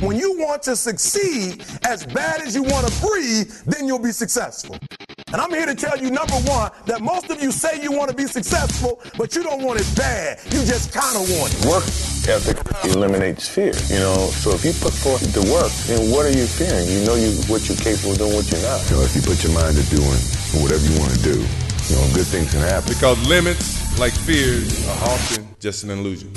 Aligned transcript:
When 0.00 0.16
you 0.16 0.38
want 0.38 0.62
to 0.62 0.76
succeed 0.76 1.64
as 1.82 2.06
bad 2.06 2.40
as 2.40 2.54
you 2.54 2.62
want 2.62 2.86
to 2.86 3.00
breathe, 3.02 3.50
then 3.66 3.88
you'll 3.88 3.98
be 3.98 4.12
successful. 4.12 4.78
And 5.32 5.42
I'm 5.42 5.50
here 5.50 5.66
to 5.66 5.74
tell 5.74 5.98
you, 5.98 6.12
number 6.12 6.38
one, 6.46 6.70
that 6.86 7.00
most 7.00 7.30
of 7.30 7.42
you 7.42 7.50
say 7.50 7.82
you 7.82 7.90
want 7.90 8.08
to 8.08 8.16
be 8.16 8.26
successful, 8.26 9.02
but 9.18 9.34
you 9.34 9.42
don't 9.42 9.60
want 9.60 9.80
it 9.80 9.90
bad. 9.96 10.38
You 10.54 10.62
just 10.62 10.92
kind 10.92 11.16
of 11.16 11.28
want 11.36 11.52
it. 11.52 11.66
Work 11.66 11.82
ethic 12.30 12.62
eliminates 12.94 13.48
fear, 13.48 13.74
you 13.90 13.98
know. 13.98 14.30
So 14.38 14.52
if 14.54 14.64
you 14.64 14.70
put 14.78 14.94
forth 14.94 15.20
the 15.34 15.42
work, 15.50 15.72
then 15.90 16.12
what 16.14 16.26
are 16.26 16.36
you 16.36 16.46
fearing? 16.46 16.86
You 16.86 17.04
know 17.04 17.16
you 17.16 17.34
what 17.50 17.66
you're 17.68 17.76
capable 17.76 18.12
of 18.12 18.18
doing, 18.18 18.34
what 18.34 18.46
you're 18.52 18.62
not. 18.62 18.78
You 18.88 18.96
know, 18.96 19.02
if 19.02 19.16
you 19.16 19.22
put 19.22 19.42
your 19.42 19.52
mind 19.52 19.74
to 19.74 19.84
doing 19.90 20.22
whatever 20.62 20.86
you 20.86 20.94
want 21.00 21.10
to 21.10 21.22
do, 21.26 21.42
you 21.42 21.94
know, 21.98 22.06
good 22.14 22.30
things 22.30 22.52
can 22.54 22.62
happen. 22.62 22.94
Because 22.94 23.18
limits, 23.26 23.82
like 23.98 24.14
fears, 24.14 24.78
are 24.86 25.10
often 25.10 25.48
just 25.58 25.82
an 25.82 25.90
illusion. 25.90 26.30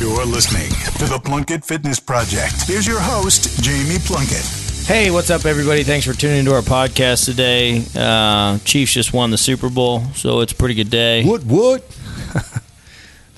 You're 0.00 0.24
listening 0.26 0.70
to 0.98 1.06
the 1.12 1.18
Plunkett 1.18 1.64
Fitness 1.64 1.98
Project. 1.98 2.68
Here's 2.68 2.86
your 2.86 3.00
host, 3.00 3.60
Jamie 3.64 3.98
Plunkett. 3.98 4.44
Hey, 4.86 5.10
what's 5.10 5.28
up, 5.28 5.44
everybody? 5.44 5.82
Thanks 5.82 6.06
for 6.06 6.12
tuning 6.12 6.38
into 6.38 6.54
our 6.54 6.62
podcast 6.62 7.24
today. 7.24 7.84
Uh, 7.96 8.58
Chiefs 8.58 8.92
just 8.92 9.12
won 9.12 9.32
the 9.32 9.36
Super 9.38 9.68
Bowl, 9.68 10.04
so 10.14 10.38
it's 10.38 10.52
a 10.52 10.54
pretty 10.54 10.74
good 10.74 10.88
day. 10.90 11.24
What? 11.24 11.42
What? 11.44 11.84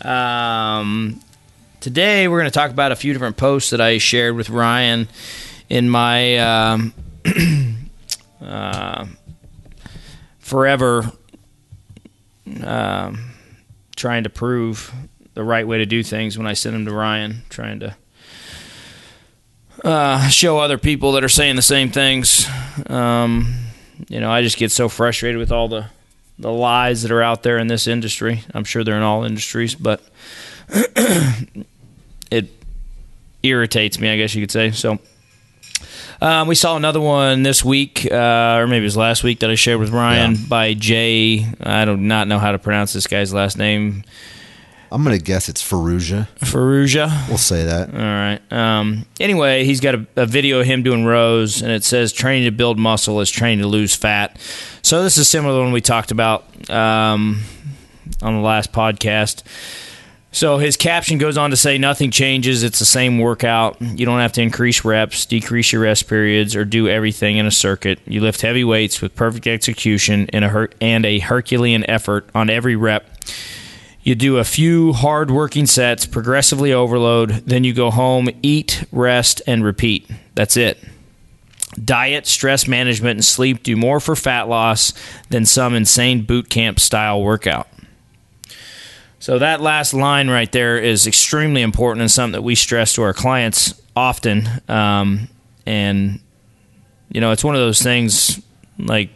Um, 0.02 1.20
today, 1.80 2.26
we're 2.26 2.38
going 2.38 2.50
to 2.50 2.54
talk 2.58 2.70
about 2.70 2.90
a 2.90 2.96
few 2.96 3.12
different 3.12 3.36
posts 3.36 3.68
that 3.70 3.82
I 3.82 3.98
shared 3.98 4.34
with 4.34 4.48
Ryan 4.48 5.08
in 5.68 5.90
my 5.90 6.38
um, 6.38 6.94
uh, 8.42 9.06
forever 10.38 11.12
um, 12.64 13.30
trying 13.94 14.24
to 14.24 14.30
prove 14.30 14.90
the 15.40 15.44
right 15.44 15.66
way 15.66 15.78
to 15.78 15.86
do 15.86 16.02
things 16.02 16.36
when 16.36 16.46
I 16.46 16.52
send 16.52 16.74
them 16.74 16.84
to 16.84 16.92
Ryan, 16.92 17.40
trying 17.48 17.80
to 17.80 17.96
uh, 19.82 20.28
show 20.28 20.58
other 20.58 20.76
people 20.76 21.12
that 21.12 21.24
are 21.24 21.30
saying 21.30 21.56
the 21.56 21.62
same 21.62 21.90
things. 21.90 22.46
Um, 22.88 23.54
you 24.10 24.20
know, 24.20 24.30
I 24.30 24.42
just 24.42 24.58
get 24.58 24.70
so 24.70 24.90
frustrated 24.90 25.38
with 25.38 25.50
all 25.50 25.66
the 25.68 25.86
the 26.38 26.52
lies 26.52 27.00
that 27.02 27.10
are 27.10 27.22
out 27.22 27.42
there 27.42 27.56
in 27.56 27.68
this 27.68 27.86
industry. 27.86 28.44
I'm 28.52 28.64
sure 28.64 28.84
they're 28.84 28.98
in 28.98 29.02
all 29.02 29.24
industries, 29.24 29.74
but 29.74 30.02
it 32.30 32.48
irritates 33.42 33.98
me. 33.98 34.10
I 34.10 34.18
guess 34.18 34.34
you 34.34 34.42
could 34.42 34.50
say 34.50 34.70
so. 34.72 34.98
Um, 36.20 36.48
we 36.48 36.54
saw 36.54 36.76
another 36.76 37.00
one 37.00 37.42
this 37.44 37.64
week, 37.64 38.06
uh, 38.10 38.58
or 38.58 38.66
maybe 38.66 38.82
it 38.82 38.84
was 38.84 38.96
last 38.96 39.24
week 39.24 39.40
that 39.40 39.50
I 39.50 39.54
shared 39.54 39.80
with 39.80 39.88
Ryan 39.88 40.32
Yeah. 40.32 40.46
by 40.50 40.74
Jay. 40.74 41.46
I 41.62 41.86
do 41.86 41.96
not 41.96 42.28
know 42.28 42.38
how 42.38 42.52
to 42.52 42.58
pronounce 42.58 42.92
this 42.92 43.06
guy's 43.06 43.32
last 43.32 43.56
name. 43.56 44.04
I'm 44.92 45.04
gonna 45.04 45.18
guess 45.18 45.48
it's 45.48 45.62
Faruja. 45.62 46.26
Faruja. 46.40 47.28
We'll 47.28 47.38
say 47.38 47.64
that. 47.64 47.94
All 47.94 48.00
right. 48.00 48.40
Um, 48.50 49.06
anyway, 49.20 49.64
he's 49.64 49.80
got 49.80 49.94
a, 49.94 50.06
a 50.16 50.26
video 50.26 50.60
of 50.60 50.66
him 50.66 50.82
doing 50.82 51.04
rows, 51.04 51.62
and 51.62 51.70
it 51.70 51.84
says 51.84 52.12
training 52.12 52.44
to 52.46 52.50
build 52.50 52.78
muscle 52.78 53.20
is 53.20 53.30
training 53.30 53.60
to 53.60 53.68
lose 53.68 53.94
fat. 53.94 54.36
So 54.82 55.02
this 55.04 55.16
is 55.16 55.28
similar 55.28 55.52
to 55.52 55.56
the 55.58 55.62
one 55.62 55.72
we 55.72 55.80
talked 55.80 56.10
about 56.10 56.68
um, 56.70 57.42
on 58.20 58.34
the 58.34 58.40
last 58.40 58.72
podcast. 58.72 59.44
So 60.32 60.58
his 60.58 60.76
caption 60.76 61.18
goes 61.18 61.36
on 61.36 61.50
to 61.50 61.56
say, 61.56 61.78
"Nothing 61.78 62.10
changes. 62.10 62.62
It's 62.64 62.78
the 62.80 62.84
same 62.84 63.18
workout. 63.18 63.80
You 63.80 64.06
don't 64.06 64.20
have 64.20 64.32
to 64.34 64.42
increase 64.42 64.84
reps, 64.84 65.24
decrease 65.26 65.72
your 65.72 65.82
rest 65.82 66.08
periods, 66.08 66.54
or 66.56 66.64
do 66.64 66.88
everything 66.88 67.36
in 67.36 67.46
a 67.46 67.50
circuit. 67.52 68.00
You 68.06 68.20
lift 68.20 68.40
heavy 68.40 68.64
weights 68.64 69.00
with 69.00 69.14
perfect 69.14 69.46
execution 69.46 70.28
and 70.32 70.44
a 70.44 70.48
her- 70.48 70.70
and 70.80 71.04
a 71.06 71.20
Herculean 71.20 71.88
effort 71.88 72.28
on 72.34 72.50
every 72.50 72.74
rep." 72.74 73.08
You 74.02 74.14
do 74.14 74.38
a 74.38 74.44
few 74.44 74.92
hard 74.92 75.30
working 75.30 75.66
sets, 75.66 76.06
progressively 76.06 76.72
overload, 76.72 77.30
then 77.46 77.64
you 77.64 77.74
go 77.74 77.90
home, 77.90 78.28
eat, 78.42 78.84
rest, 78.90 79.42
and 79.46 79.62
repeat. 79.62 80.10
That's 80.34 80.56
it. 80.56 80.82
Diet, 81.84 82.26
stress 82.26 82.66
management, 82.66 83.18
and 83.18 83.24
sleep 83.24 83.62
do 83.62 83.76
more 83.76 84.00
for 84.00 84.16
fat 84.16 84.48
loss 84.48 84.92
than 85.28 85.44
some 85.44 85.74
insane 85.74 86.22
boot 86.22 86.48
camp 86.48 86.80
style 86.80 87.22
workout. 87.22 87.68
So, 89.18 89.38
that 89.38 89.60
last 89.60 89.92
line 89.92 90.30
right 90.30 90.50
there 90.50 90.78
is 90.78 91.06
extremely 91.06 91.60
important 91.60 92.00
and 92.00 92.10
something 92.10 92.32
that 92.32 92.42
we 92.42 92.54
stress 92.54 92.94
to 92.94 93.02
our 93.02 93.12
clients 93.12 93.80
often. 93.94 94.48
Um, 94.66 95.28
and, 95.66 96.20
you 97.10 97.20
know, 97.20 97.30
it's 97.30 97.44
one 97.44 97.54
of 97.54 97.60
those 97.60 97.82
things 97.82 98.40
like 98.78 99.10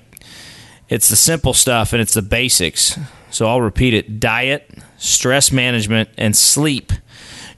it's 0.90 1.08
the 1.08 1.16
simple 1.16 1.54
stuff 1.54 1.94
and 1.94 2.02
it's 2.02 2.12
the 2.12 2.22
basics. 2.22 2.98
So 3.34 3.46
I'll 3.46 3.60
repeat 3.60 3.94
it 3.94 4.20
diet, 4.20 4.70
stress 4.98 5.50
management, 5.52 6.08
and 6.16 6.36
sleep 6.36 6.92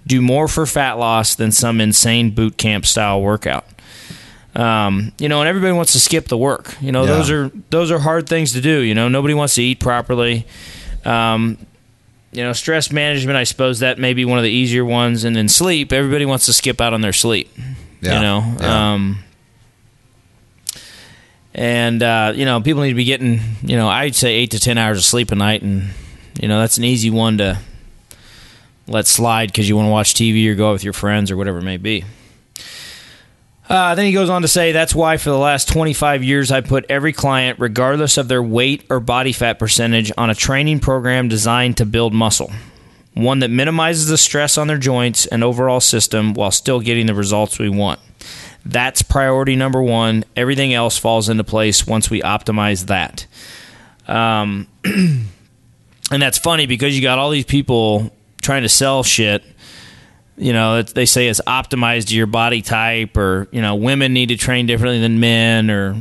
do 0.06 0.22
more 0.22 0.46
for 0.46 0.66
fat 0.66 0.94
loss 0.98 1.34
than 1.34 1.50
some 1.50 1.80
insane 1.80 2.30
boot 2.30 2.56
camp 2.56 2.86
style 2.86 3.20
workout. 3.20 3.66
Um, 4.54 5.12
you 5.18 5.28
know, 5.28 5.40
and 5.40 5.48
everybody 5.48 5.72
wants 5.72 5.92
to 5.92 6.00
skip 6.00 6.28
the 6.28 6.38
work. 6.38 6.76
You 6.80 6.92
know, 6.92 7.02
Yeah. 7.02 7.08
those 7.14 7.30
are 7.30 7.50
those 7.70 7.90
are 7.90 7.98
hard 7.98 8.28
things 8.28 8.52
to 8.52 8.60
do. 8.60 8.80
You 8.80 8.94
know, 8.94 9.08
nobody 9.08 9.34
wants 9.34 9.54
to 9.56 9.62
eat 9.62 9.80
properly. 9.80 10.46
Um, 11.04 11.58
you 12.32 12.42
know, 12.42 12.52
stress 12.52 12.90
management. 12.92 13.36
I 13.36 13.44
suppose 13.44 13.80
that 13.80 13.98
may 13.98 14.14
be 14.14 14.24
one 14.24 14.38
of 14.38 14.44
the 14.44 14.50
easier 14.50 14.84
ones, 14.84 15.24
and 15.24 15.34
then 15.36 15.48
sleep. 15.48 15.92
Everybody 15.92 16.24
wants 16.24 16.46
to 16.46 16.52
skip 16.52 16.80
out 16.80 16.94
on 16.94 17.00
their 17.00 17.12
sleep. 17.12 17.50
Yeah. 18.00 18.14
You 18.16 18.20
know, 18.22 18.56
Yeah. 18.60 18.92
um, 18.94 19.18
and 21.56 22.02
uh, 22.02 22.32
you 22.36 22.44
know 22.44 22.60
people 22.60 22.82
need 22.82 22.90
to 22.90 22.94
be 22.94 23.04
getting 23.04 23.40
you 23.62 23.76
know 23.76 23.88
I'd 23.88 24.14
say 24.14 24.34
eight 24.34 24.52
to 24.52 24.60
ten 24.60 24.78
hours 24.78 24.98
of 24.98 25.04
sleep 25.04 25.32
a 25.32 25.34
night, 25.34 25.62
and 25.62 25.90
you 26.40 26.46
know 26.46 26.60
that's 26.60 26.78
an 26.78 26.84
easy 26.84 27.10
one 27.10 27.38
to 27.38 27.58
let 28.86 29.06
slide 29.06 29.46
because 29.46 29.68
you 29.68 29.74
want 29.74 29.86
to 29.86 29.90
watch 29.90 30.14
TV 30.14 30.46
or 30.48 30.54
go 30.54 30.68
out 30.68 30.74
with 30.74 30.84
your 30.84 30.92
friends 30.92 31.30
or 31.30 31.36
whatever 31.36 31.58
it 31.58 31.62
may 31.62 31.78
be. 31.78 32.04
Uh, 33.68 33.96
then 33.96 34.06
he 34.06 34.12
goes 34.12 34.30
on 34.30 34.42
to 34.42 34.48
say 34.48 34.70
that's 34.70 34.94
why 34.94 35.16
for 35.16 35.30
the 35.30 35.38
last 35.38 35.66
25 35.68 36.22
years 36.22 36.52
I 36.52 36.60
put 36.60 36.86
every 36.88 37.12
client, 37.12 37.58
regardless 37.58 38.16
of 38.16 38.28
their 38.28 38.42
weight 38.42 38.84
or 38.88 39.00
body 39.00 39.32
fat 39.32 39.58
percentage, 39.58 40.12
on 40.16 40.30
a 40.30 40.36
training 40.36 40.78
program 40.78 41.26
designed 41.26 41.78
to 41.78 41.86
build 41.86 42.14
muscle. 42.14 42.52
One 43.14 43.40
that 43.40 43.50
minimizes 43.50 44.06
the 44.06 44.18
stress 44.18 44.56
on 44.56 44.68
their 44.68 44.78
joints 44.78 45.26
and 45.26 45.42
overall 45.42 45.80
system 45.80 46.34
while 46.34 46.52
still 46.52 46.78
getting 46.78 47.06
the 47.06 47.14
results 47.14 47.58
we 47.58 47.70
want. 47.70 47.98
That's 48.68 49.00
priority 49.02 49.54
number 49.54 49.80
one. 49.80 50.24
Everything 50.34 50.74
else 50.74 50.98
falls 50.98 51.28
into 51.28 51.44
place 51.44 51.86
once 51.86 52.10
we 52.10 52.20
optimize 52.20 52.86
that. 52.86 53.26
Um, 54.08 54.66
and 54.84 55.28
that's 56.10 56.38
funny 56.38 56.66
because 56.66 56.96
you 56.96 57.02
got 57.02 57.18
all 57.18 57.30
these 57.30 57.44
people 57.44 58.12
trying 58.42 58.62
to 58.62 58.68
sell 58.68 59.04
shit. 59.04 59.44
You 60.36 60.52
know, 60.52 60.82
they 60.82 61.06
say 61.06 61.28
it's 61.28 61.40
optimized 61.46 62.08
to 62.08 62.16
your 62.16 62.26
body 62.26 62.60
type, 62.60 63.16
or 63.16 63.46
you 63.52 63.62
know, 63.62 63.76
women 63.76 64.12
need 64.12 64.30
to 64.30 64.36
train 64.36 64.66
differently 64.66 65.00
than 65.00 65.20
men, 65.20 65.70
or 65.70 65.96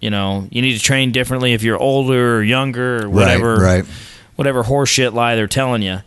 you 0.00 0.10
know, 0.10 0.46
you 0.52 0.62
need 0.62 0.74
to 0.78 0.82
train 0.82 1.10
differently 1.10 1.52
if 1.52 1.62
you're 1.64 1.76
older 1.78 2.36
or 2.36 2.42
younger, 2.44 3.04
or 3.04 3.10
whatever, 3.10 3.56
Right. 3.56 3.82
Right. 3.82 3.84
whatever 4.36 4.62
horseshit 4.62 5.12
lie 5.14 5.34
they're 5.34 5.48
telling 5.48 5.82
you. 5.82 5.98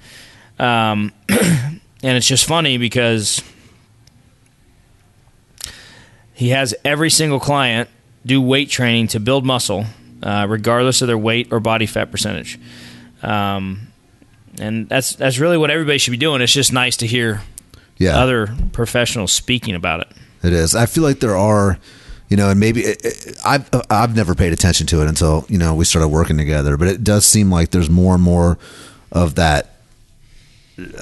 Um, 0.57 1.11
and 1.29 1.81
it's 2.01 2.27
just 2.27 2.45
funny 2.47 2.77
because 2.77 3.43
he 6.33 6.49
has 6.49 6.73
every 6.83 7.09
single 7.09 7.39
client 7.39 7.89
do 8.25 8.41
weight 8.41 8.69
training 8.69 9.07
to 9.07 9.19
build 9.19 9.45
muscle, 9.45 9.85
uh, 10.23 10.45
regardless 10.49 11.01
of 11.01 11.07
their 11.07 11.17
weight 11.17 11.47
or 11.51 11.59
body 11.59 11.85
fat 11.85 12.11
percentage. 12.11 12.59
Um, 13.21 13.87
and 14.59 14.87
that's 14.89 15.13
that's 15.15 15.39
really 15.39 15.57
what 15.57 15.69
everybody 15.69 15.97
should 15.97 16.11
be 16.11 16.17
doing. 16.17 16.41
It's 16.41 16.53
just 16.53 16.73
nice 16.73 16.97
to 16.97 17.07
hear 17.07 17.41
Yeah. 17.97 18.17
other 18.19 18.55
professionals 18.73 19.31
speaking 19.31 19.75
about 19.75 20.01
it. 20.01 20.07
It 20.43 20.53
is. 20.53 20.75
I 20.75 20.85
feel 20.87 21.03
like 21.03 21.19
there 21.19 21.37
are, 21.37 21.77
you 22.29 22.35
know, 22.37 22.49
and 22.49 22.59
maybe 22.59 22.81
it, 22.81 23.05
it, 23.05 23.37
I've 23.45 23.69
I've 23.89 24.15
never 24.15 24.33
paid 24.35 24.53
attention 24.53 24.87
to 24.87 25.01
it 25.01 25.07
until 25.07 25.45
you 25.49 25.57
know 25.57 25.75
we 25.75 25.85
started 25.85 26.07
working 26.09 26.37
together. 26.37 26.77
But 26.77 26.87
it 26.87 27.03
does 27.03 27.25
seem 27.25 27.51
like 27.51 27.69
there's 27.71 27.89
more 27.89 28.15
and 28.15 28.23
more 28.23 28.57
of 29.11 29.35
that. 29.35 29.70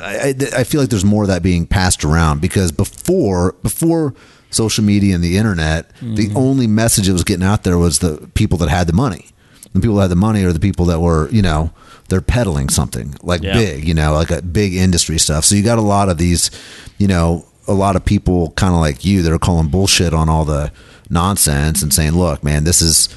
I, 0.02 0.30
I 0.30 0.60
I 0.60 0.64
feel 0.64 0.82
like 0.82 0.90
there's 0.90 1.06
more 1.06 1.24
of 1.24 1.30
that 1.30 1.44
being 1.44 1.66
passed 1.66 2.04
around 2.04 2.42
because 2.42 2.72
before 2.72 3.54
before 3.64 4.14
social 4.52 4.84
media 4.84 5.16
and 5.16 5.24
the 5.24 5.38
internet, 5.38 5.90
the 6.02 6.28
mm-hmm. 6.28 6.38
only 6.38 6.68
message 6.68 7.08
that 7.08 7.14
was 7.14 7.24
getting 7.24 7.46
out 7.46 7.64
there 7.64 7.78
was 7.78 8.00
the 8.00 8.30
people 8.34 8.58
that 8.60 8.70
had 8.70 8.88
the 8.88 8.94
money. 8.94 9.28
The 9.74 9.80
people 9.80 9.96
that 9.98 10.04
had 10.04 10.12
the 10.12 10.16
money 10.16 10.44
are 10.44 10.52
the 10.52 10.60
people 10.60 10.86
that 10.86 11.00
were, 11.00 11.30
you 11.30 11.44
know, 11.44 11.72
they're 12.10 12.22
peddling 12.22 12.70
something 12.70 13.16
like 13.22 13.44
Yeah. 13.44 13.54
big, 13.54 13.88
you 13.88 13.94
know, 13.94 14.14
like 14.14 14.32
a 14.32 14.42
big 14.42 14.74
industry 14.74 15.20
stuff. 15.20 15.46
So 15.46 15.56
you 15.56 15.62
got 15.62 15.78
a 15.78 15.82
lot 15.82 16.10
of 16.10 16.18
these, 16.18 16.50
you 16.98 17.08
know, 17.08 17.46
a 17.68 17.74
lot 17.74 17.96
of 17.96 18.04
people 18.04 18.52
kind 18.56 18.74
of 18.74 18.80
like 18.80 19.06
you 19.06 19.22
that 19.22 19.32
are 19.32 19.38
calling 19.38 19.68
bullshit 19.68 20.12
on 20.14 20.28
all 20.28 20.44
the 20.44 20.72
nonsense 21.12 21.84
and 21.84 21.94
saying, 21.94 22.14
"Look, 22.14 22.44
man, 22.44 22.64
this 22.64 22.82
is 22.82 23.10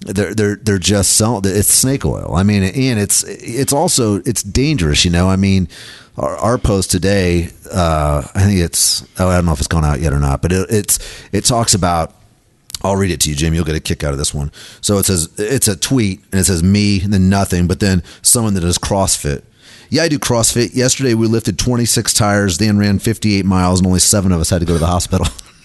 they're 0.00 0.34
they're 0.34 0.56
they're 0.56 0.78
just 0.78 1.16
selling 1.16 1.42
it's 1.44 1.72
snake 1.72 2.04
oil." 2.04 2.34
I 2.34 2.42
mean, 2.42 2.62
and 2.62 2.98
it's 2.98 3.24
it's 3.24 3.72
also 3.72 4.16
it's 4.24 4.42
dangerous, 4.42 5.04
you 5.04 5.10
know. 5.10 5.28
I 5.28 5.36
mean, 5.36 5.68
our, 6.16 6.36
our 6.36 6.58
post 6.58 6.90
today, 6.90 7.50
uh, 7.72 8.26
I 8.34 8.42
think 8.42 8.60
it's 8.60 9.06
oh, 9.18 9.28
I 9.28 9.36
don't 9.36 9.46
know 9.46 9.52
if 9.52 9.58
it's 9.58 9.68
gone 9.68 9.84
out 9.84 10.00
yet 10.00 10.12
or 10.12 10.20
not, 10.20 10.42
but 10.42 10.52
it, 10.52 10.70
it's 10.70 10.98
it 11.32 11.44
talks 11.44 11.74
about. 11.74 12.14
I'll 12.82 12.94
read 12.94 13.10
it 13.10 13.22
to 13.22 13.30
you, 13.30 13.34
Jim. 13.34 13.54
You'll 13.54 13.64
get 13.64 13.74
a 13.74 13.80
kick 13.80 14.04
out 14.04 14.12
of 14.12 14.18
this 14.18 14.34
one. 14.34 14.52
So 14.82 14.98
it 14.98 15.06
says 15.06 15.30
it's 15.38 15.66
a 15.66 15.74
tweet 15.74 16.20
and 16.30 16.40
it 16.40 16.44
says 16.44 16.62
me 16.62 17.00
and 17.00 17.12
then 17.12 17.30
nothing, 17.30 17.66
but 17.66 17.80
then 17.80 18.02
someone 18.20 18.52
that 18.54 18.60
does 18.60 18.76
CrossFit 18.78 19.42
Yeah, 19.88 20.02
I 20.02 20.08
do 20.08 20.18
CrossFit. 20.18 20.74
Yesterday 20.74 21.14
we 21.14 21.26
lifted 21.26 21.58
26 21.58 22.12
tires, 22.12 22.58
then 22.58 22.76
ran 22.78 22.98
58 22.98 23.46
miles, 23.46 23.80
and 23.80 23.86
only 23.86 23.98
seven 23.98 24.30
of 24.30 24.40
us 24.40 24.50
had 24.50 24.60
to 24.60 24.66
go 24.66 24.74
to 24.74 24.78
the 24.78 24.86
hospital. 24.86 25.26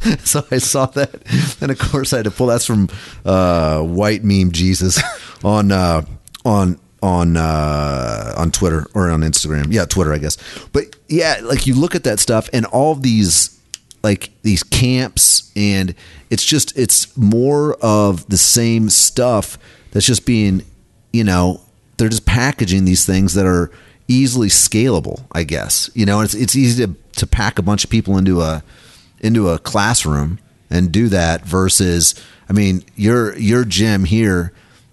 so 0.24 0.46
I 0.50 0.58
saw 0.58 0.86
that, 0.86 1.58
and 1.60 1.70
of 1.70 1.78
course 1.78 2.12
I 2.12 2.18
had 2.18 2.24
to 2.24 2.30
pull. 2.30 2.46
That's 2.46 2.66
from 2.66 2.88
uh, 3.24 3.82
White 3.82 4.24
Meme 4.24 4.52
Jesus 4.52 5.00
on 5.44 5.72
uh, 5.72 6.02
on 6.44 6.78
on 7.02 7.36
uh, 7.36 8.34
on 8.36 8.50
Twitter 8.50 8.86
or 8.94 9.10
on 9.10 9.20
Instagram. 9.20 9.72
Yeah, 9.72 9.84
Twitter, 9.84 10.12
I 10.12 10.18
guess. 10.18 10.38
But 10.72 10.96
yeah, 11.08 11.40
like 11.42 11.66
you 11.66 11.74
look 11.74 11.94
at 11.94 12.04
that 12.04 12.18
stuff, 12.18 12.48
and 12.52 12.66
all 12.66 12.94
these 12.94 13.60
like 14.02 14.30
these 14.42 14.62
camps, 14.62 15.52
and 15.54 15.94
it's 16.30 16.44
just 16.44 16.76
it's 16.78 17.14
more 17.16 17.74
of 17.82 18.26
the 18.28 18.38
same 18.38 18.88
stuff 18.88 19.58
that's 19.90 20.06
just 20.06 20.24
being, 20.24 20.62
you 21.12 21.24
know, 21.24 21.60
they're 21.98 22.08
just 22.08 22.26
packaging 22.26 22.86
these 22.86 23.04
things 23.04 23.34
that 23.34 23.44
are 23.44 23.70
easily 24.08 24.48
scalable. 24.48 25.24
I 25.32 25.44
guess 25.44 25.90
you 25.94 26.06
know, 26.06 26.20
it's 26.20 26.34
it's 26.34 26.56
easy 26.56 26.86
to 26.86 26.94
to 27.16 27.26
pack 27.26 27.58
a 27.58 27.62
bunch 27.62 27.84
of 27.84 27.90
people 27.90 28.16
into 28.16 28.40
a 28.40 28.62
into 29.20 29.48
a 29.48 29.58
classroom 29.58 30.38
and 30.70 30.90
do 30.92 31.08
that 31.08 31.44
versus 31.44 32.14
I 32.48 32.52
mean 32.52 32.82
your 32.96 33.36
your 33.38 33.64
gym 33.64 34.04
here 34.04 34.52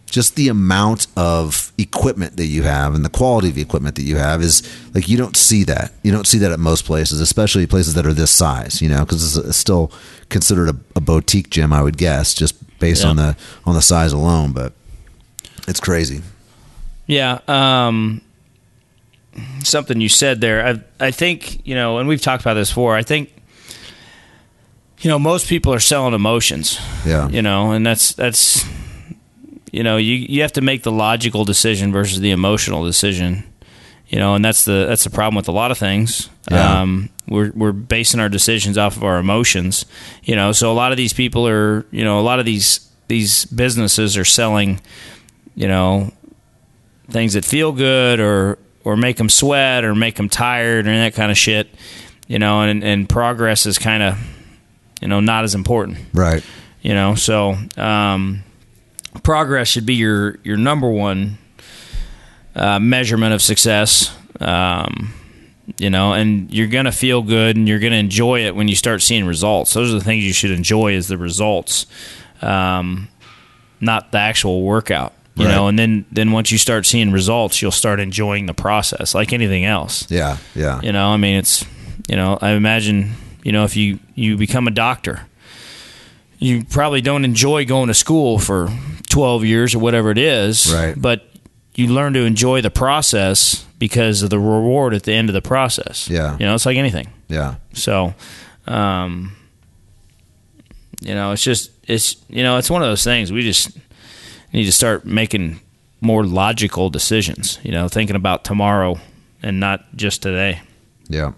just 0.09 0.35
the 0.35 0.47
amount 0.47 1.05
of 1.17 1.73
equipment 1.77 2.37
that 2.37 2.45
you 2.45 2.63
have 2.63 2.95
and 2.95 3.03
the 3.03 3.09
quality 3.09 3.49
of 3.49 3.55
the 3.55 3.61
equipment 3.61 3.95
that 3.95 4.03
you 4.03 4.15
have 4.15 4.41
is 4.41 4.63
like 4.93 5.09
you 5.09 5.17
don't 5.17 5.35
see 5.35 5.63
that 5.65 5.91
you 6.01 6.11
don't 6.11 6.25
see 6.27 6.37
that 6.37 6.51
at 6.51 6.59
most 6.59 6.85
places 6.85 7.19
especially 7.19 7.67
places 7.67 7.93
that 7.93 8.05
are 8.05 8.13
this 8.13 8.31
size 8.31 8.81
you 8.81 8.87
know 8.89 9.03
because 9.03 9.37
it's, 9.37 9.57
still 9.57 9.91
considered 10.29 10.69
a, 10.69 10.75
a 10.95 11.01
boutique 11.01 11.49
gym 11.49 11.73
I 11.73 11.81
would 11.83 11.97
guess 11.97 12.33
just 12.33 12.55
based 12.79 13.03
Yeah. 13.03 13.09
on 13.09 13.15
the 13.17 13.37
on 13.65 13.75
the 13.75 13.81
size 13.81 14.13
alone 14.13 14.51
but 14.53 14.73
it's 15.67 15.79
crazy 15.81 16.21
Yeah. 17.05 17.39
Um, 17.47 18.21
something 19.63 20.01
you 20.01 20.09
said 20.09 20.41
there. 20.41 20.65
I 20.65 21.05
I 21.05 21.11
think 21.11 21.65
you 21.67 21.75
know, 21.75 21.97
and 21.99 22.07
we've 22.07 22.21
talked 22.21 22.41
about 22.43 22.55
this 22.55 22.69
before. 22.69 22.95
I 22.95 23.03
think 23.03 23.31
you 24.99 25.09
know 25.09 25.19
most 25.19 25.47
people 25.47 25.73
are 25.73 25.79
selling 25.79 26.13
emotions. 26.13 26.79
Yeah. 27.05 27.29
You 27.29 27.41
know, 27.41 27.71
and 27.71 27.85
that's 27.85 28.13
that's 28.13 28.65
you 29.71 29.83
know 29.83 29.97
you 29.97 30.15
you 30.15 30.41
have 30.41 30.53
to 30.53 30.61
make 30.61 30.83
the 30.83 30.91
logical 30.91 31.45
decision 31.45 31.91
versus 31.91 32.19
the 32.19 32.31
emotional 32.31 32.83
decision. 32.83 33.43
You 34.07 34.19
know, 34.19 34.35
and 34.35 34.45
that's 34.45 34.63
the 34.63 34.85
that's 34.87 35.03
the 35.03 35.09
problem 35.09 35.35
with 35.35 35.49
a 35.49 35.51
lot 35.51 35.71
of 35.71 35.77
things. 35.77 36.29
Yeah. 36.49 36.81
Um, 36.81 37.09
we're 37.27 37.51
we're 37.53 37.73
basing 37.73 38.19
our 38.19 38.29
decisions 38.29 38.77
off 38.77 38.95
of 38.95 39.03
our 39.03 39.17
emotions. 39.17 39.85
You 40.23 40.35
know, 40.35 40.53
so 40.53 40.71
a 40.71 40.73
lot 40.73 40.91
of 40.91 40.97
these 40.97 41.13
people 41.13 41.47
are 41.47 41.85
you 41.91 42.03
know 42.03 42.19
a 42.19 42.21
lot 42.21 42.39
of 42.39 42.45
these 42.45 42.89
these 43.07 43.45
businesses 43.45 44.17
are 44.17 44.25
selling 44.25 44.79
you 45.55 45.67
know 45.67 46.11
things 47.09 47.33
that 47.33 47.45
feel 47.45 47.71
good 47.71 48.19
or 48.19 48.57
or 48.83 48.95
make 48.95 49.17
them 49.17 49.29
sweat 49.29 49.83
or 49.83 49.95
make 49.95 50.15
them 50.15 50.29
tired 50.29 50.87
and 50.87 50.95
that 50.95 51.13
kind 51.13 51.31
of 51.31 51.37
shit 51.37 51.69
you 52.27 52.37
know 52.37 52.61
and 52.61 52.83
and 52.83 53.07
progress 53.07 53.65
is 53.65 53.77
kind 53.77 54.03
of 54.03 54.17
you 55.01 55.07
know 55.07 55.19
not 55.19 55.43
as 55.43 55.55
important. 55.55 55.97
Right. 56.13 56.43
You 56.81 56.93
know 56.93 57.15
so 57.15 57.55
um, 57.77 58.43
progress 59.23 59.67
should 59.67 59.85
be 59.85 59.95
your 59.95 60.37
your 60.43 60.57
number 60.57 60.89
one 60.89 61.37
uh, 62.55 62.79
measurement 62.79 63.33
of 63.33 63.41
success. 63.41 64.15
Um, 64.39 65.13
you 65.77 65.89
know 65.89 66.13
and 66.13 66.49
you're 66.53 66.67
gonna 66.67 66.91
feel 66.93 67.21
good 67.21 67.57
and 67.57 67.67
you're 67.67 67.79
gonna 67.79 67.95
enjoy 67.97 68.45
it 68.45 68.55
when 68.55 68.67
you 68.67 68.75
start 68.75 69.01
seeing 69.01 69.25
results. 69.25 69.73
Those 69.73 69.91
are 69.91 69.97
the 69.97 70.03
things 70.03 70.23
you 70.23 70.33
should 70.33 70.51
enjoy 70.51 70.93
is 70.93 71.07
the 71.07 71.17
results 71.17 71.85
um, 72.41 73.07
not 73.81 74.11
the 74.11 74.17
actual 74.19 74.61
workout. 74.63 75.13
You 75.35 75.45
Right. 75.45 75.51
know 75.51 75.67
and 75.67 75.77
then 75.77 76.05
then 76.11 76.31
once 76.31 76.51
you 76.51 76.57
start 76.57 76.85
seeing 76.85 77.11
results 77.11 77.61
you'll 77.61 77.71
start 77.71 77.99
enjoying 77.99 78.45
the 78.47 78.53
process 78.53 79.13
like 79.13 79.33
anything 79.33 79.65
else. 79.65 80.09
Yeah 80.09 80.37
yeah. 80.55 80.79
You 80.81 80.91
know, 80.93 81.09
I 81.09 81.17
mean, 81.17 81.37
it's 81.37 81.65
you 82.07 82.15
know, 82.15 82.37
I 82.41 82.51
imagine 82.51 83.11
you 83.47 83.53
know 83.53 83.63
if 83.63 83.77
you 83.77 83.99
you 84.13 84.35
become 84.35 84.67
a 84.67 84.71
doctor, 84.71 85.21
you 86.37 86.65
probably 86.65 86.99
don't 86.99 87.23
enjoy 87.23 87.63
going 87.65 87.87
to 87.87 87.93
school 87.93 88.39
for 88.39 88.67
twelve 89.09 89.45
years 89.45 89.73
or 89.73 89.79
whatever 89.79 90.11
it 90.11 90.17
is, 90.17 90.73
Right. 90.73 91.01
But 91.01 91.25
you 91.75 91.87
learn 91.87 92.11
to 92.13 92.25
enjoy 92.25 92.59
the 92.61 92.69
process 92.69 93.65
because 93.79 94.21
of 94.21 94.29
the 94.31 94.37
reward 94.39 94.93
at 94.93 95.03
the 95.03 95.13
end 95.13 95.29
of 95.29 95.33
the 95.33 95.41
process. 95.41 96.09
Yeah. 96.09 96.35
you 96.39 96.45
know, 96.45 96.55
it's 96.55 96.65
like 96.65 96.75
anything. 96.77 97.07
yeah 97.29 97.55
So, 97.73 98.13
um, 98.65 99.31
you 100.99 101.13
know, 101.15 101.31
it's 101.31 101.43
just 101.43 101.71
it's 101.87 102.17
you 102.27 102.43
know, 102.43 102.57
it's 102.57 102.69
one 102.69 102.81
of 102.81 102.89
those 102.89 103.05
things 103.05 103.31
we 103.31 103.43
just 103.43 103.71
need 104.51 104.65
to 104.65 104.73
start 104.73 105.05
making 105.05 105.61
more 106.01 106.25
logical 106.25 106.89
decisions. 106.89 107.59
You 107.63 107.71
know, 107.71 107.87
thinking 107.87 108.17
about 108.17 108.43
tomorrow 108.43 108.99
and 109.41 109.59
not 109.61 109.85
just 109.95 110.21
today. 110.21 110.59
yeah 111.07 111.31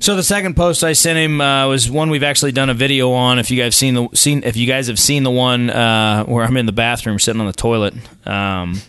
So 0.00 0.14
the 0.14 0.22
second 0.22 0.54
post 0.54 0.84
I 0.84 0.92
sent 0.92 1.18
him 1.18 1.40
uh, 1.40 1.68
was 1.68 1.90
one 1.90 2.08
we've 2.08 2.22
actually 2.22 2.52
done 2.52 2.70
a 2.70 2.74
video 2.74 3.12
on. 3.12 3.38
If 3.38 3.50
you 3.50 3.60
guys 3.60 3.74
seen 3.74 3.94
the 3.94 4.08
seen, 4.14 4.44
if 4.44 4.56
you 4.56 4.66
guys 4.66 4.86
have 4.86 4.98
seen 4.98 5.24
the 5.24 5.30
one 5.30 5.70
uh, 5.70 6.24
where 6.24 6.44
I'm 6.44 6.56
in 6.56 6.66
the 6.66 6.72
bathroom 6.72 7.18
sitting 7.18 7.40
on 7.40 7.46
the 7.48 7.52
toilet. 7.52 7.94
Um, 8.26 8.80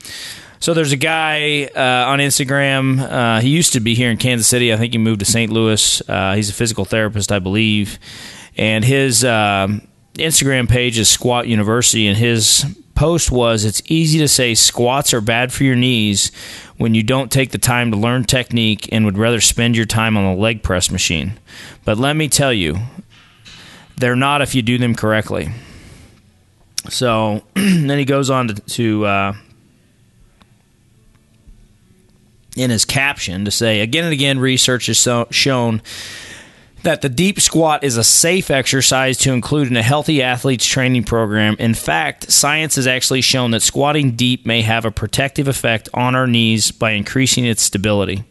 so 0.60 0.74
there's 0.74 0.92
a 0.92 0.98
guy 0.98 1.64
uh, 1.76 2.12
on 2.12 2.20
Instagram. 2.20 3.00
Uh, 3.00 3.40
he 3.40 3.50
used 3.50 3.74
to 3.74 3.80
be 3.80 3.96
here 3.96 4.12
in 4.12 4.18
Kansas 4.18 4.46
City. 4.46 4.72
I 4.72 4.78
think 4.78 4.94
he 4.94 5.00
moved 5.00 5.20
to 5.22 5.26
St. 5.26 5.52
Louis. 5.52 6.02
Uh, 6.08 6.36
he's 6.36 6.50
a 6.50 6.54
physical 6.54 6.86
therapist, 6.86 7.32
I 7.32 7.40
believe, 7.40 7.98
and 8.56 8.86
his 8.86 9.26
um 9.26 9.82
Instagram 10.16 10.70
page 10.70 11.00
is 11.00 11.10
Squat 11.10 11.48
University, 11.48 12.08
and 12.08 12.18
his 12.18 12.66
post 13.00 13.31
was 13.31 13.63
it's 13.63 13.81
easy 13.86 14.19
to 14.19 14.28
say 14.28 14.54
squats 14.54 15.13
are 15.13 15.22
bad 15.22 15.54
for 15.54 15.63
your 15.63 15.75
knees 15.75 16.34
when 16.75 16.94
you 16.94 17.01
don't 17.01 17.31
take 17.31 17.51
the 17.51 17.57
time 17.57 17.92
to 17.92 17.96
learn 17.96 18.25
technique 18.25 18.90
and 18.92 19.06
would 19.06 19.18
rather 19.18 19.40
spend 19.40 19.74
your 19.74 19.86
time 19.86 20.18
on 20.18 20.25
the 20.25 20.42
leg 20.42 20.62
press 20.62 20.92
machine. 20.92 21.31
But 21.86 21.98
let 21.98 22.18
me 22.18 22.28
tell 22.28 22.51
you, 22.51 22.75
they're 23.96 24.18
not 24.18 24.42
if 24.42 24.54
you 24.54 24.62
do 24.62 24.78
them 24.78 24.96
correctly. 24.96 25.48
So 26.90 27.42
then 27.54 27.98
he 27.98 28.04
goes 28.04 28.30
on 28.30 28.50
to, 28.50 28.56
to 28.56 29.06
uh, 29.06 29.34
in 32.57 32.69
his 32.69 32.84
caption 32.84 33.46
to 33.46 33.51
say 33.51 33.80
again 33.80 34.04
and 34.04 34.12
again, 34.12 34.40
research 34.40 34.88
has 34.88 35.00
so, 35.00 35.25
shown 35.31 35.81
that 36.84 37.02
the 37.02 37.10
deep 37.10 37.40
squat 37.42 37.84
is 37.84 37.98
a 37.98 38.04
safe 38.04 38.50
exercise 38.50 39.18
to 39.20 39.34
include 39.34 39.68
in 39.68 39.78
a 39.78 39.84
healthy 39.84 40.22
athlete's 40.22 40.66
training 40.66 41.04
program. 41.04 41.56
In 41.60 41.74
fact, 41.74 42.31
science 42.31 42.76
has 42.76 42.88
actually 42.88 43.22
shown 43.22 43.52
that 43.52 43.62
squatting 43.62 44.12
deep 44.12 44.46
may 44.46 44.62
have 44.62 44.86
a 44.86 44.92
protective 44.92 45.48
effect 45.48 45.90
on 45.94 46.16
our 46.16 46.28
knees 46.28 46.72
by 46.72 46.92
increasing 46.92 47.46
its 47.46 47.62
stability. 47.62 48.24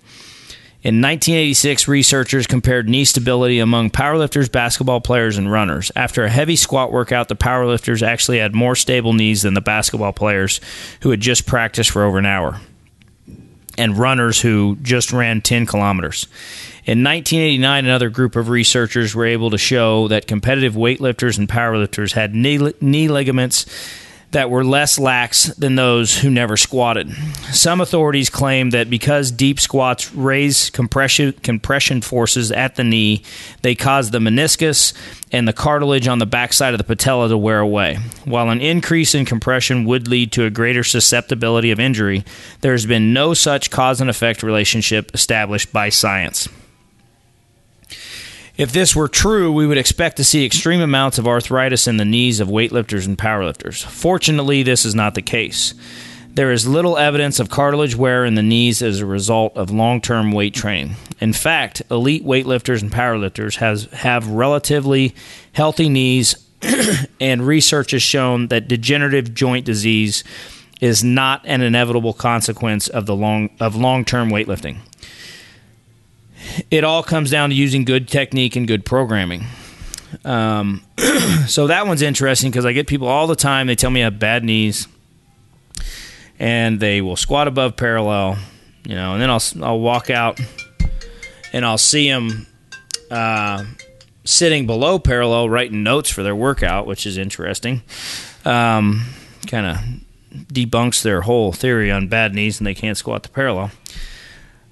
In 0.81 1.03
1986, 1.03 1.89
researchers 1.89 2.47
compared 2.47 2.89
knee 2.89 3.05
stability 3.05 3.59
among 3.59 3.91
powerlifters, 3.91 4.51
basketball 4.51 5.01
players, 5.01 5.37
and 5.37 5.51
runners. 5.51 5.91
After 5.97 6.25
a 6.25 6.31
heavy 6.31 6.55
squat 6.55 6.93
workout, 6.93 7.29
the 7.29 7.35
powerlifters 7.37 8.01
actually 8.01 8.39
had 8.39 8.55
more 8.55 8.77
stable 8.77 9.13
knees 9.13 9.43
than 9.43 9.55
the 9.55 9.61
basketball 9.61 10.13
players 10.13 10.61
who 11.01 11.11
had 11.11 11.21
just 11.21 11.47
practiced 11.47 11.91
for 11.91 12.05
over 12.05 12.19
an 12.19 12.27
hour 12.27 12.61
and 13.79 13.97
runners 13.97 14.41
who 14.41 14.77
just 14.83 15.13
ran 15.13 15.41
10 15.41 15.67
kilometers. 15.67 16.27
In 16.85 17.05
1989, 17.05 17.85
another 17.85 18.11
group 18.11 18.35
of 18.35 18.49
researchers 18.49 19.15
were 19.15 19.27
able 19.27 19.51
to 19.51 19.59
show 19.59 20.09
that 20.09 20.27
competitive 20.27 20.75
weightlifters 20.75 21.39
and 21.39 21.49
powerlifters 21.49 22.13
had 22.13 22.35
knee, 22.35 22.73
knee 22.81 23.09
ligaments 23.09 23.67
that 24.33 24.51
were 24.51 24.65
less 24.65 24.99
lax 24.99 25.47
than 25.55 25.75
those 25.75 26.19
who 26.19 26.29
never 26.29 26.57
squatted. 26.57 27.11
Some 27.53 27.81
authorities 27.81 28.29
claim 28.29 28.71
that 28.71 28.91
because 28.91 29.31
deep 29.31 29.59
squats 29.59 30.15
raise 30.15 30.71
compression 30.71 31.33
compression 31.43 32.03
forces 32.03 32.53
at 32.53 32.77
the 32.77 32.85
knee, 32.85 33.23
they 33.63 33.75
cause 33.75 34.11
the 34.11 34.19
meniscus 34.19 34.93
and 35.33 35.49
the 35.49 35.53
cartilage 35.53 36.09
on 36.09 36.19
the 36.19 36.27
backside 36.27 36.75
of 36.75 36.79
the 36.79 36.85
patella 36.85 37.29
to 37.29 37.39
wear 37.39 37.59
away. 37.59 37.97
While 38.25 38.51
an 38.51 38.61
increase 38.61 39.15
in 39.15 39.25
compression 39.25 39.85
would 39.87 40.09
lead 40.09 40.33
to 40.33 40.45
a 40.45 40.51
greater 40.51 40.85
susceptibility 40.85 41.71
of 41.71 41.81
injury, 41.81 42.25
there 42.61 42.73
has 42.73 42.87
been 42.87 43.13
no 43.13 43.35
such 43.35 43.71
cause 43.71 44.01
and 44.01 44.11
effect 44.11 44.43
relationship 44.43 45.15
established 45.15 45.73
by 45.73 45.89
science. 45.89 46.49
If 48.59 48.73
this 48.73 48.97
were 48.97 49.07
true, 49.07 49.53
we 49.53 49.69
would 49.69 49.79
expect 49.79 50.17
to 50.17 50.25
see 50.25 50.45
extreme 50.45 50.81
amounts 50.81 51.17
of 51.17 51.29
arthritis 51.29 51.87
in 51.87 51.97
the 51.97 52.05
knees 52.05 52.41
of 52.41 52.49
weightlifters 52.49 53.07
and 53.07 53.17
powerlifters. 53.17 53.85
Fortunately, 53.85 54.65
this 54.65 54.85
is 54.85 54.97
not 54.97 55.15
the 55.15 55.23
case. 55.23 55.75
There 56.35 56.51
is 56.51 56.67
little 56.67 56.99
evidence 56.99 57.39
of 57.39 57.51
cartilage 57.51 57.95
wear 57.95 58.25
in 58.25 58.35
the 58.35 58.43
knees 58.43 58.83
as 58.83 58.99
a 58.99 59.07
result 59.07 59.57
of 59.57 59.71
long 59.71 60.01
term 60.01 60.33
weight 60.33 60.55
training. 60.55 60.97
In 61.21 61.33
fact, 61.33 61.83
elite 61.89 62.25
weightlifters 62.25 62.83
and 62.83 62.91
powerlifters 62.91 63.59
has, 63.59 63.85
have 63.93 64.27
relatively 64.27 65.15
healthy 65.53 65.89
knees, 65.89 66.35
and 67.21 67.47
research 67.47 67.93
has 67.93 68.03
shown 68.03 68.49
that 68.49 68.67
degenerative 68.67 69.35
joint 69.35 69.67
disease 69.67 70.25
is 70.81 71.05
not 71.05 71.43
an 71.45 71.61
inevitable 71.61 72.13
consequence 72.13 72.89
of 72.89 73.07
the 73.07 73.15
long 73.15 73.51
of 73.61 73.77
long 73.77 74.05
term 74.05 74.31
weightlifting 74.31 74.79
it 76.71 76.85
all 76.85 77.03
comes 77.03 77.31
down 77.31 77.51
to 77.51 77.55
using 77.57 77.85
good 77.85 78.09
technique 78.09 78.57
and 78.57 78.67
good 78.67 78.85
programming. 78.85 79.45
Um, 80.25 80.83
so 81.47 81.67
that 81.67 81.87
one's 81.87 82.03
interesting 82.03 82.51
because 82.51 82.67
I 82.67 82.73
get 82.73 82.87
people 82.87 83.09
all 83.09 83.27
the 83.27 83.37
time. 83.37 83.67
They 83.67 83.75
tell 83.75 83.91
me 83.91 84.01
I 84.01 84.05
have 84.05 84.19
bad 84.19 84.45
knees, 84.45 84.89
and 86.39 86.81
they 86.81 87.01
will 87.01 87.17
squat 87.17 87.49
above 87.49 87.77
parallel. 87.77 88.39
you 88.85 88.95
know, 88.95 89.15
and 89.15 89.23
then 89.23 89.31
I'll 89.31 89.43
I'll 89.63 89.81
walk 89.81 90.11
out 90.11 90.41
and 91.53 91.65
I'll 91.65 91.79
see 91.79 92.09
them 92.09 92.47
uh, 93.11 93.65
sitting 94.25 94.67
below 94.67 94.99
parallel, 94.99 95.49
writing 95.49 95.83
notes 95.83 96.11
for 96.11 96.23
their 96.23 96.37
workout, 96.37 96.87
which 96.87 97.07
is 97.07 97.19
interesting. 97.19 97.83
Um, 98.45 99.07
kind 99.47 99.67
of 99.67 99.79
debunks 100.53 101.03
their 101.03 101.23
whole 101.23 101.53
theory 101.53 101.91
on 101.91 102.09
bad 102.09 102.35
knees 102.35 102.61
and 102.61 102.67
they 102.67 102.75
can't 102.75 102.97
squat 102.97 103.23
the 103.23 103.29
parallel. 103.31 103.71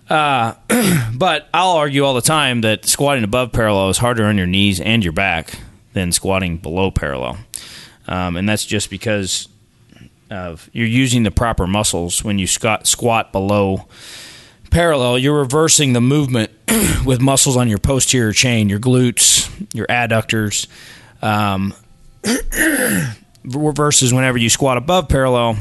Uh, 0.09 0.55
but 1.15 1.49
I'll 1.53 1.73
argue 1.77 2.05
all 2.05 2.15
the 2.15 2.21
time 2.21 2.61
that 2.61 2.87
squatting 2.87 3.25
above 3.25 3.53
parallel 3.53 3.91
is 3.91 3.99
harder 3.99 4.25
on 4.25 4.37
your 4.37 4.47
knees 4.47 4.81
and 4.81 5.03
your 5.03 5.13
back 5.13 5.59
than 5.93 6.13
squatting 6.13 6.59
below 6.59 6.91
parallel. 6.91 7.39
Um, 8.07 8.37
and 8.37 8.49
that's 8.49 8.65
just 8.65 8.91
because 8.91 9.49
of 10.31 10.69
you're 10.73 10.87
using 10.87 11.23
the 11.23 11.31
proper 11.31 11.67
muscles 11.67 12.23
when 12.23 12.39
you 12.39 12.47
squat, 12.47 12.87
squat 12.87 13.33
below 13.33 13.87
parallel. 14.71 15.19
You're 15.19 15.39
reversing 15.39 15.93
the 15.93 16.01
movement 16.01 16.51
with 17.05 17.21
muscles 17.21 17.57
on 17.57 17.69
your 17.69 17.79
posterior 17.79 18.33
chain, 18.33 18.69
your 18.69 18.81
glutes, 18.81 19.51
your 19.75 19.87
adductors. 19.87 20.67
Um, 21.23 21.75
versus 23.45 24.13
whenever 24.13 24.39
you 24.39 24.49
squat 24.49 24.77
above 24.77 25.09
parallel, 25.09 25.57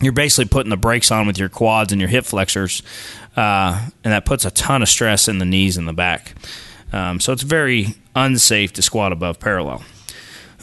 you're 0.00 0.12
basically 0.12 0.48
putting 0.48 0.70
the 0.70 0.76
brakes 0.76 1.10
on 1.10 1.26
with 1.26 1.38
your 1.38 1.48
quads 1.48 1.92
and 1.92 2.00
your 2.00 2.08
hip 2.08 2.24
flexors, 2.24 2.82
uh, 3.36 3.88
and 4.04 4.12
that 4.12 4.24
puts 4.24 4.44
a 4.44 4.50
ton 4.50 4.82
of 4.82 4.88
stress 4.88 5.28
in 5.28 5.38
the 5.38 5.44
knees 5.44 5.76
and 5.76 5.88
the 5.88 5.92
back. 5.92 6.34
Um, 6.92 7.20
so 7.20 7.32
it's 7.32 7.42
very 7.42 7.94
unsafe 8.14 8.72
to 8.74 8.82
squat 8.82 9.12
above 9.12 9.40
parallel. 9.40 9.82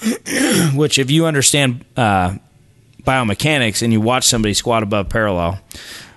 Which, 0.74 1.00
if 1.00 1.10
you 1.12 1.25
understand 1.25 1.86
uh, 1.96 2.38
biomechanics 3.04 3.82
and 3.82 3.94
you 3.94 4.01
watch 4.01 4.25
somebody 4.25 4.54
squat 4.54 4.84
above 4.84 5.10
parallel 5.10 5.60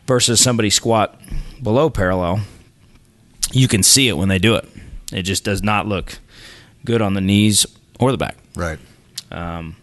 versus 0.06 0.40
somebody 0.40 0.70
squat 0.70 1.20
below 1.62 1.90
parallel, 1.90 2.40
you 3.52 3.68
can 3.68 3.82
see 3.82 4.08
it 4.08 4.16
when 4.16 4.28
they 4.28 4.38
do 4.38 4.54
it. 4.54 4.68
It 5.12 5.22
just 5.22 5.44
does 5.44 5.62
not 5.62 5.86
look 5.86 6.18
good 6.84 7.02
on 7.02 7.14
the 7.14 7.20
knees 7.20 7.66
or 8.00 8.10
the 8.10 8.18
back. 8.18 8.36
Right. 8.54 8.78
Um, 9.30 9.76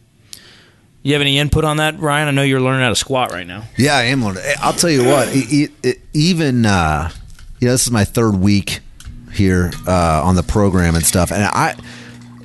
you 1.06 1.14
have 1.14 1.22
any 1.22 1.38
input 1.38 1.64
on 1.64 1.78
that, 1.78 2.00
Ryan? 2.00 2.30
I 2.30 2.32
know 2.32 2.42
you're 2.42 2.60
learning 2.60 2.82
how 2.82 2.90
to 2.90 2.96
squat 2.96 3.32
right 3.32 3.46
now. 3.46 3.66
Yeah, 3.78 3.96
I 3.96 4.06
am 4.06 4.26
learning. 4.26 4.42
I'll 4.60 4.74
tell 4.74 4.90
you 4.90 5.06
what. 5.06 5.28
It, 5.32 5.72
it, 5.84 6.00
even 6.14 6.66
uh, 6.66 7.12
you 7.60 7.68
know, 7.68 7.74
this 7.74 7.86
is 7.86 7.92
my 7.92 8.06
third 8.06 8.36
week 8.38 8.80
here 9.32 9.72
uh, 9.88 10.24
on 10.24 10.36
the 10.36 10.42
program 10.42 10.96
and 10.96 11.06
stuff, 11.06 11.32
and 11.32 11.44
I 11.44 11.76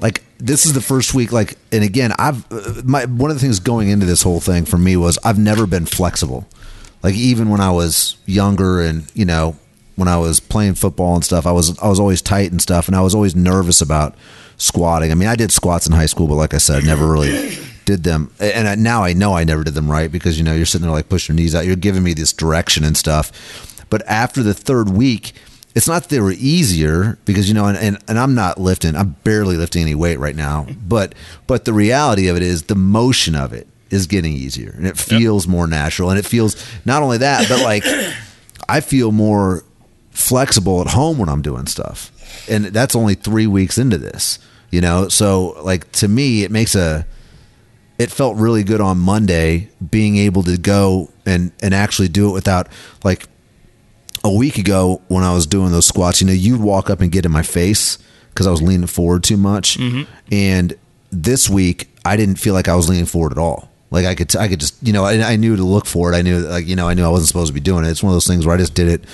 like 0.03 0.23
this 0.37 0.67
is 0.67 0.75
the 0.75 0.83
first 0.83 1.15
week. 1.15 1.33
Like, 1.33 1.57
and 1.73 1.83
again, 1.83 2.13
I've 2.19 2.45
uh, 2.53 2.83
my 2.85 3.07
one 3.07 3.31
of 3.31 3.37
the 3.37 3.41
things 3.41 3.61
going 3.61 3.89
into 3.89 4.05
this 4.05 4.23
whole 4.23 4.41
thing 4.41 4.67
for 4.67 4.77
me 4.77 4.95
was 4.95 5.19
I've 5.25 5.39
never 5.39 5.67
been 5.67 5.87
flexible. 5.87 6.47
Like 7.03 7.15
even 7.15 7.49
when 7.49 7.63
I 7.63 7.71
was 7.71 8.19
younger, 8.27 8.83
and 8.83 9.11
you 9.15 9.25
know, 9.25 9.57
when 9.97 10.07
I 10.07 10.19
was 10.19 10.39
playing 10.39 10.75
football 10.75 11.15
and 11.15 11.25
stuff, 11.25 11.47
I 11.47 11.53
was 11.53 11.79
I 11.79 11.89
was 11.89 11.99
always 11.99 12.21
tight 12.21 12.51
and 12.51 12.61
stuff, 12.61 12.89
and 12.89 12.95
I 12.95 13.01
was 13.01 13.15
always 13.15 13.35
nervous 13.35 13.81
about 13.81 14.17
squatting. 14.59 15.13
I 15.13 15.15
mean, 15.15 15.29
I 15.31 15.35
did 15.35 15.51
squats 15.51 15.87
in 15.87 15.95
high 15.95 16.05
school, 16.05 16.27
but 16.27 16.35
like 16.35 16.53
I 16.53 16.59
said, 16.59 16.85
never 16.85 17.11
really 17.11 17.57
did 17.91 18.05
them. 18.05 18.33
And 18.39 18.69
I, 18.69 18.75
now 18.75 19.05
I 19.05 19.13
know 19.13 19.35
I 19.35 19.45
never 19.45 19.65
did 19.65 19.75
them 19.75 19.91
right 19.91 20.11
because 20.11 20.39
you 20.39 20.45
know 20.45 20.55
you're 20.55 20.67
sitting 20.67 20.87
there 20.87 20.95
like 20.95 21.09
pushing 21.09 21.37
your 21.37 21.43
knees 21.43 21.55
out. 21.55 21.67
You're 21.67 21.77
giving 21.77 22.03
me 22.03 22.13
this 22.13 22.33
direction 22.33 22.85
and 22.85 22.97
stuff. 22.97 23.87
But 23.91 24.07
after 24.07 24.43
the 24.43 24.55
third 24.55 24.91
week, 24.91 25.33
it's 25.75 25.89
not 25.89 26.03
that 26.03 26.09
they 26.09 26.21
were 26.21 26.33
easier 26.33 27.19
because 27.25 27.49
you 27.49 27.55
know, 27.55 27.67
and, 27.67 27.77
and, 27.79 27.99
and 28.09 28.19
I'm 28.19 28.35
not 28.35 28.59
lifting. 28.59 28.97
I'm 28.97 29.17
barely 29.25 29.57
lifting 29.57 29.83
any 29.83 29.95
weight 29.95 30.19
right 30.19 30.37
now. 30.37 30.67
But 30.87 31.15
but 31.47 31.65
the 31.65 31.73
reality 31.73 32.29
of 32.29 32.37
it 32.37 32.43
is 32.43 32.65
the 32.65 32.75
motion 32.75 33.35
of 33.35 33.53
it 33.53 33.67
is 33.91 34.07
getting 34.07 34.33
easier 34.33 34.71
and 34.77 34.87
it 34.87 34.97
feels 34.97 35.47
yep. 35.47 35.51
more 35.51 35.67
natural 35.67 36.11
and 36.11 36.19
it 36.19 36.25
feels 36.25 36.65
not 36.85 37.03
only 37.03 37.19
that 37.19 37.49
but 37.49 37.61
like 37.61 37.85
I 38.69 38.81
feel 38.81 39.11
more 39.11 39.65
flexible 40.11 40.81
at 40.81 40.87
home 40.89 41.19
when 41.19 41.29
I'm 41.29 41.43
doing 41.43 41.67
stuff. 41.67 42.13
And 42.49 42.67
that's 42.67 42.95
only 42.95 43.15
3 43.15 43.49
weeks 43.49 43.79
into 43.79 43.99
this, 43.99 44.39
you 44.71 44.81
know? 44.81 45.09
So 45.09 45.61
like 45.63 45.91
to 45.93 46.09
me 46.09 46.45
it 46.45 46.53
makes 46.53 46.77
a 46.77 47.05
it 48.01 48.11
felt 48.11 48.35
really 48.39 48.65
good 48.65 48.81
on 48.81 48.99
Monday 48.99 49.69
being 49.91 50.17
able 50.17 50.43
to 50.45 50.57
go 50.57 51.11
and 51.27 51.53
and 51.63 51.75
actually 51.75 52.09
do 52.09 52.31
it 52.31 52.33
without 52.33 52.67
like 53.05 53.27
a 54.25 54.33
week 54.33 54.57
ago 54.57 55.03
when 55.09 55.23
I 55.23 55.35
was 55.35 55.47
doing 55.47 55.71
those 55.71 55.87
squats, 55.87 56.23
you 56.23 56.27
know, 56.27 56.33
you'd 56.33 56.63
walk 56.63 56.89
up 56.89 57.03
and 57.03 57.13
get 57.13 57.27
in 57.27 57.31
my 57.31 57.43
face 57.43 57.99
because 58.31 58.47
I 58.47 58.51
was 58.51 58.63
leaning 58.63 58.87
forward 58.87 59.23
too 59.23 59.37
much. 59.37 59.77
Mm-hmm. 59.77 60.11
And 60.33 60.75
this 61.11 61.51
week, 61.51 61.91
I 62.03 62.17
didn't 62.17 62.37
feel 62.37 62.55
like 62.55 62.69
I 62.69 62.75
was 62.75 62.89
leaning 62.89 63.05
forward 63.05 63.33
at 63.33 63.39
all. 63.39 63.71
Like 63.91 64.07
I 64.07 64.15
could, 64.15 64.35
I 64.37 64.49
could 64.49 64.61
just, 64.61 64.77
you 64.83 64.93
know, 64.93 65.05
I, 65.05 65.33
I 65.33 65.37
knew 65.37 65.57
to 65.57 65.63
look 65.63 65.85
for 65.85 66.13
it. 66.13 66.17
I 66.17 66.23
knew, 66.23 66.39
like, 66.39 66.67
you 66.67 66.77
know, 66.77 66.89
I 66.89 66.95
knew 66.95 67.05
I 67.05 67.09
wasn't 67.09 67.29
supposed 67.29 67.49
to 67.49 67.55
be 67.55 67.61
doing 67.61 67.85
it. 67.85 67.89
It's 67.89 68.03
one 68.03 68.13
of 68.13 68.15
those 68.15 68.27
things 68.27 68.47
where 68.47 68.55
I 68.55 68.59
just 68.59 68.75
did 68.75 68.89
it 68.89 69.05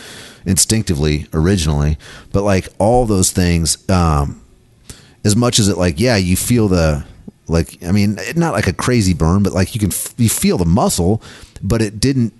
instinctively 0.45 1.27
originally. 1.33 1.99
But 2.33 2.43
like 2.43 2.69
all 2.79 3.07
those 3.07 3.33
things, 3.33 3.89
um, 3.89 4.45
as 5.25 5.35
much 5.35 5.59
as 5.59 5.69
it, 5.69 5.79
like, 5.79 5.99
yeah, 5.99 6.17
you 6.17 6.37
feel 6.37 6.69
the 6.69 7.05
like 7.49 7.83
I 7.85 7.93
mean, 7.93 8.19
not 8.35 8.53
like 8.53 8.67
a 8.67 8.73
crazy 8.73 9.15
burn, 9.15 9.43
but 9.43 9.53
like 9.53 9.75
you 9.75 9.81
can 9.81 9.91
you 10.17 10.29
feel 10.29 10.59
the 10.59 10.65
muscle, 10.65 11.23
but 11.63 11.83
it 11.83 12.01
didn't. 12.01 12.33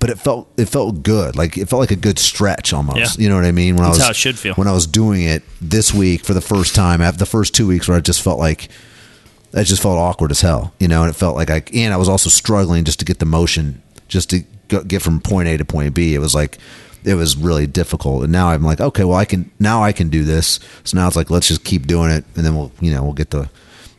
But 0.00 0.10
it 0.10 0.18
felt 0.18 0.52
it 0.58 0.66
felt 0.66 1.02
good, 1.02 1.34
like 1.34 1.56
it 1.56 1.66
felt 1.68 1.80
like 1.80 1.90
a 1.90 1.96
good 1.96 2.18
stretch 2.18 2.74
almost. 2.74 3.18
Yeah. 3.18 3.22
You 3.22 3.28
know 3.30 3.36
what 3.36 3.46
I 3.46 3.52
mean? 3.52 3.76
When 3.76 3.84
That's 3.84 3.96
I 3.96 3.98
was 4.00 4.04
how 4.04 4.10
it 4.10 4.16
should 4.16 4.38
feel. 4.38 4.54
when 4.54 4.68
I 4.68 4.72
was 4.72 4.86
doing 4.86 5.22
it 5.22 5.42
this 5.62 5.94
week 5.94 6.24
for 6.24 6.34
the 6.34 6.42
first 6.42 6.74
time 6.74 7.00
after 7.00 7.18
the 7.18 7.26
first 7.26 7.54
two 7.54 7.66
weeks 7.66 7.88
where 7.88 7.96
I 7.96 8.00
just 8.00 8.20
felt 8.20 8.38
like 8.38 8.68
it 9.54 9.64
just 9.64 9.80
felt 9.80 9.96
awkward 9.96 10.30
as 10.30 10.42
hell, 10.42 10.74
you 10.78 10.88
know, 10.88 11.02
and 11.02 11.10
it 11.10 11.14
felt 11.14 11.36
like 11.36 11.48
I 11.48 11.62
and 11.72 11.94
I 11.94 11.96
was 11.96 12.08
also 12.10 12.28
struggling 12.28 12.84
just 12.84 12.98
to 12.98 13.06
get 13.06 13.18
the 13.18 13.24
motion, 13.24 13.82
just 14.08 14.28
to 14.30 14.44
get 14.68 15.00
from 15.00 15.20
point 15.20 15.48
A 15.48 15.56
to 15.56 15.64
point 15.64 15.94
B. 15.94 16.14
It 16.14 16.18
was 16.18 16.34
like 16.34 16.58
it 17.04 17.14
was 17.14 17.36
really 17.36 17.66
difficult, 17.66 18.24
and 18.24 18.32
now 18.32 18.48
I'm 18.48 18.62
like, 18.62 18.80
okay, 18.80 19.04
well, 19.04 19.16
I 19.16 19.24
can 19.24 19.50
now 19.58 19.82
I 19.82 19.92
can 19.92 20.10
do 20.10 20.24
this. 20.24 20.60
So 20.82 20.98
now 20.98 21.06
it's 21.06 21.16
like 21.16 21.30
let's 21.30 21.48
just 21.48 21.64
keep 21.64 21.86
doing 21.86 22.10
it, 22.10 22.24
and 22.36 22.44
then 22.44 22.54
we'll 22.54 22.72
you 22.80 22.90
know 22.92 23.02
we'll 23.04 23.14
get 23.14 23.30
the 23.30 23.48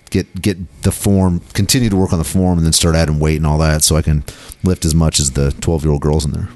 get 0.09 0.41
get 0.41 0.83
the 0.83 0.91
form, 0.91 1.41
continue 1.53 1.89
to 1.89 1.95
work 1.95 2.13
on 2.13 2.19
the 2.19 2.25
form, 2.25 2.57
and 2.57 2.65
then 2.65 2.73
start 2.73 2.95
adding 2.95 3.19
weight 3.19 3.37
and 3.37 3.47
all 3.47 3.57
that, 3.59 3.83
so 3.83 3.95
I 3.95 4.01
can 4.01 4.23
lift 4.63 4.85
as 4.85 4.95
much 4.95 5.19
as 5.19 5.31
the 5.31 5.51
twelve 5.61 5.83
year 5.83 5.91
old 5.91 6.01
girls 6.01 6.25
in 6.25 6.31
there. 6.31 6.47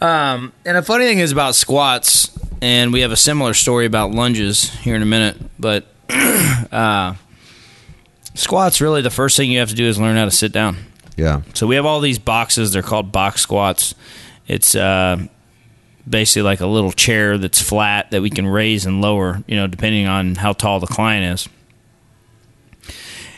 um, 0.08 0.52
and 0.64 0.76
a 0.76 0.82
funny 0.82 1.04
thing 1.04 1.18
is 1.18 1.32
about 1.32 1.54
squats, 1.54 2.36
and 2.60 2.92
we 2.92 3.00
have 3.00 3.12
a 3.12 3.16
similar 3.16 3.54
story 3.54 3.86
about 3.86 4.12
lunges 4.12 4.70
here 4.80 4.94
in 4.94 5.02
a 5.02 5.06
minute, 5.06 5.36
but 5.58 5.86
uh, 6.10 7.14
squats 8.34 8.80
really 8.80 9.02
the 9.02 9.10
first 9.10 9.36
thing 9.36 9.50
you 9.50 9.58
have 9.58 9.70
to 9.70 9.74
do 9.74 9.84
is 9.84 9.98
learn 9.98 10.16
how 10.16 10.24
to 10.24 10.30
sit 10.30 10.52
down. 10.52 10.76
Yeah. 11.16 11.42
So 11.54 11.66
we 11.66 11.76
have 11.76 11.86
all 11.86 12.00
these 12.00 12.18
boxes. 12.18 12.72
They're 12.72 12.82
called 12.82 13.12
box 13.12 13.42
squats. 13.42 13.94
It's 14.48 14.74
uh, 14.74 15.26
basically 16.08 16.42
like 16.42 16.60
a 16.60 16.66
little 16.66 16.92
chair 16.92 17.38
that's 17.38 17.60
flat 17.60 18.10
that 18.10 18.22
we 18.22 18.30
can 18.30 18.46
raise 18.46 18.86
and 18.86 19.00
lower, 19.00 19.42
you 19.46 19.56
know, 19.56 19.66
depending 19.66 20.06
on 20.06 20.34
how 20.34 20.52
tall 20.52 20.80
the 20.80 20.86
client 20.86 21.34
is. 21.34 21.48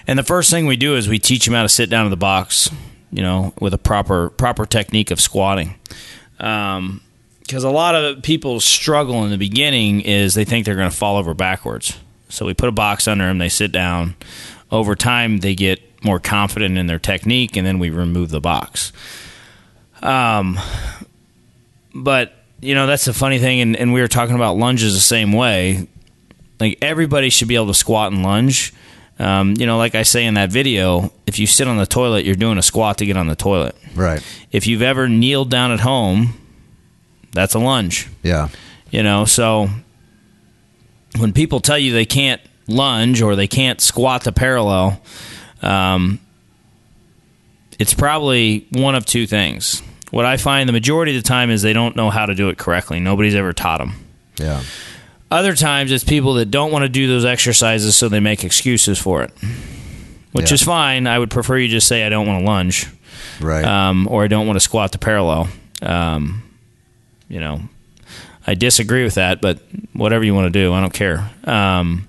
And 0.07 0.19
the 0.19 0.23
first 0.23 0.51
thing 0.51 0.67
we 0.67 0.77
do 0.77 0.97
is 0.97 1.09
we 1.09 1.19
teach 1.19 1.45
them 1.45 1.55
how 1.55 1.63
to 1.63 1.69
sit 1.69 1.89
down 1.89 2.07
in 2.07 2.11
the 2.11 2.17
box, 2.17 2.71
you 3.11 3.23
know, 3.23 3.55
with 3.61 3.73
a 3.73 3.79
proper 3.79 4.31
proper 4.31 4.67
technique 4.67 5.11
of 5.11 5.21
squatting. 5.21 5.75
Because 6.37 6.69
um, 6.79 7.01
a 7.53 7.71
lot 7.71 7.95
of 7.95 8.23
people 8.23 8.61
struggle 8.61 9.25
in 9.25 9.31
the 9.31 9.39
beginning 9.39 10.01
is 10.01 10.35
they 10.35 10.45
think 10.45 10.67
they're 10.67 10.75
going 10.75 10.91
to 10.91 10.97
fall 10.97 11.17
over 11.17 11.33
backwards. 11.33 11.99
So 12.29 12.45
we 12.47 12.55
put 12.55 12.69
a 12.69 12.73
box 12.73 13.07
under 13.07 13.27
them, 13.27 13.39
they 13.39 13.49
sit 13.49 13.73
down. 13.73 14.17
Over 14.71 14.97
time, 14.97 15.39
they 15.39 15.55
get 15.55 15.81
more 16.05 16.19
confident 16.19 16.77
in 16.77 16.87
their 16.87 16.99
technique, 16.99 17.57
and 17.57 17.67
then 17.67 17.79
we 17.79 17.91
remove 17.91 18.31
the 18.31 18.41
box. 18.41 18.93
Um, 20.03 20.59
but 21.95 22.44
you 22.65 22.75
know 22.75 22.87
that's 22.87 23.05
the 23.05 23.13
funny 23.13 23.39
thing, 23.39 23.61
and, 23.61 23.77
and 23.77 23.93
we 23.93 24.01
were 24.01 24.09
talking 24.09 24.35
about 24.35 24.57
lunges 24.57 24.95
the 24.95 25.01
same 25.01 25.33
way. 25.33 25.87
Like 26.59 26.79
everybody 26.81 27.31
should 27.31 27.49
be 27.49 27.57
able 27.57 27.67
to 27.69 27.75
squat 27.75 28.13
and 28.13 28.23
lunge. 28.23 28.73
Um, 29.19 29.55
you 29.59 29.67
know, 29.67 29.77
like 29.77 29.95
I 29.95 30.03
say 30.03 30.25
in 30.25 30.35
that 30.35 30.51
video, 30.51 31.13
if 31.27 31.39
you 31.39 31.47
sit 31.47 31.69
on 31.69 31.77
the 31.77 31.87
toilet, 31.87 32.25
you're 32.25 32.35
doing 32.35 32.59
a 32.59 32.63
squat 32.63 32.99
to 32.99 33.07
get 33.07 33.17
on 33.17 33.29
the 33.29 33.37
toilet. 33.37 33.77
Right. 33.95 34.23
If 34.51 34.67
you've 34.67 34.83
ever 34.83 35.09
kneeled 35.09 35.51
down 35.51 35.71
at 35.71 35.81
home, 35.81 36.35
that's 37.33 37.55
a 37.55 37.59
lunge. 37.59 38.09
Yeah. 38.23 38.49
You 38.91 39.03
know, 39.03 39.25
so 39.25 39.69
when 41.19 41.33
people 41.33 41.61
tell 41.61 41.79
you 41.79 41.93
they 41.93 42.07
can't 42.07 42.41
lunge 42.67 43.23
or 43.23 43.37
they 43.37 43.47
can't 43.47 43.81
squat 43.81 44.23
to 44.23 44.33
parallel, 44.33 45.01
um, 45.63 46.19
it's 47.79 47.95
probably 47.95 48.67
one 48.73 48.95
of 48.95 49.05
two 49.05 49.27
things 49.27 49.83
what 50.11 50.25
I 50.25 50.37
find 50.37 50.69
the 50.69 50.73
majority 50.73 51.17
of 51.17 51.23
the 51.23 51.29
time 51.29 51.51
is 51.51 51.63
they 51.63 51.73
don't 51.73 51.97
know 51.97 52.11
how 52.11 52.27
to 52.27 52.35
do 52.35 52.49
it 52.49 52.59
correctly. 52.59 53.01
Nobody's 53.01 53.35
ever 53.35 53.53
taught 53.53 53.79
them. 53.79 53.95
Yeah. 54.39 54.63
Other 55.31 55.55
times 55.55 55.91
it's 55.91 56.05
people 56.05 56.35
that 56.35 56.47
don't 56.47 56.71
want 56.71 56.85
to 56.85 56.89
do 56.89 57.09
those 57.09 57.25
exercises, 57.25 57.97
so 57.97 58.09
they 58.09 58.21
make 58.21 58.45
excuses 58.45 58.99
for 58.99 59.23
it, 59.23 59.33
which 60.33 60.51
yeah. 60.51 60.55
is 60.55 60.63
fine. 60.63 61.07
I 61.07 61.19
would 61.19 61.31
prefer 61.31 61.59
you 61.59 61.69
just 61.69 61.89
say 61.89 62.07
I 62.07 62.09
don't 62.09 62.27
want 62.27 62.45
to 62.45 62.47
lunge, 62.47 62.87
right? 63.41 63.65
Um, 63.65 64.07
or 64.09 64.23
I 64.23 64.29
don't 64.29 64.47
want 64.47 64.57
to 64.57 64.61
squat 64.61 64.93
to 64.93 64.99
parallel. 64.99 65.49
Um, 65.83 66.49
you 67.29 67.41
know, 67.41 67.63
I 68.47 68.55
disagree 68.55 69.03
with 69.03 69.15
that, 69.15 69.41
but 69.41 69.61
whatever 69.93 70.25
you 70.25 70.35
want 70.35 70.53
to 70.53 70.57
do, 70.57 70.73
I 70.73 70.81
don't 70.81 70.93
care. 70.93 71.29
Um, 71.45 72.09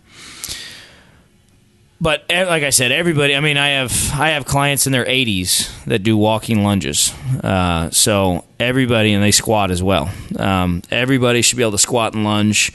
but 2.00 2.24
eh, 2.30 2.46
like 2.46 2.64
I 2.64 2.70
said, 2.72 2.92
everybody. 2.92 3.36
I 3.36 3.40
mean, 3.40 3.58
I 3.58 3.70
have 3.70 3.92
I 4.14 4.30
have 4.30 4.46
clients 4.46 4.86
in 4.86 4.92
their 4.92 5.06
80s 5.06 5.86
that 5.86 6.00
do 6.00 6.18
walking 6.18 6.64
lunges. 6.64 7.14
Uh, 7.44 7.90
so 7.92 8.46
everybody, 8.60 9.14
and 9.14 9.24
they 9.24 9.32
squat 9.32 9.72
as 9.72 9.82
well. 9.82 10.10
Um, 10.38 10.82
everybody 10.92 11.42
should 11.42 11.58
be 11.58 11.64
able 11.64 11.72
to 11.72 11.78
squat 11.78 12.14
and 12.14 12.24
lunge. 12.24 12.72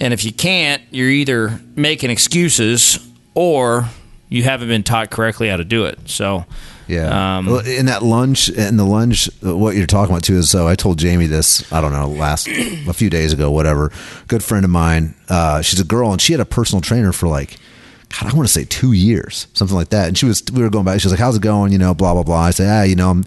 And 0.00 0.14
if 0.14 0.24
you 0.24 0.32
can't, 0.32 0.82
you're 0.90 1.10
either 1.10 1.60
making 1.76 2.10
excuses 2.10 2.98
or 3.34 3.88
you 4.28 4.44
haven't 4.44 4.68
been 4.68 4.82
taught 4.82 5.10
correctly 5.10 5.48
how 5.48 5.56
to 5.56 5.64
do 5.64 5.84
it. 5.84 5.98
So 6.08 6.46
Yeah. 6.86 7.38
Um, 7.38 7.48
in 7.66 7.86
that 7.86 8.02
lunge, 8.02 8.48
in 8.48 8.76
the 8.76 8.84
lunge, 8.84 9.28
uh, 9.44 9.56
what 9.56 9.76
you're 9.76 9.86
talking 9.86 10.12
about 10.12 10.24
too 10.24 10.36
is 10.36 10.50
so 10.50 10.66
I 10.66 10.74
told 10.74 10.98
Jamie 10.98 11.26
this, 11.26 11.70
I 11.72 11.80
don't 11.80 11.92
know, 11.92 12.08
last, 12.08 12.48
a 12.48 12.92
few 12.92 13.10
days 13.10 13.32
ago, 13.32 13.50
whatever. 13.50 13.92
Good 14.26 14.42
friend 14.42 14.64
of 14.64 14.70
mine, 14.70 15.14
uh, 15.28 15.62
she's 15.62 15.80
a 15.80 15.84
girl 15.84 16.12
and 16.12 16.20
she 16.20 16.32
had 16.32 16.40
a 16.40 16.44
personal 16.44 16.80
trainer 16.80 17.12
for 17.12 17.28
like, 17.28 17.56
God, 18.10 18.32
I 18.32 18.36
want 18.36 18.48
to 18.48 18.52
say 18.52 18.64
two 18.64 18.92
years, 18.92 19.46
something 19.54 19.76
like 19.76 19.90
that. 19.90 20.08
And 20.08 20.18
she 20.18 20.26
was, 20.26 20.42
we 20.52 20.62
were 20.62 20.70
going 20.70 20.84
back. 20.84 21.00
She 21.00 21.06
was 21.06 21.12
like, 21.12 21.20
how's 21.20 21.36
it 21.36 21.42
going? 21.42 21.72
You 21.72 21.78
know, 21.78 21.94
blah, 21.94 22.12
blah, 22.12 22.24
blah. 22.24 22.40
I 22.40 22.50
said, 22.50 22.68
ah, 22.68 22.82
you 22.82 22.96
know, 22.96 23.10
I'm, 23.10 23.24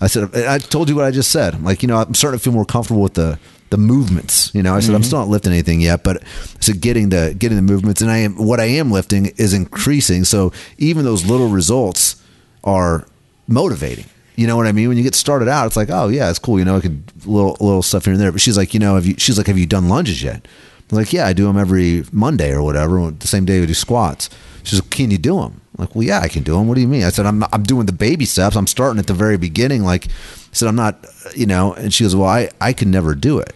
I 0.00 0.06
said, 0.06 0.34
I 0.34 0.58
told 0.58 0.88
you 0.88 0.94
what 0.94 1.04
I 1.04 1.10
just 1.10 1.30
said. 1.30 1.54
I'm 1.54 1.64
like, 1.64 1.82
you 1.82 1.88
know, 1.88 1.96
I'm 1.96 2.14
starting 2.14 2.38
to 2.38 2.44
feel 2.44 2.52
more 2.52 2.64
comfortable 2.64 3.02
with 3.02 3.14
the, 3.14 3.38
the 3.70 3.76
movements. 3.76 4.54
You 4.54 4.62
know, 4.62 4.74
I 4.74 4.80
said 4.80 4.94
I'm 4.94 5.02
still 5.02 5.18
not 5.18 5.28
lifting 5.28 5.52
anything 5.52 5.80
yet, 5.80 6.02
but 6.02 6.22
I 6.22 6.60
said 6.60 6.80
getting 6.80 7.10
the 7.10 7.34
getting 7.38 7.56
the 7.56 7.62
movements, 7.62 8.00
and 8.00 8.10
I 8.10 8.18
am 8.18 8.36
what 8.36 8.60
I 8.60 8.64
am 8.64 8.90
lifting 8.90 9.26
is 9.36 9.52
increasing. 9.52 10.24
So 10.24 10.52
even 10.78 11.04
those 11.04 11.26
little 11.26 11.48
results 11.48 12.22
are 12.64 13.06
motivating. 13.46 14.06
You 14.36 14.46
know 14.46 14.56
what 14.56 14.66
I 14.66 14.72
mean? 14.72 14.88
When 14.88 14.96
you 14.96 15.02
get 15.02 15.14
started 15.14 15.48
out, 15.48 15.66
it's 15.66 15.76
like, 15.76 15.90
oh 15.90 16.08
yeah, 16.08 16.30
it's 16.30 16.38
cool. 16.38 16.58
You 16.58 16.64
know, 16.64 16.76
I 16.76 16.80
could 16.80 17.02
little 17.26 17.56
little 17.60 17.82
stuff 17.82 18.04
here 18.04 18.14
and 18.14 18.22
there. 18.22 18.32
But 18.32 18.40
she's 18.40 18.56
like, 18.56 18.72
you 18.72 18.80
know, 18.80 18.94
have 18.94 19.04
you? 19.04 19.16
She's 19.18 19.36
like, 19.36 19.48
have 19.48 19.58
you 19.58 19.66
done 19.66 19.88
lunges 19.88 20.22
yet? 20.22 20.46
I'm 20.90 20.96
like, 20.98 21.12
yeah, 21.12 21.26
I 21.26 21.32
do 21.32 21.44
them 21.46 21.58
every 21.58 22.04
Monday 22.12 22.50
or 22.52 22.62
whatever. 22.62 23.10
The 23.10 23.26
same 23.26 23.44
day 23.44 23.60
we 23.60 23.66
do 23.66 23.74
squats. 23.74 24.30
She's 24.62 24.80
like, 24.80 24.90
can 24.90 25.10
you 25.10 25.18
do 25.18 25.36
them? 25.40 25.60
I'm 25.76 25.84
like, 25.84 25.94
well, 25.94 26.04
yeah, 26.04 26.20
I 26.20 26.28
can 26.28 26.42
do 26.42 26.54
them. 26.56 26.66
What 26.66 26.74
do 26.76 26.80
you 26.80 26.88
mean? 26.88 27.04
I 27.04 27.10
said, 27.10 27.26
I'm 27.26 27.44
I'm 27.52 27.62
doing 27.62 27.86
the 27.86 27.92
baby 27.92 28.24
steps. 28.24 28.56
I'm 28.56 28.66
starting 28.66 28.98
at 28.98 29.06
the 29.06 29.14
very 29.14 29.36
beginning. 29.36 29.84
Like, 29.84 30.06
I 30.06 30.10
said, 30.52 30.68
I'm 30.68 30.76
not, 30.76 31.04
you 31.36 31.46
know. 31.46 31.72
And 31.74 31.92
she 31.92 32.04
goes, 32.04 32.16
well, 32.16 32.28
I 32.28 32.50
I 32.60 32.72
can 32.72 32.90
never 32.90 33.14
do 33.14 33.38
it. 33.38 33.50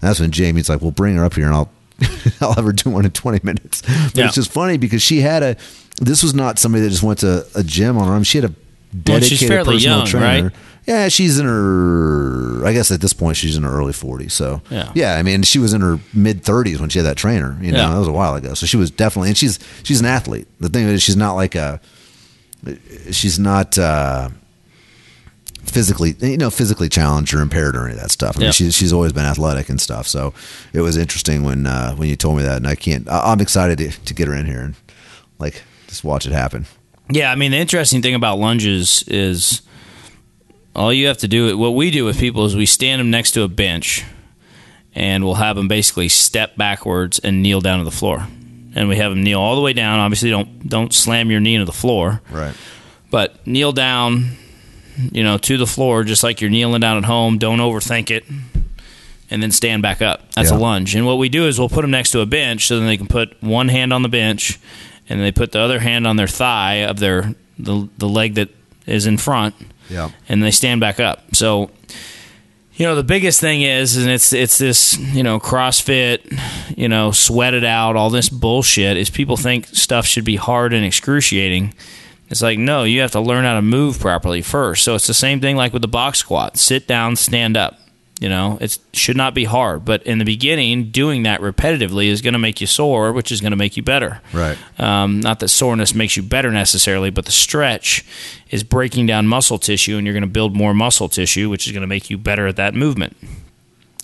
And 0.00 0.08
that's 0.08 0.20
when 0.20 0.30
Jamie's 0.30 0.68
like, 0.68 0.80
well, 0.80 0.90
bring 0.92 1.16
her 1.16 1.24
up 1.24 1.34
here 1.34 1.46
and 1.46 1.54
I'll 1.54 1.70
I'll 2.40 2.54
have 2.54 2.64
her 2.64 2.72
do 2.72 2.90
one 2.90 3.04
in 3.04 3.10
20 3.10 3.40
minutes. 3.42 3.82
But 3.82 4.16
Yeah. 4.16 4.26
it's 4.26 4.34
just 4.36 4.50
funny 4.50 4.76
because 4.78 5.02
she 5.02 5.20
had 5.20 5.42
a. 5.42 5.56
This 6.00 6.22
was 6.22 6.34
not 6.34 6.58
somebody 6.58 6.82
that 6.84 6.90
just 6.90 7.02
went 7.02 7.18
to 7.18 7.46
a 7.54 7.62
gym 7.62 7.98
on 7.98 8.08
her 8.08 8.14
own. 8.14 8.22
She 8.22 8.38
had 8.38 8.44
a 8.46 8.54
Well, 8.54 9.02
dedicated 9.04 9.38
she's 9.38 9.48
fairly 9.48 9.74
personal 9.76 9.98
young, 9.98 10.06
trainer. 10.06 10.42
right? 10.44 10.52
Yeah, 10.86 11.08
she's 11.08 11.38
in 11.38 11.46
her. 11.46 12.64
I 12.66 12.72
guess 12.72 12.90
at 12.90 13.00
this 13.00 13.12
point 13.12 13.36
she's 13.36 13.56
in 13.56 13.62
her 13.62 13.70
early 13.70 13.92
40s. 13.92 14.32
So 14.32 14.62
Yeah. 14.70 14.90
yeah. 14.94 15.14
I 15.16 15.22
mean, 15.22 15.42
she 15.42 15.58
was 15.58 15.72
in 15.72 15.80
her 15.82 16.00
mid 16.12 16.42
30s 16.42 16.80
when 16.80 16.88
she 16.88 16.98
had 16.98 17.06
that 17.06 17.16
trainer. 17.16 17.56
You 17.60 17.72
know, 17.72 17.78
Yeah. 17.78 17.90
that 17.92 17.98
was 17.98 18.08
a 18.08 18.12
while 18.12 18.34
ago. 18.34 18.54
So 18.54 18.66
she 18.66 18.76
was 18.76 18.90
definitely, 18.90 19.28
and 19.30 19.38
she's 19.38 19.58
she's 19.82 20.00
an 20.00 20.06
athlete. 20.06 20.48
The 20.58 20.68
thing 20.68 20.86
is, 20.88 21.02
she's 21.02 21.16
not 21.16 21.34
like 21.34 21.54
a. 21.54 21.80
She's 23.10 23.38
not. 23.38 23.78
uh 23.78 24.30
physically 25.62 26.16
you 26.20 26.36
know 26.38 26.50
physically 26.50 26.88
challenged 26.88 27.32
or 27.34 27.40
impaired 27.40 27.76
or 27.76 27.84
any 27.84 27.92
of 27.94 28.00
that 28.00 28.10
stuff. 28.10 28.36
I 28.36 28.38
mean 28.40 28.46
Yeah. 28.46 28.50
she's 28.52 28.74
she's 28.74 28.92
always 28.92 29.12
been 29.12 29.24
athletic 29.26 29.68
and 29.68 29.80
stuff. 29.80 30.08
So 30.08 30.32
it 30.72 30.80
was 30.80 30.96
interesting 30.96 31.44
when 31.44 31.66
uh 31.66 31.94
when 31.94 32.08
you 32.08 32.16
told 32.16 32.38
me 32.38 32.42
that 32.42 32.56
and 32.56 32.66
I 32.66 32.74
can't 32.74 33.06
I- 33.08 33.30
I'm 33.30 33.40
excited 33.40 33.78
to, 33.78 33.90
to 33.90 34.14
get 34.14 34.26
her 34.26 34.34
in 34.34 34.46
here 34.46 34.60
and 34.60 34.74
like 35.38 35.62
just 35.86 36.02
watch 36.02 36.26
it 36.26 36.32
happen. 36.32 36.66
Yeah, 37.10 37.30
I 37.30 37.34
mean 37.36 37.50
the 37.52 37.58
interesting 37.58 38.02
thing 38.02 38.14
about 38.14 38.38
lunges 38.38 39.04
is 39.06 39.62
all 40.74 40.92
you 40.92 41.06
have 41.08 41.18
to 41.18 41.28
do. 41.28 41.56
What 41.58 41.74
we 41.74 41.90
do 41.90 42.04
with 42.04 42.18
people 42.18 42.44
is 42.44 42.54
we 42.56 42.66
stand 42.66 43.00
them 43.00 43.10
next 43.10 43.32
to 43.32 43.42
a 43.42 43.48
bench, 43.48 44.04
and 44.94 45.24
we'll 45.24 45.34
have 45.34 45.56
them 45.56 45.68
basically 45.68 46.08
step 46.08 46.56
backwards 46.56 47.18
and 47.18 47.42
kneel 47.42 47.60
down 47.60 47.78
to 47.78 47.84
the 47.84 47.90
floor, 47.90 48.26
and 48.74 48.88
we 48.88 48.96
have 48.96 49.10
them 49.12 49.22
kneel 49.22 49.40
all 49.40 49.56
the 49.56 49.62
way 49.62 49.72
down. 49.72 49.98
Obviously, 50.00 50.30
don't 50.30 50.68
don't 50.68 50.92
slam 50.94 51.30
your 51.30 51.40
knee 51.40 51.54
into 51.54 51.64
the 51.66 51.72
floor, 51.72 52.20
Right. 52.30 52.54
but 53.10 53.46
kneel 53.46 53.72
down, 53.72 54.36
you 55.12 55.22
know, 55.24 55.38
to 55.38 55.56
the 55.56 55.66
floor 55.66 56.04
just 56.04 56.22
like 56.22 56.40
you're 56.40 56.50
kneeling 56.50 56.80
down 56.80 56.96
at 56.98 57.04
home. 57.04 57.38
Don't 57.38 57.58
overthink 57.58 58.10
it. 58.10 58.24
And 59.32 59.40
then 59.40 59.52
stand 59.52 59.80
back 59.80 60.02
up. 60.02 60.32
That's 60.32 60.50
Yeah. 60.50 60.56
a 60.56 60.58
lunge. 60.58 60.96
And 60.96 61.06
what 61.06 61.16
we 61.18 61.28
do 61.28 61.46
is 61.46 61.56
we'll 61.56 61.68
put 61.68 61.82
them 61.82 61.92
next 61.92 62.10
to 62.10 62.20
a 62.20 62.26
bench 62.26 62.66
so 62.66 62.76
then 62.78 62.88
they 62.88 62.96
can 62.96 63.06
put 63.06 63.40
one 63.40 63.68
hand 63.68 63.92
on 63.92 64.02
the 64.02 64.08
bench 64.08 64.58
and 65.08 65.20
they 65.20 65.30
put 65.30 65.52
the 65.52 65.60
other 65.60 65.78
hand 65.78 66.04
on 66.04 66.16
their 66.16 66.26
thigh 66.26 66.78
of 66.82 66.98
their 66.98 67.36
the, 67.56 67.88
the 67.98 68.08
leg 68.08 68.34
that 68.34 68.48
is 68.86 69.06
in 69.06 69.16
front 69.18 69.54
Yeah. 69.90 70.10
and 70.28 70.42
they 70.42 70.50
stand 70.50 70.80
back 70.80 71.00
up. 71.00 71.34
So, 71.34 71.70
you 72.74 72.86
know, 72.86 72.94
the 72.94 73.02
biggest 73.02 73.40
thing 73.40 73.62
is, 73.62 73.96
and 73.96 74.08
it's 74.10 74.32
it's 74.32 74.56
this, 74.56 74.96
you 74.98 75.22
know, 75.22 75.38
CrossFit, 75.38 76.20
you 76.76 76.88
know, 76.88 77.10
sweat 77.10 77.52
it 77.52 77.64
out, 77.64 77.96
all 77.96 78.08
this 78.08 78.28
bullshit. 78.28 78.96
Is 78.96 79.10
people 79.10 79.36
think 79.36 79.66
stuff 79.66 80.06
should 80.06 80.24
be 80.24 80.36
hard 80.36 80.72
and 80.72 80.84
excruciating. 80.84 81.74
It's 82.30 82.40
like 82.40 82.58
no, 82.58 82.84
you 82.84 83.00
have 83.00 83.10
to 83.12 83.20
learn 83.20 83.44
how 83.44 83.54
to 83.54 83.62
move 83.62 83.98
properly 84.00 84.40
first. 84.40 84.84
So 84.84 84.94
it's 84.94 85.06
the 85.06 85.14
same 85.14 85.40
thing 85.40 85.56
like 85.56 85.72
with 85.72 85.82
the 85.82 85.88
box 85.88 86.18
squat: 86.18 86.56
sit 86.56 86.86
down, 86.86 87.16
stand 87.16 87.56
up. 87.56 87.78
You 88.20 88.28
know, 88.28 88.58
it 88.60 88.78
should 88.92 89.16
not 89.16 89.32
be 89.32 89.44
hard, 89.44 89.86
but 89.86 90.02
in 90.02 90.18
the 90.18 90.26
beginning, 90.26 90.90
doing 90.90 91.22
that 91.22 91.40
repetitively 91.40 92.08
is 92.08 92.20
going 92.20 92.34
to 92.34 92.38
make 92.38 92.60
you 92.60 92.66
sore, 92.66 93.12
which 93.14 93.32
is 93.32 93.40
going 93.40 93.52
to 93.52 93.56
make 93.56 93.78
you 93.78 93.82
better. 93.82 94.20
Right. 94.34 94.58
Um, 94.78 95.20
not 95.20 95.40
that 95.40 95.48
soreness 95.48 95.94
makes 95.94 96.18
you 96.18 96.22
better 96.22 96.50
necessarily, 96.50 97.08
but 97.08 97.24
the 97.24 97.32
stretch 97.32 98.04
is 98.50 98.62
breaking 98.62 99.06
down 99.06 99.26
muscle 99.26 99.58
tissue, 99.58 99.96
and 99.96 100.06
you're 100.06 100.12
going 100.12 100.20
to 100.20 100.28
build 100.28 100.54
more 100.54 100.74
muscle 100.74 101.08
tissue, 101.08 101.48
which 101.48 101.66
is 101.66 101.72
going 101.72 101.80
to 101.80 101.86
make 101.86 102.10
you 102.10 102.18
better 102.18 102.46
at 102.46 102.56
that 102.56 102.74
movement. 102.74 103.16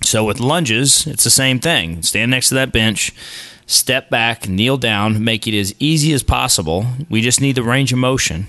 So 0.02 0.24
with 0.24 0.40
lunges, 0.40 1.06
it's 1.06 1.24
the 1.24 1.30
same 1.30 1.60
thing. 1.60 2.02
Stand 2.02 2.30
next 2.30 2.48
to 2.48 2.54
that 2.54 2.72
bench, 2.72 3.12
step 3.66 4.08
back, 4.08 4.48
kneel 4.48 4.78
down, 4.78 5.22
make 5.24 5.46
it 5.46 5.58
as 5.58 5.74
easy 5.78 6.14
as 6.14 6.22
possible. 6.22 6.86
We 7.10 7.20
just 7.20 7.42
need 7.42 7.56
the 7.56 7.62
range 7.62 7.92
of 7.92 7.98
motion, 7.98 8.46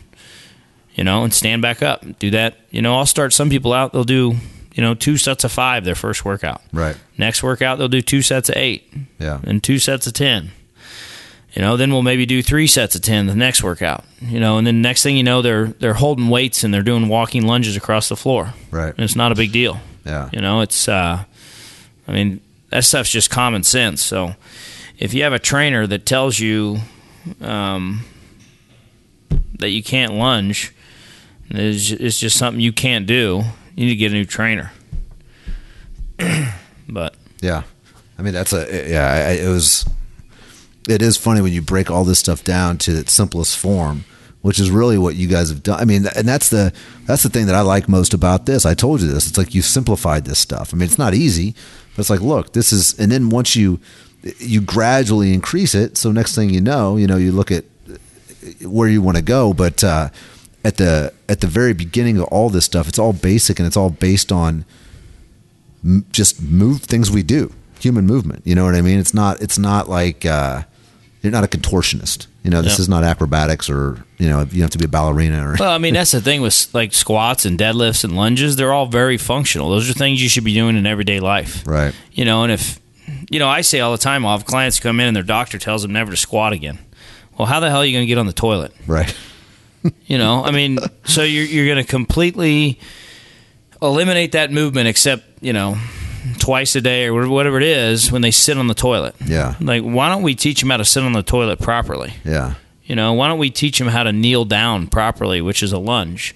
you 0.96 1.04
know, 1.04 1.24
and 1.24 1.34
stand 1.34 1.62
back 1.62 1.84
up. 1.84 2.20
Do 2.20 2.32
that. 2.32 2.56
You 2.72 2.82
know, 2.82 2.96
I'll 2.96 3.06
start 3.06 3.34
some 3.34 3.50
people 3.50 3.74
out. 3.74 3.92
They'll 3.92 4.06
do, 4.06 4.36
you 4.78 4.84
know, 4.84 4.94
two 4.94 5.18
sets 5.18 5.44
of 5.44 5.52
five 5.52 5.84
their 5.84 5.96
first 5.96 6.24
workout. 6.24 6.62
Right. 6.72 6.96
Next 7.18 7.42
workout, 7.44 7.78
they'll 7.80 7.88
do 7.90 8.02
two 8.02 8.22
sets 8.22 8.48
of 8.48 8.56
eight 8.56 8.90
Yeah. 9.20 9.40
and 9.44 9.62
two 9.62 9.80
sets 9.80 10.08
of 10.08 10.14
10. 10.14 10.52
You 11.54 11.62
know, 11.64 11.76
then 11.76 11.92
we'll 11.92 12.04
maybe 12.04 12.28
do 12.28 12.44
three 12.44 12.68
sets 12.68 12.96
of 12.96 13.02
10 13.02 13.26
the 13.26 13.36
next 13.36 13.64
workout. 13.64 14.06
You 14.22 14.40
know, 14.40 14.60
and 14.60 14.68
then 14.68 14.82
next 14.84 15.02
thing 15.02 15.18
you 15.18 15.24
know, 15.24 15.42
they're 15.42 15.68
they're 15.80 15.96
holding 15.96 16.30
weights 16.30 16.64
and 16.64 16.72
they're 16.72 16.84
doing 16.84 17.08
walking 17.08 17.48
lunges 17.48 17.76
across 17.76 18.08
the 18.10 18.16
floor. 18.16 18.54
Right. 18.70 18.94
And 18.94 19.00
it's 19.00 19.16
not 19.16 19.32
a 19.32 19.36
big 19.36 19.52
deal. 19.52 19.80
Yeah. 20.06 20.30
You 20.32 20.40
know, 20.42 20.62
it's 20.62 20.88
uh 20.88 21.24
I 22.08 22.12
mean, 22.12 22.40
that 22.70 22.86
stuff's 22.86 23.10
just 23.12 23.30
common 23.32 23.64
sense. 23.64 24.04
So 24.04 24.36
if 25.00 25.14
you 25.16 25.24
have 25.24 25.34
a 25.34 25.40
trainer 25.40 25.88
that 25.88 26.06
tells 26.06 26.40
you 26.40 26.78
um 27.42 28.06
that 29.58 29.70
you 29.72 29.82
can't 29.82 30.14
lunge, 30.14 30.74
it's 31.50 31.90
it's 31.90 32.20
just 32.20 32.38
something 32.38 32.62
you 32.62 32.74
can't 32.74 33.08
do. 33.08 33.44
You 33.78 33.86
need 33.86 33.92
to 33.92 33.96
get 33.96 34.12
a 34.12 34.16
new 34.16 34.26
trainer. 34.26 34.72
but 36.90 37.16
Yeah, 37.42 37.62
I 38.18 38.24
mean 38.24 38.34
that's 38.34 38.52
a 38.52 38.90
yeah. 38.90 39.30
It 39.30 39.48
was. 39.48 39.86
It 40.90 41.02
is 41.02 41.16
funny 41.16 41.42
when 41.42 41.54
you 41.54 41.62
break 41.62 41.92
all 41.92 42.04
this 42.04 42.18
stuff 42.18 42.44
down 42.44 42.78
to 42.80 42.98
its 42.98 43.12
simplest 43.12 43.58
form, 43.58 44.06
which 44.42 44.60
is 44.60 44.72
really 44.72 44.98
what 44.98 45.16
you 45.16 45.28
guys 45.28 45.50
have 45.50 45.62
done. 45.62 45.80
I 45.80 45.86
mean, 45.86 46.08
and 46.16 46.28
that's 46.28 46.50
the 46.50 46.74
that's 47.06 47.22
the 47.22 47.30
thing 47.30 47.46
that 47.46 47.56
I 47.56 47.62
like 47.62 47.88
most 47.88 48.16
about 48.16 48.48
this. 48.48 48.66
I 48.66 48.74
told 48.74 49.02
you 49.02 49.08
this. 49.08 49.28
It's 49.28 49.38
like 49.38 49.54
you 49.54 49.62
simplified 49.62 50.26
this 50.26 50.40
stuff. 50.40 50.74
I 50.74 50.78
mean, 50.78 50.86
it's 50.86 50.98
not 50.98 51.14
easy, 51.14 51.54
but 51.96 52.00
it's 52.00 52.10
like, 52.10 52.22
look, 52.22 52.54
this 52.54 52.74
is, 52.74 52.98
and 52.98 53.12
then 53.12 53.30
once 53.30 53.56
you 53.56 53.80
you 54.40 54.60
gradually 54.60 55.34
increase 55.34 55.76
it, 55.76 55.98
so 55.98 56.12
next 56.12 56.34
thing 56.34 56.50
you 56.50 56.62
know, 56.62 56.98
you 56.98 57.06
know, 57.06 57.18
you 57.18 57.32
look 57.32 57.52
at 57.52 57.66
where 58.62 58.90
you 58.90 59.04
want 59.04 59.18
to 59.18 59.24
go, 59.24 59.54
but 59.54 59.84
uh, 59.84 60.10
at 60.68 60.76
the 60.78 61.14
at 61.30 61.40
the 61.42 61.48
very 61.48 61.74
beginning 61.74 62.18
of 62.18 62.26
all 62.26 62.50
this 62.50 62.66
stuff, 62.66 62.88
it's 62.88 63.00
all 63.00 63.14
basic 63.14 63.60
and 63.60 63.66
it's 63.68 63.78
all 63.78 63.90
based 63.90 64.32
on 64.32 64.66
m- 65.84 66.06
just 66.12 66.42
move 66.42 66.82
things 66.82 67.10
we 67.12 67.24
do 67.24 67.54
human 67.80 68.06
movement 68.08 68.42
you 68.44 68.56
know 68.56 68.66
what 68.66 68.74
i 68.74 68.82
mean 68.82 68.98
it's 68.98 69.14
not 69.14 69.40
it's 69.40 69.60
not 69.60 69.88
like 69.88 70.26
uh 70.26 70.64
you're 71.22 71.32
not 71.32 71.44
a 71.44 71.48
contortionist 71.48 72.26
you 72.44 72.50
know 72.50 72.62
this 72.64 72.78
Yeah. 72.80 72.84
is 72.84 72.90
not 72.90 73.04
acrobatics 73.04 73.70
or 73.70 74.04
you 74.18 74.28
know 74.28 74.48
you 74.52 74.64
have 74.64 74.72
to 74.72 74.80
be 74.80 74.86
a 74.86 74.88
ballerina 74.88 75.48
or 75.48 75.56
Well, 75.60 75.72
I 75.72 75.78
mean, 75.78 75.94
that's 75.94 76.12
the 76.12 76.20
thing 76.22 76.42
with 76.42 76.70
like 76.74 76.92
squats 76.94 77.46
and 77.46 77.58
deadlifts 77.60 78.04
and 78.04 78.16
lunges. 78.16 78.56
They're 78.56 78.74
all 78.74 78.88
very 78.88 79.18
functional. 79.18 79.70
Those 79.70 79.88
are 79.90 79.94
things 79.94 80.24
you 80.24 80.28
should 80.30 80.44
be 80.44 80.54
doing 80.56 80.76
in 80.76 80.86
everyday 80.88 81.20
life. 81.20 81.64
right 81.68 81.94
You 82.14 82.26
know, 82.26 82.42
and 82.44 82.52
if, 82.52 82.80
you 83.30 83.38
know, 83.40 83.48
I 83.48 83.62
say 83.62 83.80
all 83.80 83.92
the 83.92 83.98
time, 84.10 84.26
I'll 84.26 84.38
have 84.38 84.46
clients 84.48 84.80
come 84.80 85.00
in 85.00 85.06
and 85.08 85.16
their 85.16 85.24
doctor 85.38 85.60
tells 85.60 85.82
them 85.84 85.92
never 85.94 86.10
to 86.12 86.18
squat 86.18 86.52
again. 86.54 86.80
Well, 87.38 87.46
how 87.48 87.60
the 87.60 87.70
hell 87.70 87.82
are 87.82 87.86
you 87.86 87.94
going 87.94 88.04
to 88.08 88.08
get 88.08 88.18
on 88.18 88.26
the 88.28 88.34
toilet? 88.34 88.72
right 88.88 89.14
You 90.08 90.18
know, 90.18 90.44
I 90.44 90.52
mean, 90.52 90.80
so 91.04 91.24
you're, 91.24 91.44
you're 91.46 91.66
going 91.66 91.84
to 91.84 91.90
completely 91.90 92.80
eliminate 93.82 94.32
that 94.34 94.52
movement 94.52 94.88
except, 94.88 95.24
you 95.42 95.54
know, 95.54 95.78
twice 96.40 96.76
a 96.76 96.82
day 96.82 97.08
or 97.08 97.28
whatever 97.28 97.58
it 97.58 97.64
is 97.64 98.12
when 98.12 98.22
they 98.22 98.32
sit 98.32 98.58
on 98.58 98.68
the 98.68 98.74
toilet. 98.74 99.16
yeah 99.26 99.56
Like, 99.60 99.84
why 99.84 100.10
don't 100.10 100.24
we 100.24 100.34
teach 100.36 100.62
them 100.62 100.70
how 100.70 100.78
to 100.78 100.86
sit 100.86 101.04
on 101.04 101.12
the 101.14 101.24
toilet 101.24 101.60
properly? 101.60 102.14
yeah 102.24 102.56
You 102.86 102.96
know, 102.96 103.14
why 103.14 103.28
don't 103.28 103.40
we 103.40 103.50
teach 103.50 103.80
them 103.80 103.90
how 103.90 104.04
to 104.04 104.12
kneel 104.14 104.46
down 104.46 104.88
properly, 104.88 105.42
which 105.42 105.62
is 105.62 105.72
a 105.74 105.78
lunge? 105.78 106.34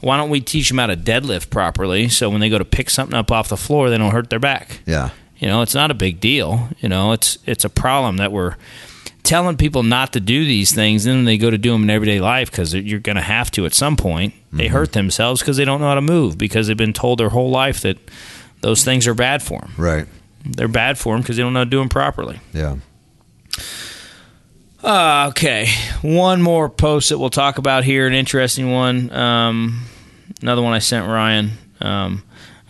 Why 0.00 0.18
don't 0.18 0.28
we 0.30 0.40
teach 0.40 0.68
them 0.68 0.78
how 0.78 0.86
to 0.86 0.96
deadlift 0.96 1.48
properly 1.50 2.08
so 2.10 2.28
when 2.28 2.40
they 2.40 2.50
go 2.50 2.58
to 2.58 2.64
pick 2.64 2.90
something 2.90 3.16
up 3.16 3.32
off 3.32 3.48
the 3.48 3.56
floor, 3.56 3.88
they 3.88 3.96
don't 3.98 4.12
hurt 4.12 4.28
their 4.30 4.38
back? 4.38 4.80
yeah 4.86 5.10
You 5.38 5.48
know, 5.48 5.62
it's 5.62 5.74
not 5.74 5.90
a 5.90 5.94
big 5.94 6.20
deal. 6.20 6.68
You 6.80 6.88
know, 6.90 7.12
it's 7.12 7.38
it's 7.46 7.64
a 7.64 7.70
problem 7.70 8.18
that 8.18 8.32
we're 8.32 8.56
telling 9.24 9.56
people 9.56 9.82
not 9.82 10.12
to 10.12 10.20
do 10.20 10.44
these 10.44 10.72
things, 10.72 11.06
and 11.06 11.16
then 11.16 11.24
they 11.24 11.38
go 11.38 11.50
to 11.50 11.58
do 11.58 11.72
them 11.72 11.82
in 11.82 11.90
everyday 11.90 12.20
life 12.20 12.50
because 12.50 12.74
you're 12.74 13.00
going 13.00 13.16
to 13.16 13.22
have 13.22 13.50
to 13.52 13.66
at 13.66 13.74
some 13.74 13.96
point. 13.96 14.34
They 14.52 14.68
hurt 14.68 14.92
themselves 14.92 15.40
because 15.40 15.56
they 15.56 15.64
don't 15.64 15.80
know 15.80 15.88
how 15.88 15.96
to 15.96 16.00
move 16.00 16.38
because 16.38 16.68
they've 16.68 16.76
been 16.76 16.92
told 16.92 17.18
their 17.18 17.30
whole 17.30 17.50
life 17.50 17.80
that 17.80 17.98
those 18.60 18.84
things 18.84 19.08
are 19.08 19.14
bad 19.14 19.42
for 19.42 19.60
them. 19.60 19.72
Right. 19.76 20.06
They're 20.44 20.68
bad 20.68 20.98
for 20.98 21.14
them 21.14 21.22
because 21.22 21.36
they 21.36 21.42
don't 21.42 21.54
know 21.54 21.60
how 21.60 21.64
to 21.64 21.70
do 21.70 21.78
them 21.78 21.88
properly. 21.88 22.38
Yeah. 22.52 22.76
Uh, 24.82 25.28
okay, 25.30 25.68
one 26.02 26.42
more 26.42 26.68
post 26.68 27.08
that 27.08 27.18
we'll 27.18 27.30
talk 27.30 27.56
about 27.56 27.84
here, 27.84 28.06
an 28.06 28.12
interesting 28.12 28.70
one. 28.70 29.10
Um, 29.10 29.86
another 30.42 30.60
one 30.60 30.74
I 30.74 30.78
sent 30.78 31.08
Ryan. 31.08 31.52
Um, 31.80 32.22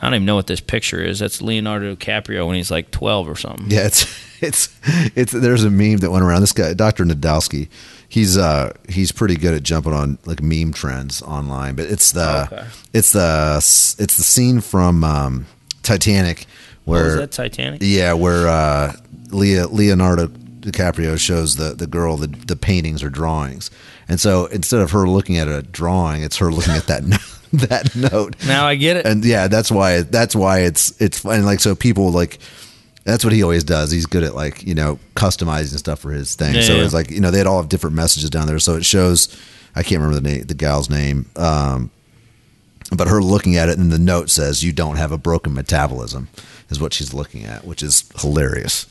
I 0.04 0.08
don't 0.08 0.16
even 0.16 0.26
know 0.26 0.34
what 0.34 0.46
this 0.46 0.60
picture 0.60 1.02
is. 1.02 1.18
That's 1.18 1.40
Leonardo 1.40 1.94
DiCaprio 1.96 2.46
when 2.46 2.56
he's 2.56 2.70
like 2.70 2.90
twelve 2.90 3.28
or 3.28 3.36
something. 3.36 3.70
Yeah, 3.70 3.86
it's 3.86 4.04
it's 4.42 4.68
it's 5.16 5.32
there's 5.32 5.64
a 5.64 5.70
meme 5.70 5.98
that 5.98 6.10
went 6.10 6.24
around. 6.24 6.42
This 6.42 6.52
guy, 6.52 6.74
Dr. 6.74 7.04
Nadolsky, 7.04 7.68
he's 8.08 8.36
uh 8.36 8.72
he's 8.88 9.12
pretty 9.12 9.36
good 9.36 9.54
at 9.54 9.62
jumping 9.62 9.92
on 9.94 10.18
like 10.26 10.42
meme 10.42 10.72
trends 10.74 11.22
online. 11.22 11.74
But 11.74 11.86
it's 11.86 12.12
the 12.12 12.48
Okay. 12.52 12.66
it's 12.92 13.12
the 13.12 13.56
it's 13.98 14.16
the 14.16 14.22
scene 14.22 14.60
from 14.60 15.02
um, 15.04 15.46
Titanic 15.82 16.46
was 16.86 17.00
where 17.02 17.16
that 17.16 17.32
Titanic? 17.32 17.80
yeah 17.82 18.12
where 18.12 18.46
uh, 18.46 18.92
Leo, 19.30 19.68
Leonardo 19.68 20.26
DiCaprio 20.26 21.18
shows 21.18 21.56
the 21.56 21.74
the 21.74 21.86
girl 21.86 22.16
the 22.18 22.26
the 22.28 22.56
paintings 22.56 23.02
or 23.02 23.08
drawings, 23.10 23.70
and 24.08 24.20
so 24.20 24.46
instead 24.46 24.80
of 24.80 24.90
her 24.90 25.08
looking 25.08 25.38
at 25.38 25.48
a 25.48 25.62
drawing, 25.62 26.22
it's 26.22 26.36
her 26.36 26.50
looking 26.52 26.74
at 26.74 26.86
that. 26.88 27.02
that 27.68 27.94
note 27.94 28.36
Now 28.46 28.66
I 28.66 28.74
get 28.74 28.96
it. 28.96 29.06
and 29.06 29.24
yeah, 29.24 29.48
that's 29.48 29.70
why 29.70 30.02
that's 30.02 30.34
why 30.34 30.60
it's 30.60 31.00
it's 31.00 31.18
fun. 31.18 31.44
Like 31.44 31.60
so, 31.60 31.74
people 31.74 32.10
like 32.10 32.38
that's 33.04 33.22
what 33.24 33.32
he 33.32 33.42
always 33.42 33.64
does. 33.64 33.90
He's 33.90 34.06
good 34.06 34.22
at 34.22 34.34
like 34.34 34.62
you 34.64 34.74
know 34.74 34.98
customizing 35.14 35.78
stuff 35.78 36.00
for 36.00 36.10
his 36.10 36.34
thing. 36.34 36.54
Yeah, 36.54 36.62
so 36.62 36.74
yeah. 36.76 36.84
it's 36.84 36.94
like 36.94 37.10
you 37.10 37.20
know 37.20 37.30
they'd 37.30 37.46
all 37.46 37.60
have 37.60 37.68
different 37.68 37.96
messages 37.96 38.30
down 38.30 38.46
there. 38.46 38.58
So 38.58 38.76
it 38.76 38.84
shows. 38.84 39.34
I 39.76 39.82
can't 39.82 40.00
remember 40.00 40.20
the 40.20 40.28
name, 40.28 40.44
the 40.44 40.54
gal's 40.54 40.88
name, 40.88 41.28
um, 41.34 41.90
but 42.96 43.08
her 43.08 43.20
looking 43.20 43.56
at 43.56 43.68
it, 43.68 43.76
and 43.76 43.90
the 43.90 43.98
note 43.98 44.30
says, 44.30 44.62
"You 44.62 44.72
don't 44.72 44.96
have 44.96 45.10
a 45.10 45.18
broken 45.18 45.52
metabolism," 45.52 46.28
is 46.70 46.80
what 46.80 46.92
she's 46.92 47.12
looking 47.12 47.44
at, 47.44 47.64
which 47.64 47.82
is 47.82 48.04
hilarious. 48.20 48.86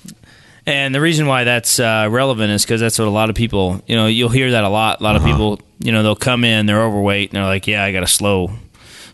And 0.65 0.95
the 0.95 1.01
reason 1.01 1.27
why 1.27 1.43
that's 1.43 1.79
uh, 1.79 2.07
relevant 2.09 2.51
is 2.51 2.63
because 2.63 2.79
that's 2.79 2.97
what 2.97 3.07
a 3.07 3.11
lot 3.11 3.29
of 3.29 3.35
people, 3.35 3.81
you 3.85 3.95
know, 3.95 4.07
you'll 4.07 4.29
hear 4.29 4.51
that 4.51 4.63
a 4.63 4.69
lot. 4.69 5.01
A 5.01 5.03
lot 5.03 5.15
of 5.17 5.23
people, 5.23 5.59
you 5.79 5.91
know, 5.91 6.03
they'll 6.03 6.15
come 6.15 6.45
in, 6.45 6.65
they're 6.65 6.83
overweight, 6.83 7.29
and 7.31 7.37
they're 7.37 7.45
like, 7.45 7.67
"Yeah, 7.67 7.83
I 7.83 7.91
got 7.91 8.03
a 8.03 8.07
slow, 8.07 8.51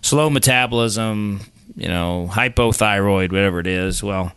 slow 0.02 0.30
metabolism, 0.30 1.42
you 1.76 1.88
know, 1.88 2.30
hypothyroid, 2.32 3.32
whatever 3.32 3.60
it 3.60 3.66
is." 3.68 4.04
Well, 4.04 4.32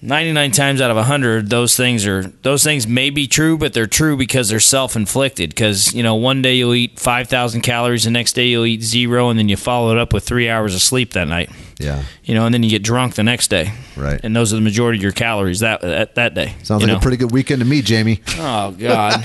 ninety-nine 0.00 0.50
times 0.52 0.80
out 0.80 0.90
of 0.90 1.04
hundred, 1.06 1.50
those 1.50 1.76
things 1.76 2.06
are 2.06 2.22
those 2.42 2.64
things 2.64 2.86
may 2.86 3.10
be 3.10 3.26
true, 3.26 3.58
but 3.58 3.72
they're 3.72 3.86
true 3.86 4.16
because 4.16 4.48
they're 4.48 4.60
self-inflicted. 4.60 5.50
Because 5.50 5.94
you 5.94 6.02
know, 6.02 6.14
one 6.14 6.42
day 6.42 6.54
you'll 6.54 6.74
eat 6.74 6.98
five 6.98 7.28
thousand 7.28 7.62
calories, 7.62 8.04
the 8.04 8.10
next 8.10 8.32
day 8.32 8.46
you'll 8.46 8.66
eat 8.66 8.82
zero, 8.82 9.28
and 9.28 9.38
then 9.38 9.48
you 9.48 9.56
follow 9.56 9.92
it 9.92 9.98
up 9.98 10.12
with 10.12 10.24
three 10.24 10.48
hours 10.48 10.74
of 10.74 10.82
sleep 10.82 11.12
that 11.12 11.28
night. 11.28 11.50
Yeah, 11.78 12.02
You 12.24 12.34
know, 12.34 12.44
and 12.44 12.52
then 12.52 12.64
you 12.64 12.70
get 12.70 12.82
drunk 12.82 13.14
the 13.14 13.22
next 13.22 13.48
day. 13.48 13.72
Right. 13.96 14.20
And 14.24 14.34
those 14.34 14.52
are 14.52 14.56
the 14.56 14.62
majority 14.62 14.98
of 14.98 15.02
your 15.04 15.12
calories 15.12 15.60
that 15.60 15.80
that, 15.82 16.16
that 16.16 16.34
day. 16.34 16.54
sounds 16.64 16.82
like 16.82 16.88
know? 16.88 16.96
a 16.96 17.00
pretty 17.00 17.16
good 17.18 17.30
weekend 17.30 17.60
to 17.60 17.66
me, 17.66 17.82
Jamie. 17.82 18.20
Oh 18.36 18.72
God. 18.72 19.22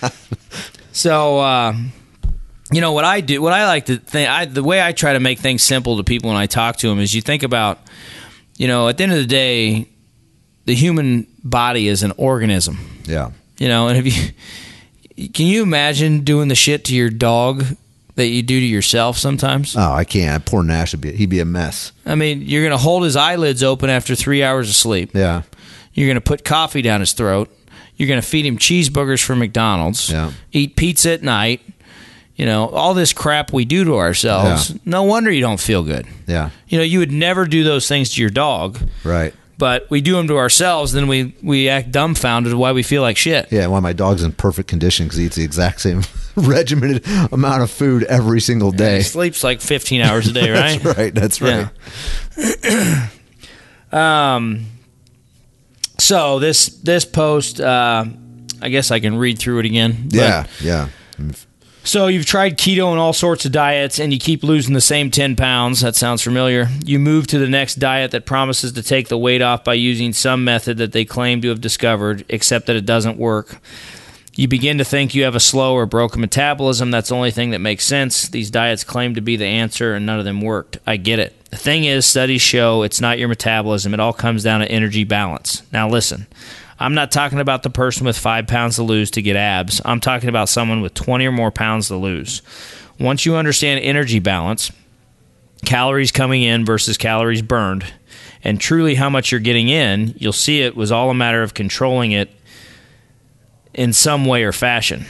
so 0.92 1.38
uh, 1.38 1.74
you 2.72 2.80
know 2.80 2.92
what 2.92 3.04
I 3.04 3.20
do? 3.20 3.42
What 3.42 3.52
I 3.52 3.66
like 3.66 3.86
to 3.86 3.98
think, 3.98 4.28
I, 4.28 4.46
the 4.46 4.62
way 4.62 4.82
I 4.82 4.92
try 4.92 5.12
to 5.12 5.20
make 5.20 5.38
things 5.38 5.62
simple 5.62 5.96
to 5.98 6.04
people 6.04 6.28
when 6.30 6.36
I 6.38 6.46
talk 6.46 6.76
to 6.78 6.88
them 6.88 6.98
is 6.98 7.14
you 7.14 7.20
think 7.20 7.42
about, 7.42 7.78
you 8.56 8.68
know, 8.68 8.88
at 8.88 8.96
the 8.96 9.02
end 9.04 9.12
of 9.12 9.18
the 9.18 9.26
day, 9.26 9.88
the 10.66 10.74
human 10.74 11.26
body 11.42 11.88
is 11.88 12.02
an 12.02 12.12
organism. 12.16 12.78
Yeah, 13.04 13.30
You 13.58 13.68
know, 13.68 13.88
and 13.88 13.98
if 14.06 14.34
you 15.16 15.28
can 15.28 15.46
you 15.46 15.62
imagine 15.62 16.20
doing 16.24 16.48
the 16.48 16.54
shit 16.54 16.84
to 16.86 16.94
your 16.94 17.10
dog 17.10 17.64
that 18.16 18.26
you 18.28 18.42
do 18.42 18.58
to 18.60 18.66
yourself 18.66 19.18
sometimes? 19.18 19.76
oh, 19.76 19.92
I 19.92 20.04
can't. 20.04 20.44
Poor 20.44 20.62
Nash 20.62 20.92
would 20.92 21.00
be 21.00 21.12
he'd 21.12 21.30
be 21.30 21.40
a 21.40 21.44
mess. 21.44 21.92
I 22.06 22.14
mean, 22.14 22.42
you're 22.42 22.62
going 22.62 22.72
to 22.72 22.78
hold 22.82 23.04
his 23.04 23.16
eyelids 23.16 23.62
open 23.62 23.90
after 23.90 24.14
three 24.14 24.42
hours 24.42 24.68
of 24.68 24.74
sleep. 24.74 25.10
Yeah, 25.14 25.42
You're 25.92 26.06
going 26.08 26.16
to 26.16 26.20
put 26.20 26.44
coffee 26.44 26.82
down 26.82 27.00
his 27.00 27.12
throat. 27.12 27.50
You're 27.96 28.08
going 28.08 28.20
to 28.20 28.26
feed 28.26 28.44
him 28.44 28.58
cheeseburgers 28.58 29.22
from 29.22 29.38
McDonald's. 29.38 30.10
Yeah. 30.10 30.32
Eat 30.52 30.74
pizza 30.74 31.12
at 31.12 31.22
night. 31.22 31.60
You 32.36 32.46
know, 32.46 32.68
all 32.68 32.94
this 32.94 33.12
crap 33.12 33.52
we 33.52 33.64
do 33.64 33.84
to 33.84 33.94
ourselves. 33.96 34.70
Yeah. 34.70 34.76
No 34.84 35.02
wonder 35.04 35.30
you 35.30 35.40
don't 35.40 35.60
feel 35.60 35.84
good. 35.84 36.06
yeah, 36.26 36.50
You 36.66 36.78
know, 36.78 36.84
you 36.84 36.98
would 36.98 37.12
never 37.12 37.44
do 37.46 37.62
those 37.62 37.86
things 37.86 38.14
to 38.14 38.20
your 38.20 38.30
dog, 38.30 38.76
right. 39.04 39.32
but 39.56 39.88
we 39.88 40.00
do 40.00 40.16
them 40.16 40.26
to 40.26 40.36
ourselves. 40.36 40.92
Then 40.92 41.06
we, 41.06 41.36
we 41.44 41.68
act 41.68 41.92
dumbfounded 41.92 42.52
why 42.54 42.72
we 42.72 42.82
feel 42.82 43.02
like 43.02 43.16
shit. 43.16 43.52
Yeah, 43.52 43.68
why 43.68 43.78
my 43.78 43.92
dog's 43.92 44.24
in 44.24 44.32
perfect 44.32 44.68
condition 44.68 45.06
because 45.06 45.18
he 45.18 45.26
eats 45.26 45.36
the 45.36 45.44
exact 45.44 45.80
same 45.80 46.02
regimented 46.34 47.06
amount 47.32 47.62
of 47.62 47.70
food 47.70 48.02
every 48.04 48.40
single 48.40 48.72
day. 48.72 48.96
He 48.96 49.02
sleeps 49.04 49.44
like 49.44 49.60
15 49.60 50.00
hours 50.00 50.26
a 50.26 50.32
day, 50.32 50.50
right? 50.52 50.82
That's 50.82 50.98
right. 50.98 51.14
That's 51.14 51.40
right. 51.40 51.68
Yeah. 52.36 53.08
Um. 54.36 54.66
So 55.98 56.40
this 56.40 56.66
this 56.66 57.04
post, 57.04 57.60
uh, 57.60 58.04
I 58.60 58.68
guess 58.68 58.90
I 58.90 58.98
can 58.98 59.16
read 59.16 59.38
through 59.38 59.60
it 59.60 59.66
again. 59.66 60.08
Yeah, 60.10 60.46
yeah. 60.60 60.88
So 61.86 62.06
you've 62.06 62.24
tried 62.24 62.56
keto 62.56 62.90
and 62.90 62.98
all 62.98 63.12
sorts 63.12 63.44
of 63.44 63.52
diets, 63.52 64.00
and 64.00 64.10
you 64.10 64.18
keep 64.18 64.42
losing 64.42 64.72
the 64.72 64.80
same 64.80 65.10
ten 65.10 65.36
pounds. 65.36 65.82
That 65.82 65.94
sounds 65.94 66.22
familiar. 66.22 66.68
You 66.84 66.98
move 66.98 67.26
to 67.28 67.38
the 67.38 67.48
next 67.48 67.74
diet 67.74 68.10
that 68.12 68.24
promises 68.24 68.72
to 68.72 68.82
take 68.82 69.08
the 69.08 69.18
weight 69.18 69.42
off 69.42 69.64
by 69.64 69.74
using 69.74 70.14
some 70.14 70.44
method 70.44 70.78
that 70.78 70.92
they 70.92 71.04
claim 71.04 71.42
to 71.42 71.50
have 71.50 71.60
discovered, 71.60 72.24
except 72.30 72.66
that 72.66 72.76
it 72.76 72.86
doesn't 72.86 73.18
work. 73.18 73.58
You 74.34 74.48
begin 74.48 74.78
to 74.78 74.84
think 74.84 75.14
you 75.14 75.24
have 75.24 75.36
a 75.36 75.40
slow 75.40 75.74
or 75.74 75.86
broken 75.86 76.22
metabolism. 76.22 76.90
That's 76.90 77.10
the 77.10 77.14
only 77.14 77.30
thing 77.30 77.50
that 77.50 77.60
makes 77.60 77.84
sense. 77.84 78.28
These 78.28 78.50
diets 78.50 78.82
claim 78.82 79.14
to 79.14 79.20
be 79.20 79.36
the 79.36 79.44
answer, 79.44 79.94
and 79.94 80.06
none 80.06 80.18
of 80.18 80.24
them 80.24 80.40
worked. 80.40 80.78
I 80.86 80.96
get 80.96 81.18
it. 81.18 81.34
The 81.50 81.58
thing 81.58 81.84
is, 81.84 82.06
studies 82.06 82.42
show 82.42 82.82
it's 82.82 83.00
not 83.00 83.18
your 83.18 83.28
metabolism. 83.28 83.94
It 83.94 84.00
all 84.00 84.14
comes 84.14 84.42
down 84.42 84.60
to 84.60 84.70
energy 84.70 85.04
balance. 85.04 85.62
Now, 85.70 85.88
listen, 85.88 86.26
I'm 86.84 86.92
not 86.92 87.10
talking 87.10 87.40
about 87.40 87.62
the 87.62 87.70
person 87.70 88.04
with 88.04 88.18
five 88.18 88.46
pounds 88.46 88.76
to 88.76 88.82
lose 88.82 89.12
to 89.12 89.22
get 89.22 89.36
abs. 89.36 89.80
I'm 89.86 90.00
talking 90.00 90.28
about 90.28 90.50
someone 90.50 90.82
with 90.82 90.92
20 90.92 91.24
or 91.24 91.32
more 91.32 91.50
pounds 91.50 91.88
to 91.88 91.96
lose. 91.96 92.42
Once 93.00 93.24
you 93.24 93.36
understand 93.36 93.80
energy 93.82 94.18
balance, 94.18 94.70
calories 95.64 96.12
coming 96.12 96.42
in 96.42 96.66
versus 96.66 96.98
calories 96.98 97.40
burned, 97.40 97.90
and 98.42 98.60
truly 98.60 98.96
how 98.96 99.08
much 99.08 99.32
you're 99.32 99.40
getting 99.40 99.70
in, 99.70 100.14
you'll 100.18 100.34
see 100.34 100.60
it 100.60 100.76
was 100.76 100.92
all 100.92 101.08
a 101.08 101.14
matter 101.14 101.42
of 101.42 101.54
controlling 101.54 102.12
it 102.12 102.30
in 103.72 103.94
some 103.94 104.26
way 104.26 104.44
or 104.44 104.52
fashion. 104.52 105.06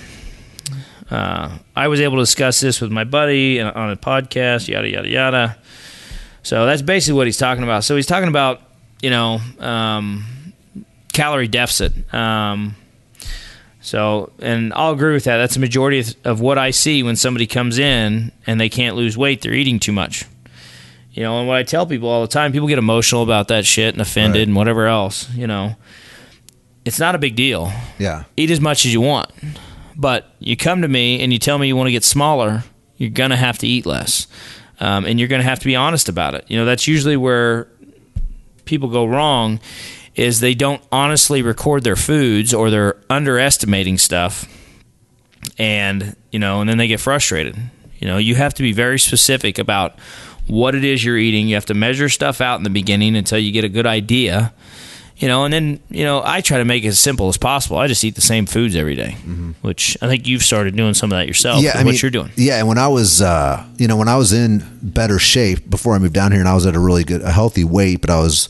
Uh, 1.11 1.59
I 1.75 1.89
was 1.89 2.01
able 2.01 2.19
to 2.19 2.23
discuss 2.23 2.61
this 2.61 2.81
with 2.81 2.93
my 2.93 3.03
buddy 3.03 3.61
on 3.61 3.91
a 3.91 3.97
podcast, 3.97 4.69
yada, 4.69 4.89
yada, 4.89 5.09
yada. 5.09 5.59
So 6.45 6.67
that's 6.67 6.83
basically 6.83 7.17
what 7.17 7.27
he's 7.27 7.37
talking 7.37 7.65
about. 7.65 7.83
So 7.83 7.97
he's 7.97 8.07
talking 8.07 8.29
about, 8.29 8.61
you 9.03 9.11
know, 9.11 9.41
um, 9.59 10.25
calorie 11.15 11.49
deficit. 11.49 11.93
Um, 12.13 12.77
so, 13.81 14.33
and 14.41 14.73
I'll 14.75 14.93
agree 14.93 15.13
with 15.15 15.25
that. 15.25 15.37
That's 15.39 15.55
the 15.55 15.61
majority 15.61 16.01
of, 16.01 16.15
of 16.25 16.41
what 16.41 16.59
I 16.59 16.71
see 16.71 17.03
when 17.03 17.17
somebody 17.17 17.47
comes 17.47 17.79
in 17.79 18.33
and 18.47 18.61
they 18.61 18.69
can't 18.69 18.97
lose 18.97 19.17
weight. 19.17 19.43
They're 19.43 19.53
eating 19.55 19.79
too 19.79 19.93
much. 19.93 20.25
You 21.13 21.23
know, 21.23 21.39
and 21.39 21.47
what 21.47 21.57
I 21.57 21.63
tell 21.63 21.87
people 21.87 22.09
all 22.09 22.23
the 22.23 22.27
time, 22.29 22.51
people 22.53 22.67
get 22.67 22.79
emotional 22.79 23.23
about 23.23 23.49
that 23.49 23.65
shit 23.65 23.95
and 23.95 24.01
offended 24.01 24.41
Right. 24.41 24.49
and 24.49 24.57
whatever 24.57 24.87
else. 24.87 25.31
You 25.35 25.47
know, 25.47 25.77
it's 26.85 26.99
not 26.99 27.15
a 27.15 27.19
big 27.19 27.37
deal. 27.37 27.71
Yeah. 27.99 28.25
Eat 28.37 28.51
as 28.51 28.61
much 28.61 28.85
as 28.85 28.93
you 28.93 29.01
want, 29.01 29.31
but 29.97 30.33
you 30.41 30.57
come 30.57 30.83
to 30.83 30.89
me 30.89 31.21
and 31.23 31.33
you 31.33 31.39
tell 31.39 31.57
me 31.59 31.69
you 31.69 31.77
want 31.77 31.87
to 31.87 31.93
get 31.93 32.05
smaller. 32.05 32.65
You're 32.97 33.11
gonna 33.11 33.37
have 33.37 33.59
to 33.59 33.67
eat 33.69 33.87
less, 33.87 34.27
um, 34.81 35.05
and 35.05 35.19
you're 35.21 35.29
gonna 35.29 35.43
have 35.45 35.59
to 35.61 35.67
be 35.67 35.77
honest 35.77 36.09
about 36.09 36.35
it. 36.35 36.45
You 36.49 36.57
know, 36.57 36.65
that's 36.65 36.87
usually 36.89 37.17
where 37.17 37.69
people 38.65 38.89
go 38.89 39.05
wrong 39.05 39.61
is 40.15 40.41
they 40.41 40.55
don't 40.55 40.83
honestly 40.93 41.43
record 41.43 41.85
their 41.85 41.97
foods 41.97 42.55
or 42.55 42.71
they're 42.71 42.97
underestimating 43.11 43.99
stuff. 43.99 44.49
And 45.59 46.17
you 46.31 46.39
know 46.39 46.61
and 46.61 46.69
then 46.69 46.79
they 46.79 46.89
get 46.89 47.01
frustrated. 47.01 47.57
You 47.99 48.09
know 48.09 48.19
you 48.19 48.35
have 48.35 48.55
to 48.55 48.63
be 48.63 48.73
very 48.73 48.99
specific 48.99 49.59
about 49.59 49.99
what 50.47 50.75
it 50.75 50.85
is 50.85 51.05
you're 51.05 51.19
eating. 51.19 51.49
You 51.49 51.55
have 51.55 51.67
to 51.67 51.75
measure 51.75 52.09
stuff 52.09 52.41
out 52.41 52.57
in 52.57 52.65
the 52.65 52.71
beginning 52.71 53.17
until 53.17 53.39
you 53.39 53.53
get 53.53 53.65
a 53.65 53.69
good 53.69 53.87
idea. 53.87 54.53
You 55.17 55.29
know 55.29 55.45
and 55.45 55.55
then 55.55 55.81
you 55.91 56.03
know 56.03 56.23
i 56.25 56.41
try 56.41 56.59
to 56.59 56.65
make 56.65 56.83
it 56.83 56.89
as 56.89 56.99
simple 56.99 57.29
as 57.29 57.37
possible. 57.37 57.77
I 57.77 57.87
just 57.87 58.03
eat 58.03 58.17
the 58.17 58.21
same 58.21 58.47
foods 58.47 58.75
every 58.75 58.97
day, 58.97 59.13
which 59.63 59.97
i 60.03 60.09
think 60.09 60.27
you've 60.27 60.43
started 60.43 60.75
doing 60.77 60.93
some 60.95 61.13
of 61.13 61.19
that 61.19 61.29
yourself 61.29 61.63
yeah, 61.63 61.73
I 61.75 61.79
what 61.79 61.93
mean, 61.93 61.99
you're 62.03 62.11
doing. 62.11 62.33
Yeah, 62.37 62.59
and 62.59 62.67
when 62.67 62.79
I 62.79 62.89
was, 62.89 63.23
uh, 63.23 63.65
you 63.77 63.87
know, 63.87 63.97
when 63.97 64.09
I 64.09 64.17
was 64.17 64.33
in 64.33 64.65
better 64.83 65.21
shape 65.21 65.71
before 65.71 65.95
I 65.95 65.99
moved 65.99 66.15
down 66.15 66.33
here, 66.33 66.41
and 66.41 66.49
I 66.49 66.55
was 66.55 66.67
at 66.67 66.75
a 66.75 66.81
really 66.81 67.05
good, 67.05 67.23
a 67.23 67.31
healthy 67.31 67.63
weight, 67.63 68.01
but 68.01 68.11
I 68.11 68.19
was, 68.19 68.49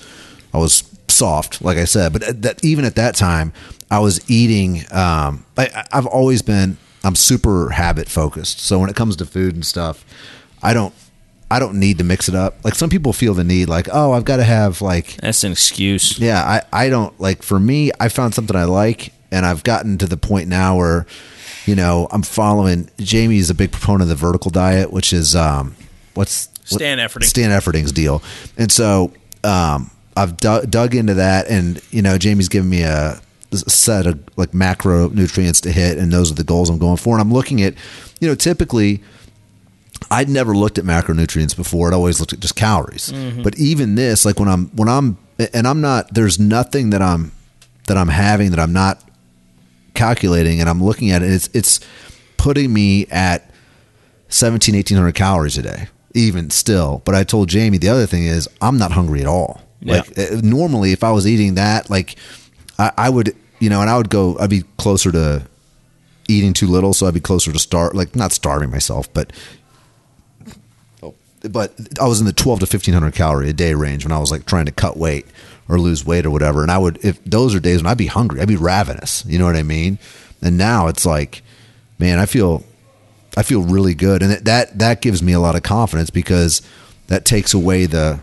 I 0.55 0.59
was 0.59 0.83
soft, 1.15 1.63
like 1.63 1.79
I 1.79 1.85
said. 1.85 2.13
But 2.13 2.43
that, 2.43 2.65
even 2.65 2.85
at 2.85 2.97
that 2.97 3.15
time, 3.15 3.53
I 3.91 3.99
was 4.01 4.29
eating. 4.31 4.81
Um, 4.91 5.45
I, 5.57 5.85
I've 5.93 6.07
always 6.07 6.43
been, 6.43 6.77
I'm 7.03 7.15
super 7.15 7.71
habit 7.71 8.09
focused. 8.09 8.61
So 8.61 8.79
when 8.79 8.91
it 8.91 8.97
comes 8.97 9.17
to 9.17 9.27
food 9.27 9.55
and 9.55 9.65
stuff, 9.65 10.05
I 10.63 10.75
don't. 10.75 10.95
I 11.51 11.61
don't 11.61 11.79
need 11.79 11.99
to 11.99 12.05
mix 12.05 12.29
it 12.29 12.35
up. 12.35 12.65
Like 12.65 12.75
some 12.75 12.91
people 12.91 13.13
feel 13.13 13.33
the 13.35 13.45
need, 13.45 13.69
like 13.69 13.89
oh, 13.93 14.13
I've 14.13 14.25
got 14.25 14.37
to 14.39 14.45
have 14.45 14.81
like 14.81 15.19
That's 15.19 15.45
an 15.45 15.53
excuse. 15.53 16.19
yeah. 16.19 16.43
I 16.43 16.63
I 16.73 16.89
don't 16.89 17.19
like. 17.21 17.43
For 17.43 17.61
me, 17.61 17.93
I 18.01 18.09
found 18.09 18.35
something 18.35 18.57
I 18.57 18.65
like, 18.65 19.13
and 19.31 19.47
I've 19.47 19.63
gotten 19.63 19.99
to 19.99 20.07
the 20.07 20.17
point 20.17 20.49
now 20.49 20.77
where 20.77 21.07
you 21.67 21.77
know 21.77 22.09
I'm 22.11 22.23
following. 22.23 22.89
Jamie 22.99 23.37
is 23.39 23.51
a 23.51 23.55
big 23.55 23.71
proponent 23.71 24.03
of 24.03 24.09
the 24.09 24.15
vertical 24.17 24.51
diet, 24.51 24.91
which 24.91 25.13
is 25.13 25.37
um 25.37 25.77
what's 26.15 26.49
Stan 26.65 26.99
Efferding. 26.99 27.25
Stan 27.25 27.51
Efferding's 27.51 27.93
deal, 27.93 28.23
and 28.57 28.73
so 28.73 29.13
um 29.45 29.91
I've 30.17 30.39
dug, 30.39 30.71
dug 30.71 30.95
into 30.95 31.15
that, 31.15 31.49
and 31.49 31.81
you 31.91 32.03
know 32.03 32.19
Jamie's 32.19 32.49
given 32.49 32.71
me 32.71 32.83
a 32.83 33.21
set 33.53 34.07
of 34.07 34.21
like 34.37 34.53
macronutrients 34.53 35.61
to 35.63 35.73
hit, 35.73 35.99
and 35.99 36.13
those 36.13 36.31
are 36.31 36.35
the 36.35 36.45
goals 36.45 36.71
I'm 36.71 36.79
going 36.79 36.97
for. 36.97 37.15
And 37.15 37.21
I'm 37.21 37.33
looking 37.33 37.63
at, 37.63 37.75
you 38.21 38.29
know, 38.29 38.35
typically 38.35 39.03
I'd 40.11 40.29
never 40.29 40.55
looked 40.55 40.79
at 40.79 40.85
macronutrients 40.85 41.57
before. 41.57 41.89
I'd 41.89 41.95
always 41.95 42.21
looked 42.21 42.33
at 42.33 42.41
just 42.41 42.57
calories. 42.57 43.13
Mm-hmm. 43.13 43.43
But 43.43 43.59
even 43.59 43.95
this, 43.95 44.25
like 44.25 44.39
when 44.39 44.49
I'm 44.49 44.67
when 44.69 44.89
I'm 44.89 45.19
and 45.53 45.67
I'm 45.67 45.81
not 45.81 46.15
there's 46.15 46.39
nothing 46.39 46.91
that 46.91 47.03
I'm 47.03 47.33
that 47.87 47.97
I'm 47.97 48.09
having 48.09 48.51
that 48.51 48.61
I'm 48.61 48.73
not 48.73 49.03
calculating 49.95 50.61
and 50.61 50.69
I'm 50.69 50.83
looking 50.83 51.11
at 51.11 51.23
it. 51.23 51.31
It's 51.31 51.49
it's 51.53 51.81
putting 52.37 52.73
me 52.73 53.07
at 53.07 53.51
17 54.29 54.75
1800 54.75 55.13
calories 55.15 55.59
a 55.59 55.63
day 55.63 55.89
even 56.15 56.49
still. 56.51 57.03
But 57.05 57.15
I 57.15 57.25
told 57.25 57.49
Jamie 57.49 57.79
the 57.79 57.89
other 57.89 58.07
thing 58.07 58.25
is 58.25 58.49
I'm 58.61 58.79
not 58.79 58.93
hungry 58.93 59.21
at 59.21 59.27
all. 59.27 59.61
Yeah. 59.85 59.99
Like 59.99 60.19
uh, 60.19 60.41
normally 60.43 60.93
if 60.93 61.05
I 61.05 61.13
was 61.13 61.27
eating 61.27 61.55
that 61.55 61.89
like 61.91 62.17
I, 62.79 62.91
I 62.97 63.11
would 63.11 63.37
you 63.61 63.71
know 63.71 63.81
and 63.81 63.89
I 63.89 63.97
would 63.97 64.11
go 64.11 64.37
I'd 64.39 64.51
be 64.51 64.65
closer 64.79 65.13
to 65.13 65.47
eating 66.27 66.53
too 66.53 66.67
little 66.67 66.95
so 66.95 67.07
I'd 67.07 67.15
be 67.15 67.21
closer 67.21 67.53
to 67.53 67.59
start 67.59 67.95
like 67.95 68.17
not 68.17 68.33
starving 68.33 68.71
myself 68.71 69.13
but 69.13 69.33
oh, 71.03 71.15
but 71.43 71.75
I 72.01 72.09
was 72.09 72.19
in 72.19 72.27
the 72.27 72.33
12 72.33 72.61
to 72.61 72.65
1500 72.65 73.15
calorie 73.15 73.51
a 73.51 73.53
day 73.53 73.75
range 73.75 74.05
when 74.05 74.13
I 74.13 74.19
was 74.19 74.31
like 74.31 74.47
trying 74.47 74.67
to 74.67 74.73
cut 74.73 74.97
weight 74.97 75.27
or 75.69 75.79
lose 75.79 76.05
weight 76.05 76.27
or 76.27 76.31
whatever. 76.31 76.63
And 76.63 76.71
I 76.71 76.79
would, 76.79 77.05
if 77.05 77.23
those 77.25 77.55
are 77.55 77.61
days 77.61 77.83
when 77.83 77.91
I'd 77.91 77.99
be 77.99 78.07
hungry, 78.07 78.41
I'd 78.41 78.49
be 78.49 78.57
ravenous. 78.57 79.25
You 79.27 79.39
know 79.39 79.47
what 79.47 79.57
I 79.57 79.63
mean? 79.63 79.99
And 80.43 80.59
now 80.59 80.89
it's 80.89 81.07
like, 81.07 81.43
man, 81.99 82.19
I 82.19 82.27
feel, 82.27 82.65
I 83.37 83.43
feel 83.43 83.63
really 83.63 83.95
good. 83.95 84.23
And 84.23 84.33
that, 84.33 84.79
that 84.79 85.01
gives 85.01 85.23
me 85.23 85.33
a 85.33 85.41
lot 85.41 85.57
of 85.57 85.63
confidence 85.63 86.11
because 86.11 86.63
that 87.09 87.25
takes 87.25 87.55
away 87.55 87.87
the, 87.87 88.21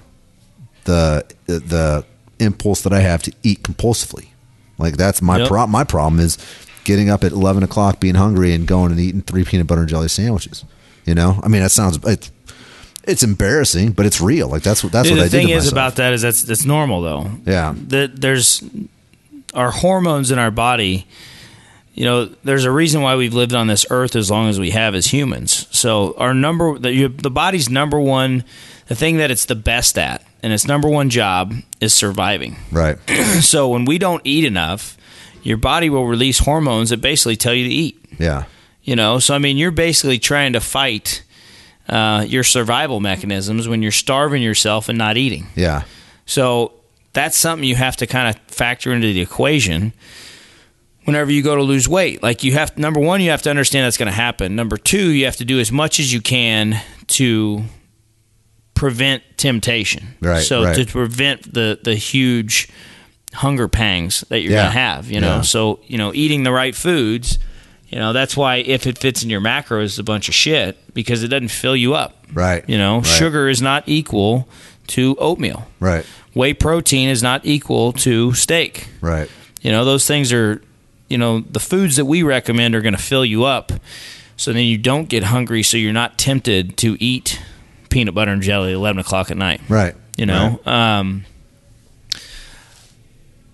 the, 0.86 1.26
the 1.46 2.06
impulse 2.40 2.82
that 2.82 2.94
I 2.94 3.00
have 3.02 3.22
to 3.24 3.34
eat 3.44 3.64
compulsively. 3.64 4.28
Like 4.78 4.98
that's 4.98 5.22
my 5.22 5.38
Yep. 5.40 5.48
problem. 5.48 5.72
My 5.72 5.84
problem 5.84 6.20
is 6.20 6.38
getting 6.84 7.10
up 7.10 7.24
at 7.24 7.32
11 7.32 7.62
o'clock, 7.64 8.00
being 8.00 8.16
hungry 8.16 8.54
and 8.54 8.66
going 8.68 8.92
and 8.92 9.00
eating 9.00 9.22
three 9.22 9.44
peanut 9.44 9.68
butter 9.68 9.82
and 9.82 9.90
jelly 9.90 10.08
sandwiches. 10.08 10.66
You 11.06 11.14
know, 11.16 11.40
I 11.44 11.48
mean, 11.48 11.62
that 11.62 11.72
sounds, 11.72 12.00
it's, 12.04 12.32
it's 13.04 13.24
embarrassing, 13.24 13.92
but 13.94 14.06
it's 14.06 14.22
real. 14.22 14.48
Like 14.48 14.64
that's 14.64 14.84
what 14.84 14.92
that's 14.94 15.08
Dude, 15.08 15.18
what 15.18 15.30
the 15.30 15.38
I 15.38 15.40
did. 15.42 15.48
thing 15.48 15.50
is 15.56 15.66
myself. 15.66 15.72
about 15.74 15.96
that 15.98 16.14
is 16.14 16.22
that's 16.22 16.44
that's 16.44 16.66
normal 16.66 17.02
though. 17.02 17.32
Yeah. 17.46 17.74
That 17.88 18.20
there's 18.22 18.64
our 19.54 19.72
hormones 19.72 20.30
in 20.32 20.38
our 20.40 20.52
body. 20.52 21.08
You 21.94 22.06
know, 22.06 22.26
there's 22.44 22.64
a 22.66 22.72
reason 22.72 23.02
why 23.02 23.16
we've 23.16 23.34
lived 23.34 23.54
on 23.54 23.68
this 23.68 23.86
earth 23.90 24.16
as 24.16 24.32
long 24.32 24.48
as 24.50 24.60
we 24.60 24.72
have 24.72 24.96
as 24.96 25.08
humans. 25.08 25.68
So 25.72 26.14
our 26.18 26.34
number, 26.34 26.78
the, 26.80 27.08
the 27.08 27.30
body's 27.32 27.70
number 27.70 28.00
one, 28.00 28.44
the 28.88 28.96
thing 28.96 29.18
that 29.18 29.30
it's 29.30 29.46
the 29.46 29.56
best 29.56 29.98
at, 29.98 30.24
and 30.44 30.52
its 30.54 30.66
number 30.68 30.88
one 30.90 31.10
job 31.10 31.54
is 31.80 31.94
surviving. 31.94 32.56
right. 32.72 32.98
So 33.42 33.70
when 33.70 33.86
we 33.86 33.98
don't 33.98 34.22
eat 34.24 34.44
enough, 34.46 34.98
your 35.44 35.58
body 35.58 35.90
will 35.90 36.06
release 36.08 36.40
hormones 36.40 36.90
that 36.90 37.02
basically 37.02 37.36
tell 37.36 37.54
you 37.54 37.64
to 37.68 37.74
eat. 37.74 38.04
Yeah. 38.20 38.46
You 38.84 38.96
know, 38.96 39.20
so 39.20 39.34
I 39.36 39.38
mean, 39.40 39.58
you're 39.58 39.72
basically 39.72 40.20
trying 40.20 40.54
to 40.54 40.60
fight 40.60 41.24
uh, 41.90 42.26
your 42.28 42.44
survival 42.44 43.00
mechanisms 43.00 43.68
when 43.68 43.82
you're 43.82 43.92
starving 43.92 44.42
yourself 44.42 44.90
and 44.90 44.98
not 44.98 45.18
eating. 45.18 45.48
Yeah. 45.56 45.84
So 46.26 46.74
that's 47.14 47.38
something 47.38 47.68
you 47.68 47.76
have 47.76 47.96
to 47.98 48.08
kind 48.08 48.30
of 48.36 48.42
factor 48.48 48.92
into 48.94 49.12
the 49.14 49.22
equation 49.22 49.94
whenever 51.06 51.32
you 51.32 51.42
go 51.42 51.56
to 51.56 51.62
lose 51.64 51.88
weight. 51.90 52.22
Like 52.24 52.44
you 52.44 52.54
have 52.54 52.78
number 52.78 53.00
one, 53.00 53.22
you 53.22 53.32
have 53.32 53.42
to 53.44 53.50
understand 53.50 53.86
that's 53.86 53.98
going 53.98 54.08
to 54.08 54.14
happen. 54.16 54.56
Number 54.56 54.78
two, 54.78 55.10
you 55.12 55.26
have 55.26 55.38
to 55.38 55.46
do 55.46 55.60
as 55.60 55.72
much 55.72 56.00
as 56.00 56.14
you 56.14 56.22
can 56.22 56.80
to 57.08 57.64
prevent 58.82 59.22
temptation. 59.38 60.16
Right, 60.22 60.42
So 60.44 60.64
right. 60.64 60.76
to 60.76 60.86
prevent 60.86 61.54
the 61.54 61.78
the 61.84 61.94
huge 61.94 62.68
hunger 63.34 63.68
pangs 63.68 64.22
that 64.30 64.42
you're 64.42 64.54
Yeah. 64.54 64.64
going 64.64 64.74
to 64.74 64.80
have. 64.80 65.12
You 65.12 65.22
know. 65.22 65.36
Yeah. 65.38 65.42
So 65.42 65.80
you 65.86 65.98
know, 66.00 66.12
eating 66.16 66.42
the 66.44 66.52
right 66.52 66.76
foods. 66.76 67.38
You 67.90 68.00
know, 68.00 68.12
that's 68.14 68.36
why 68.38 68.56
if 68.56 68.88
it 68.88 68.98
fits 68.98 69.22
in 69.22 69.30
your 69.30 69.42
macros, 69.42 69.84
it's 69.86 69.98
a 70.00 70.04
bunch 70.04 70.30
of 70.30 70.34
shit 70.34 70.78
because 70.94 71.24
it 71.24 71.28
doesn't 71.28 71.50
fill 71.52 71.76
you 71.76 71.94
up. 71.94 72.26
Right. 72.34 72.64
You 72.68 72.78
know, 72.80 72.98
Right. 73.00 73.06
sugar 73.06 73.50
is 73.50 73.62
not 73.62 73.84
equal 73.86 74.48
to 74.88 75.16
oatmeal 75.20 75.68
Right. 75.80 76.06
whey 76.34 76.54
protein 76.54 77.10
is 77.10 77.22
not 77.22 77.42
equal 77.44 77.92
to 78.06 78.34
steak. 78.34 78.88
Right. 79.02 79.30
You 79.62 79.72
know, 79.72 79.84
those 79.86 80.08
things 80.08 80.32
are, 80.34 80.62
you 81.10 81.18
know, 81.18 81.44
the 81.52 81.60
foods 81.60 81.98
that 81.98 82.06
we 82.06 82.24
recommend 82.24 82.76
are 82.76 82.82
going 82.82 82.96
to 82.96 83.02
fill 83.12 83.26
you 83.26 83.44
up 83.44 83.72
so 84.38 84.54
then 84.54 84.64
you 84.66 84.78
don't 84.78 85.08
get 85.10 85.24
hungry 85.26 85.62
so 85.62 85.76
you're 85.78 85.94
not 86.04 86.18
tempted 86.18 86.78
to 86.78 86.96
eat 87.04 87.40
peanut 87.92 88.16
butter 88.16 88.32
and 88.32 88.42
jelly 88.42 88.70
at 88.70 88.76
11 88.76 89.00
o'clock 89.00 89.30
at 89.30 89.38
night. 89.38 89.62
Right. 89.70 89.96
You 90.18 90.26
know? 90.26 90.60
Um, 90.66 91.26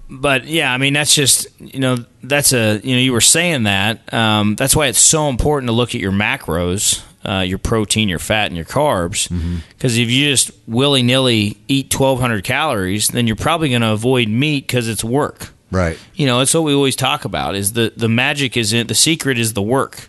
but 0.09 0.45
yeah, 0.45 0.71
I 0.73 0.77
mean, 0.77 0.93
that's 0.93 1.13
just, 1.13 1.47
you 1.59 1.79
know, 1.79 1.97
that's 2.23 2.53
a, 2.53 2.79
you 2.83 2.95
know, 2.95 3.01
you 3.01 3.11
were 3.11 3.21
saying 3.21 3.63
that. 3.63 4.13
Um, 4.13 4.55
that's 4.55 4.75
why 4.75 4.87
it's 4.87 4.99
so 4.99 5.27
important 5.27 5.67
to 5.69 5.73
look 5.73 5.95
at 5.95 6.01
your 6.01 6.13
macros, 6.13 7.03
uh, 7.25 7.41
your 7.41 7.57
protein, 7.57 8.07
your 8.07 8.19
fat, 8.19 8.47
and 8.47 8.55
your 8.55 8.65
carbs. 8.65 9.29
Because 9.69 9.97
if 9.97 10.09
you 10.09 10.29
just 10.29 10.51
willy 10.65 11.03
nilly 11.03 11.57
eat 11.67 11.93
1,200 11.93 12.43
calories, 12.43 13.09
then 13.09 13.27
you're 13.27 13.35
probably 13.35 13.69
going 13.69 13.81
to 13.81 13.91
avoid 13.91 14.29
meat 14.29 14.65
because 14.65 14.87
it's 14.87 15.03
work. 15.03 15.49
Right. 15.71 15.99
You 16.15 16.25
know, 16.25 16.39
it's 16.39 16.53
what 16.53 16.63
we 16.63 16.73
always 16.73 16.95
talk 16.95 17.25
about 17.25 17.55
is 17.55 17.73
the, 17.73 17.91
the 17.95 18.07
magic 18.07 18.55
is 18.55 18.71
in, 18.71 18.87
the 18.87 18.95
secret 18.95 19.37
is 19.37 19.53
the 19.53 19.61
work. 19.61 20.07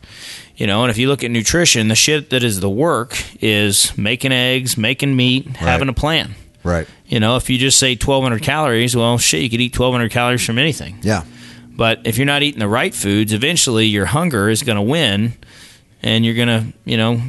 You 0.59 0.67
know, 0.67 0.83
and 0.83 0.91
if 0.91 0.99
you 0.99 1.07
look 1.07 1.23
at 1.23 1.31
nutrition, 1.31 1.87
the 1.87 1.95
shit 1.95 2.31
that 2.31 2.43
is 2.43 2.59
the 2.59 2.69
work 2.69 3.17
is 3.41 3.97
making 3.97 4.33
eggs, 4.33 4.77
making 4.77 5.15
meat, 5.15 5.47
having 5.57 5.89
a 5.89 5.93
plan. 5.93 6.35
Right. 6.65 6.89
You 7.07 7.21
know, 7.21 7.37
if 7.37 7.49
you 7.49 7.59
just 7.59 7.79
say 7.79 7.93
1,200 7.93 8.43
calories, 8.43 8.97
well, 8.97 9.19
shit, 9.19 9.41
you 9.41 9.51
could 9.51 9.61
eat 9.61 9.79
1,200 9.79 10.11
calories 10.11 10.45
from 10.45 10.59
anything. 10.59 10.99
Yeah. 11.03 11.23
But 11.69 12.01
if 12.05 12.19
you're 12.19 12.27
not 12.27 12.43
eating 12.43 12.59
the 12.59 12.69
right 12.69 12.93
foods, 12.93 13.33
eventually 13.33 13.87
your 13.87 14.07
hunger 14.07 14.49
is 14.49 14.65
going 14.65 14.75
to 14.75 14.83
win, 14.83 15.35
and 16.03 16.25
you're 16.27 16.35
going 16.35 16.49
to, 16.49 16.73
you 16.85 16.97
know, 16.97 17.23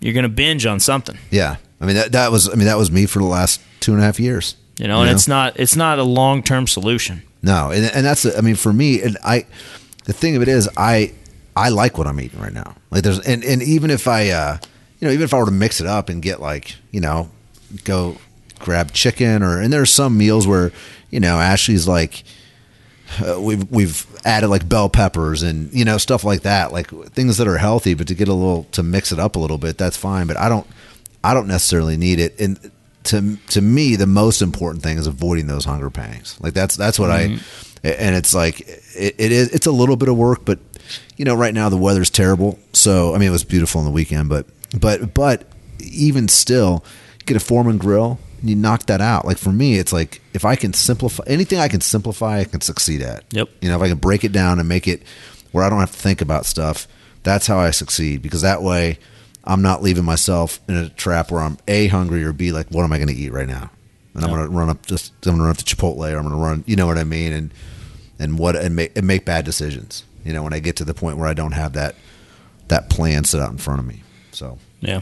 you're 0.00 0.12
going 0.12 0.24
to 0.24 0.28
binge 0.28 0.66
on 0.66 0.78
something. 0.78 1.16
Yeah. 1.30 1.56
I 1.80 1.86
mean 1.86 1.96
that 1.96 2.12
that 2.12 2.32
was 2.32 2.48
I 2.48 2.54
mean 2.54 2.66
that 2.66 2.78
was 2.78 2.90
me 2.90 3.06
for 3.06 3.18
the 3.18 3.26
last 3.26 3.60
two 3.80 3.92
and 3.92 4.00
a 4.00 4.04
half 4.04 4.20
years. 4.20 4.56
You 4.78 4.88
know, 4.88 5.02
and 5.02 5.10
it's 5.10 5.28
not 5.28 5.58
it's 5.58 5.76
not 5.76 5.98
a 5.98 6.02
long 6.02 6.42
term 6.42 6.66
solution. 6.66 7.22
No, 7.42 7.70
and 7.70 7.84
and 7.94 8.04
that's 8.04 8.24
I 8.24 8.40
mean 8.40 8.56
for 8.56 8.72
me 8.72 9.02
and 9.02 9.16
I 9.24 9.46
the 10.04 10.12
thing 10.12 10.36
of 10.36 10.42
it 10.42 10.48
is 10.48 10.68
I 10.76 11.12
I 11.56 11.70
like 11.70 11.98
what 11.98 12.06
I'm 12.06 12.20
eating 12.20 12.38
right 12.40 12.52
now. 12.52 12.76
Like 12.90 13.02
there's 13.02 13.20
and 13.20 13.42
and 13.44 13.62
even 13.62 13.90
if 13.90 14.06
I 14.06 14.30
uh 14.30 14.58
you 15.00 15.08
know 15.08 15.12
even 15.12 15.24
if 15.24 15.34
I 15.34 15.38
were 15.38 15.46
to 15.46 15.50
mix 15.50 15.80
it 15.80 15.86
up 15.86 16.08
and 16.08 16.22
get 16.22 16.40
like 16.40 16.76
you 16.90 17.00
know 17.00 17.30
go 17.84 18.16
grab 18.58 18.92
chicken 18.92 19.42
or 19.42 19.60
and 19.60 19.72
there's 19.72 19.90
some 19.90 20.16
meals 20.16 20.46
where 20.46 20.72
you 21.10 21.20
know 21.20 21.40
Ashley's 21.40 21.88
like 21.88 22.24
uh, 23.26 23.40
we've 23.40 23.70
we've 23.70 24.06
added 24.24 24.48
like 24.48 24.68
bell 24.68 24.88
peppers 24.88 25.42
and 25.42 25.72
you 25.72 25.84
know 25.84 25.98
stuff 25.98 26.24
like 26.24 26.42
that 26.42 26.72
like 26.72 26.90
things 27.10 27.38
that 27.38 27.48
are 27.48 27.58
healthy 27.58 27.94
but 27.94 28.08
to 28.08 28.14
get 28.14 28.28
a 28.28 28.32
little 28.32 28.64
to 28.72 28.82
mix 28.82 29.12
it 29.12 29.18
up 29.18 29.36
a 29.36 29.38
little 29.38 29.58
bit 29.58 29.78
that's 29.78 29.96
fine 29.96 30.26
but 30.26 30.36
I 30.36 30.48
don't 30.48 30.66
I 31.26 31.34
don't 31.34 31.48
necessarily 31.48 31.96
need 31.96 32.20
it. 32.20 32.38
And 32.40 32.70
to 33.04 33.36
to 33.48 33.60
me 33.60 33.96
the 33.96 34.06
most 34.06 34.42
important 34.42 34.84
thing 34.84 34.96
is 34.96 35.08
avoiding 35.08 35.48
those 35.48 35.64
hunger 35.64 35.90
pangs. 35.90 36.36
Like 36.40 36.54
that's 36.54 36.76
that's 36.76 36.98
what 36.98 37.10
I 37.10 37.38
and 37.82 38.14
it's 38.14 38.32
like 38.32 38.60
it, 38.60 39.14
it 39.18 39.32
is 39.32 39.52
it's 39.52 39.66
a 39.66 39.72
little 39.72 39.96
bit 39.96 40.08
of 40.08 40.16
work 40.16 40.44
but 40.44 40.60
you 41.16 41.24
know 41.24 41.34
right 41.34 41.54
now 41.54 41.68
the 41.68 41.76
weather's 41.76 42.10
terrible. 42.10 42.58
So 42.72 43.14
I 43.14 43.18
mean 43.18 43.28
it 43.28 43.32
was 43.32 43.44
beautiful 43.44 43.80
on 43.80 43.84
the 43.84 43.92
weekend 43.92 44.28
but 44.28 44.46
but 44.78 45.14
but 45.14 45.44
even 45.80 46.28
still 46.28 46.84
get 47.24 47.36
a 47.36 47.40
Foreman 47.40 47.78
grill 47.78 48.18
and 48.40 48.50
you 48.50 48.56
knock 48.56 48.86
that 48.86 49.00
out. 49.00 49.24
Like 49.24 49.38
for 49.38 49.52
me 49.52 49.78
it's 49.78 49.92
like 49.92 50.20
if 50.34 50.44
I 50.44 50.56
can 50.56 50.72
simplify 50.72 51.24
anything 51.26 51.58
I 51.58 51.68
can 51.68 51.80
simplify 51.80 52.40
I 52.40 52.44
can 52.44 52.60
succeed 52.60 53.02
at. 53.02 53.24
Yep. 53.32 53.48
you 53.60 53.68
know 53.68 53.76
if 53.76 53.82
I 53.82 53.88
can 53.88 53.98
break 53.98 54.24
it 54.24 54.32
down 54.32 54.58
and 54.58 54.68
make 54.68 54.86
it 54.88 55.02
where 55.52 55.64
I 55.64 55.70
don't 55.70 55.80
have 55.80 55.92
to 55.92 55.98
think 55.98 56.20
about 56.20 56.46
stuff 56.46 56.86
that's 57.26 57.48
how 57.48 57.58
I 57.58 57.72
succeed 57.72 58.22
because 58.22 58.42
that 58.42 58.62
way 58.62 58.98
I'm 59.42 59.62
not 59.62 59.82
leaving 59.82 60.04
myself 60.04 60.60
in 60.68 60.76
a 60.76 60.88
trap 60.88 61.30
where 61.30 61.40
I'm 61.40 61.58
a 61.66 61.88
hungry 61.88 62.24
or 62.24 62.32
b 62.32 62.52
like 62.52 62.68
what 62.68 62.84
am 62.84 62.92
I 62.92 62.98
going 62.98 63.08
to 63.08 63.14
eat 63.14 63.32
right 63.32 63.48
now? 63.48 63.70
And 64.14 64.24
I'm 64.24 64.30
going 64.30 64.42
to 64.42 64.48
run 64.48 64.70
up 64.70 64.86
just 64.86 65.12
I'm 65.24 65.32
going 65.32 65.38
to 65.38 65.42
run 65.42 65.50
up 65.50 65.56
to 65.58 65.64
Chipotle 65.64 66.12
or 66.12 66.16
I'm 66.16 66.22
going 66.22 66.36
to 66.36 66.42
run 66.42 66.64
you 66.66 66.76
know 66.76 66.86
what 66.86 66.98
I 66.98 67.04
mean? 67.04 67.32
And 67.32 67.54
and 68.18 68.38
what 68.38 68.56
and 68.56 68.74
make 68.76 68.96
and 68.96 69.06
make 69.06 69.24
bad 69.24 69.44
decisions 69.44 70.04
you 70.26 70.32
know 70.32 70.42
when 70.42 70.52
I 70.52 70.58
get 70.58 70.76
to 70.76 70.84
the 70.84 70.94
point 70.94 71.18
where 71.18 71.28
I 71.28 71.34
don't 71.34 71.52
have 71.52 71.74
that 71.74 71.94
that 72.68 72.90
plan 72.90 73.24
set 73.24 73.40
out 73.40 73.50
in 73.50 73.58
front 73.58 73.80
of 73.80 73.86
me 73.86 74.02
so 74.32 74.58
Yeah. 74.80 75.00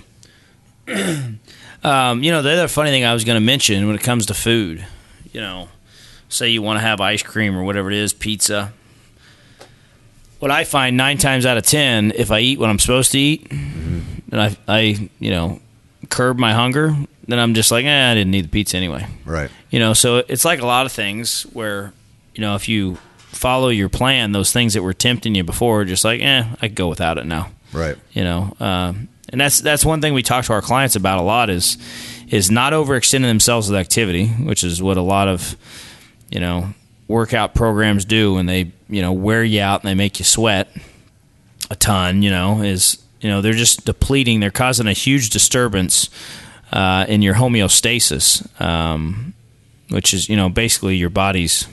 um, 1.82 2.22
you 2.22 2.30
know, 2.30 2.42
the 2.42 2.50
other 2.50 2.68
funny 2.68 2.90
thing 2.90 3.04
I 3.04 3.12
was 3.14 3.24
going 3.24 3.36
to 3.36 3.44
mention 3.44 3.86
when 3.86 3.96
it 3.96 4.02
comes 4.02 4.26
to 4.26 4.34
food, 4.34 4.84
you 5.32 5.40
know, 5.40 5.68
say 6.28 6.48
you 6.50 6.62
want 6.62 6.76
to 6.78 6.82
have 6.82 7.00
ice 7.00 7.22
cream 7.22 7.56
or 7.56 7.64
whatever 7.64 7.90
it 7.90 7.96
is, 7.96 8.12
pizza. 8.12 8.72
What 10.38 10.50
I 10.50 10.64
find 10.64 10.96
nine 10.96 11.18
times 11.18 11.46
out 11.46 11.56
of 11.56 11.64
ten, 11.64 12.12
if 12.14 12.30
I 12.30 12.40
eat 12.40 12.58
what 12.58 12.68
I'm 12.68 12.78
supposed 12.78 13.12
to 13.12 13.18
eat, 13.18 13.50
and 13.50 14.40
I, 14.40 14.56
I, 14.68 15.08
you 15.18 15.30
know, 15.30 15.60
curb 16.10 16.38
my 16.38 16.52
hunger, 16.52 16.94
then 17.26 17.38
I'm 17.38 17.54
just 17.54 17.70
like, 17.70 17.86
eh, 17.86 18.10
I 18.10 18.14
didn't 18.14 18.30
need 18.30 18.44
the 18.44 18.50
pizza 18.50 18.76
anyway. 18.76 19.06
Right. 19.24 19.50
You 19.70 19.78
know, 19.78 19.94
so 19.94 20.18
it's 20.28 20.44
like 20.44 20.60
a 20.60 20.66
lot 20.66 20.84
of 20.84 20.92
things 20.92 21.44
where, 21.54 21.94
you 22.34 22.42
know, 22.42 22.54
if 22.56 22.68
you 22.68 22.98
follow 23.34 23.68
your 23.68 23.88
plan, 23.88 24.32
those 24.32 24.52
things 24.52 24.74
that 24.74 24.82
were 24.82 24.94
tempting 24.94 25.34
you 25.34 25.44
before, 25.44 25.82
are 25.82 25.84
just 25.84 26.04
like, 26.04 26.20
eh, 26.20 26.44
I 26.60 26.68
could 26.68 26.74
go 26.74 26.88
without 26.88 27.18
it 27.18 27.26
now. 27.26 27.50
Right. 27.72 27.96
You 28.12 28.24
know, 28.24 28.56
um, 28.60 29.08
and 29.28 29.40
that's 29.40 29.60
that's 29.60 29.84
one 29.84 30.00
thing 30.00 30.14
we 30.14 30.22
talk 30.22 30.44
to 30.44 30.52
our 30.52 30.62
clients 30.62 30.96
about 30.96 31.18
a 31.18 31.22
lot 31.22 31.50
is 31.50 31.76
is 32.28 32.50
not 32.50 32.72
overextending 32.72 33.22
themselves 33.22 33.68
with 33.68 33.78
activity, 33.78 34.28
which 34.28 34.62
is 34.62 34.82
what 34.82 34.96
a 34.96 35.02
lot 35.02 35.28
of 35.28 35.56
you 36.30 36.40
know 36.40 36.72
workout 37.08 37.54
programs 37.54 38.04
do 38.04 38.34
when 38.34 38.46
they 38.46 38.72
you 38.88 39.02
know 39.02 39.12
wear 39.12 39.42
you 39.42 39.60
out 39.60 39.82
and 39.82 39.88
they 39.88 39.94
make 39.94 40.18
you 40.18 40.24
sweat 40.24 40.68
a 41.70 41.76
ton. 41.76 42.22
You 42.22 42.30
know, 42.30 42.62
is 42.62 43.02
you 43.20 43.28
know 43.28 43.40
they're 43.40 43.54
just 43.54 43.84
depleting, 43.84 44.38
they're 44.40 44.52
causing 44.52 44.86
a 44.86 44.92
huge 44.92 45.30
disturbance 45.30 46.10
uh, 46.72 47.06
in 47.08 47.22
your 47.22 47.34
homeostasis, 47.34 48.60
um, 48.60 49.34
which 49.88 50.14
is 50.14 50.28
you 50.28 50.36
know 50.36 50.48
basically 50.48 50.96
your 50.96 51.10
body's 51.10 51.66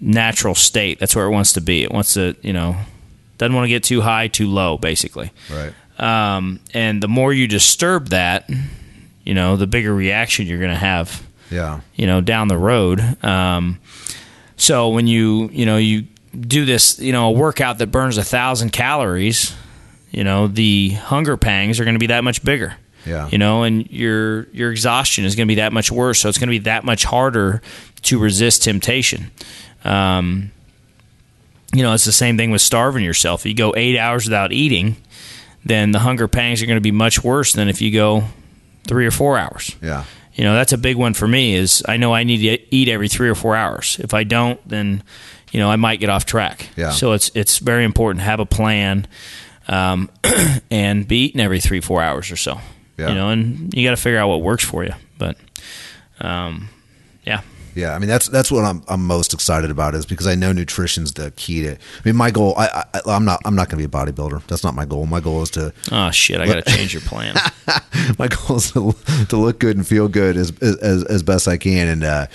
natural 0.00 0.54
state. 0.54 0.98
That's 0.98 1.14
where 1.16 1.26
it 1.26 1.30
wants 1.30 1.52
to 1.54 1.60
be. 1.60 1.82
It 1.82 1.92
wants 1.92 2.14
to 2.14 2.36
you 2.42 2.52
know 2.52 2.76
doesn't 3.38 3.54
want 3.54 3.64
to 3.64 3.68
get 3.68 3.84
too 3.84 4.00
high, 4.00 4.28
too 4.28 4.48
low, 4.48 4.78
basically. 4.78 5.30
Right. 5.50 5.72
Um, 5.98 6.60
and 6.74 7.02
the 7.02 7.08
more 7.08 7.32
you 7.32 7.46
disturb 7.46 8.08
that, 8.08 8.48
you 9.24 9.34
know, 9.34 9.56
the 9.56 9.66
bigger 9.66 9.94
reaction 9.94 10.46
you're 10.46 10.58
going 10.58 10.70
to 10.70 10.76
have. 10.76 11.22
Yeah. 11.50 11.80
You 11.94 12.06
know, 12.06 12.20
down 12.20 12.48
the 12.48 12.58
road. 12.58 13.00
Um, 13.24 13.78
so 14.56 14.88
when 14.88 15.06
you 15.06 15.48
you 15.52 15.66
know 15.66 15.76
you 15.76 16.06
do 16.38 16.64
this, 16.64 16.98
you 16.98 17.12
know, 17.12 17.28
a 17.28 17.30
workout 17.30 17.78
that 17.78 17.88
burns 17.88 18.18
a 18.18 18.24
thousand 18.24 18.70
calories, 18.70 19.54
you 20.10 20.24
know, 20.24 20.48
the 20.48 20.90
hunger 20.90 21.36
pangs 21.36 21.78
are 21.78 21.84
going 21.84 21.94
to 21.94 22.00
be 22.00 22.08
that 22.08 22.24
much 22.24 22.42
bigger. 22.42 22.76
Yeah. 23.04 23.28
You 23.28 23.38
know, 23.38 23.62
and 23.62 23.88
your 23.90 24.48
your 24.48 24.72
exhaustion 24.72 25.24
is 25.24 25.36
going 25.36 25.46
to 25.46 25.50
be 25.50 25.56
that 25.56 25.72
much 25.72 25.92
worse. 25.92 26.18
So 26.20 26.28
it's 26.28 26.38
going 26.38 26.48
to 26.48 26.58
be 26.58 26.64
that 26.64 26.84
much 26.84 27.04
harder 27.04 27.62
to 28.02 28.18
resist 28.18 28.64
temptation. 28.64 29.30
Um, 29.86 30.50
you 31.74 31.82
know, 31.82 31.92
it's 31.94 32.04
the 32.04 32.12
same 32.12 32.36
thing 32.36 32.50
with 32.50 32.62
starving 32.62 33.04
yourself. 33.04 33.42
If 33.42 33.46
you 33.46 33.54
go 33.54 33.74
eight 33.76 33.98
hours 33.98 34.24
without 34.24 34.52
eating, 34.52 34.96
then 35.64 35.90
the 35.90 35.98
hunger 35.98 36.28
pangs 36.28 36.62
are 36.62 36.66
going 36.66 36.76
to 36.76 36.82
be 36.82 36.92
much 36.92 37.22
worse 37.22 37.52
than 37.52 37.68
if 37.68 37.80
you 37.80 37.92
go 37.92 38.24
three 38.86 39.06
or 39.06 39.10
four 39.10 39.38
hours. 39.38 39.74
Yeah. 39.82 40.04
You 40.34 40.44
know, 40.44 40.54
that's 40.54 40.72
a 40.72 40.78
big 40.78 40.96
one 40.96 41.14
for 41.14 41.26
me 41.26 41.54
is 41.54 41.82
I 41.88 41.96
know 41.96 42.14
I 42.14 42.24
need 42.24 42.38
to 42.38 42.74
eat 42.74 42.88
every 42.88 43.08
three 43.08 43.28
or 43.28 43.34
four 43.34 43.56
hours. 43.56 43.98
If 44.00 44.14
I 44.14 44.24
don't, 44.24 44.60
then, 44.68 45.02
you 45.50 45.60
know, 45.60 45.70
I 45.70 45.76
might 45.76 45.98
get 45.98 46.10
off 46.10 46.26
track. 46.26 46.68
Yeah. 46.76 46.90
So 46.90 47.12
it's, 47.12 47.30
it's 47.34 47.58
very 47.58 47.84
important 47.84 48.20
to 48.20 48.24
have 48.24 48.40
a 48.40 48.46
plan 48.46 49.06
um, 49.66 50.10
and 50.70 51.08
be 51.08 51.24
eating 51.24 51.40
every 51.40 51.60
three, 51.60 51.80
four 51.80 52.02
hours 52.02 52.30
or 52.30 52.36
so. 52.36 52.60
Yeah. 52.96 53.08
You 53.08 53.14
know, 53.14 53.30
and 53.30 53.74
you 53.74 53.84
got 53.84 53.96
to 53.96 54.00
figure 54.00 54.18
out 54.18 54.28
what 54.28 54.42
works 54.42 54.64
for 54.64 54.84
you. 54.84 54.92
But, 55.18 55.36
um, 56.20 56.68
yeah. 57.76 57.94
I 57.94 57.98
mean 57.98 58.08
that's 58.08 58.28
that's 58.28 58.50
what 58.50 58.64
I'm 58.64 58.82
I'm 58.88 59.06
most 59.06 59.34
excited 59.34 59.70
about 59.70 59.94
is 59.94 60.06
because 60.06 60.26
I 60.26 60.34
know 60.34 60.52
nutrition's 60.52 61.12
the 61.12 61.30
key 61.32 61.62
to. 61.62 61.74
I 61.74 61.78
mean, 62.04 62.16
my 62.16 62.30
goal. 62.30 62.54
I, 62.56 62.84
I 62.94 63.00
I'm 63.06 63.24
not 63.24 63.40
I'm 63.44 63.54
not 63.54 63.68
going 63.68 63.80
to 63.82 63.88
be 63.88 63.96
a 63.96 64.00
bodybuilder. 64.06 64.46
That's 64.46 64.64
not 64.64 64.74
my 64.74 64.84
goal. 64.84 65.06
My 65.06 65.20
goal 65.20 65.42
is 65.42 65.50
to 65.50 65.72
Oh, 65.92 66.10
shit. 66.10 66.40
I 66.40 66.46
got 66.46 66.64
to 66.64 66.76
change 66.76 66.92
your 66.94 67.02
plan. 67.02 67.36
my 68.18 68.28
goal 68.28 68.56
is 68.56 68.72
to, 68.72 68.94
to 69.28 69.36
look 69.36 69.58
good 69.58 69.76
and 69.76 69.86
feel 69.86 70.08
good 70.08 70.36
as 70.36 70.52
as 70.62 71.04
as 71.04 71.22
best 71.22 71.46
I 71.46 71.58
can, 71.58 71.88
and 71.88 72.04
uh, 72.04 72.26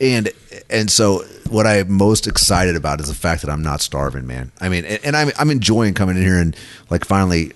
and 0.00 0.28
and 0.68 0.90
so 0.90 1.24
what 1.48 1.66
I'm 1.66 1.92
most 1.92 2.26
excited 2.26 2.76
about 2.76 3.00
is 3.00 3.08
the 3.08 3.14
fact 3.14 3.42
that 3.42 3.50
I'm 3.50 3.62
not 3.62 3.80
starving, 3.80 4.26
man. 4.26 4.52
I 4.60 4.68
mean, 4.68 4.84
and, 4.84 5.04
and 5.04 5.16
I'm 5.16 5.30
I'm 5.38 5.50
enjoying 5.50 5.94
coming 5.94 6.16
in 6.16 6.22
here 6.22 6.38
and 6.38 6.56
like 6.90 7.04
finally 7.04 7.52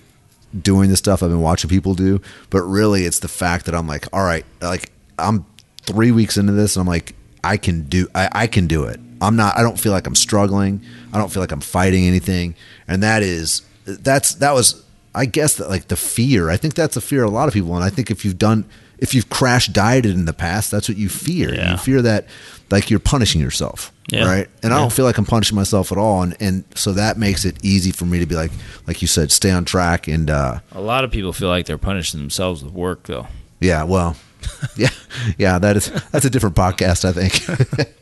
doing 0.59 0.89
the 0.89 0.97
stuff 0.97 1.21
I've 1.21 1.29
been 1.29 1.41
watching 1.41 1.69
people 1.69 1.93
do, 1.93 2.21
but 2.49 2.61
really 2.63 3.03
it's 3.03 3.19
the 3.19 3.27
fact 3.27 3.65
that 3.65 3.75
I'm 3.75 3.87
like, 3.87 4.07
all 4.13 4.23
right, 4.23 4.45
like 4.61 4.91
I'm 5.19 5.45
three 5.81 6.11
weeks 6.11 6.37
into 6.37 6.53
this, 6.53 6.75
and 6.75 6.81
I'm 6.81 6.87
like, 6.87 7.15
I 7.47 7.57
can 7.57 7.83
do 7.83 8.07
I, 8.13 8.29
I 8.31 8.47
can 8.47 8.67
do 8.67 8.83
it. 8.85 8.99
I'm 9.21 9.35
not 9.35 9.57
I 9.57 9.61
don't 9.61 9.79
feel 9.79 9.91
like 9.91 10.05
I'm 10.07 10.15
struggling. 10.15 10.81
I 11.13 11.17
don't 11.17 11.31
feel 11.31 11.41
like 11.41 11.51
I'm 11.51 11.61
fighting 11.61 12.05
anything. 12.05 12.55
And 12.87 13.01
that 13.03 13.23
is 13.23 13.61
that's 13.85 14.35
that 14.35 14.53
was 14.53 14.83
I 15.15 15.25
guess 15.25 15.55
that 15.55 15.69
like 15.69 15.87
the 15.87 15.95
fear. 15.95 16.49
I 16.49 16.57
think 16.57 16.75
that's 16.75 16.97
a 16.97 17.01
fear 17.01 17.23
of 17.23 17.31
a 17.31 17.33
lot 17.33 17.47
of 17.47 17.53
people. 17.53 17.73
And 17.75 17.83
I 17.83 17.89
think 17.89 18.11
if 18.11 18.23
you've 18.25 18.37
done 18.37 18.65
if 18.99 19.13
you've 19.13 19.29
crash 19.29 19.67
dieted 19.67 20.15
in 20.15 20.25
the 20.25 20.33
past, 20.33 20.71
that's 20.71 20.89
what 20.89 20.97
you 20.97 21.09
fear. 21.09 21.53
Yeah. 21.53 21.71
You 21.71 21.77
fear 21.77 22.01
that 22.01 22.25
like 22.69 22.89
you're 22.89 22.99
punishing 22.99 23.41
yourself. 23.41 23.91
Yeah. 24.09 24.25
Right. 24.25 24.47
And 24.63 24.73
I 24.73 24.77
don't 24.79 24.91
feel 24.91 25.05
like 25.05 25.17
I'm 25.17 25.25
punishing 25.25 25.55
myself 25.55 25.91
at 25.91 25.97
all. 25.97 26.21
And 26.23 26.35
and 26.39 26.63
so 26.75 26.93
that 26.93 27.17
makes 27.17 27.45
it 27.45 27.57
easy 27.63 27.91
for 27.91 28.05
me 28.05 28.19
to 28.19 28.25
be 28.25 28.35
like 28.35 28.51
like 28.85 29.01
you 29.01 29.07
said, 29.07 29.31
stay 29.31 29.51
on 29.51 29.65
track 29.65 30.07
and 30.07 30.29
uh 30.29 30.59
a 30.71 30.81
lot 30.81 31.03
of 31.03 31.11
people 31.11 31.33
feel 31.33 31.49
like 31.49 31.65
they're 31.65 31.77
punishing 31.77 32.19
themselves 32.19 32.63
with 32.63 32.73
work, 32.73 33.03
though. 33.03 33.27
yeah, 33.59 33.83
well, 33.83 34.15
yeah, 34.75 34.89
yeah. 35.37 35.59
That 35.59 35.77
is 35.77 35.91
that's 36.11 36.25
a 36.25 36.29
different 36.29 36.55
podcast, 36.55 37.05
I 37.05 37.11
think. 37.11 37.93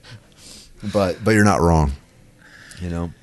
but 0.93 1.23
but 1.23 1.31
you're 1.31 1.43
not 1.43 1.61
wrong. 1.61 1.93
You 2.81 2.89
know. 2.89 3.13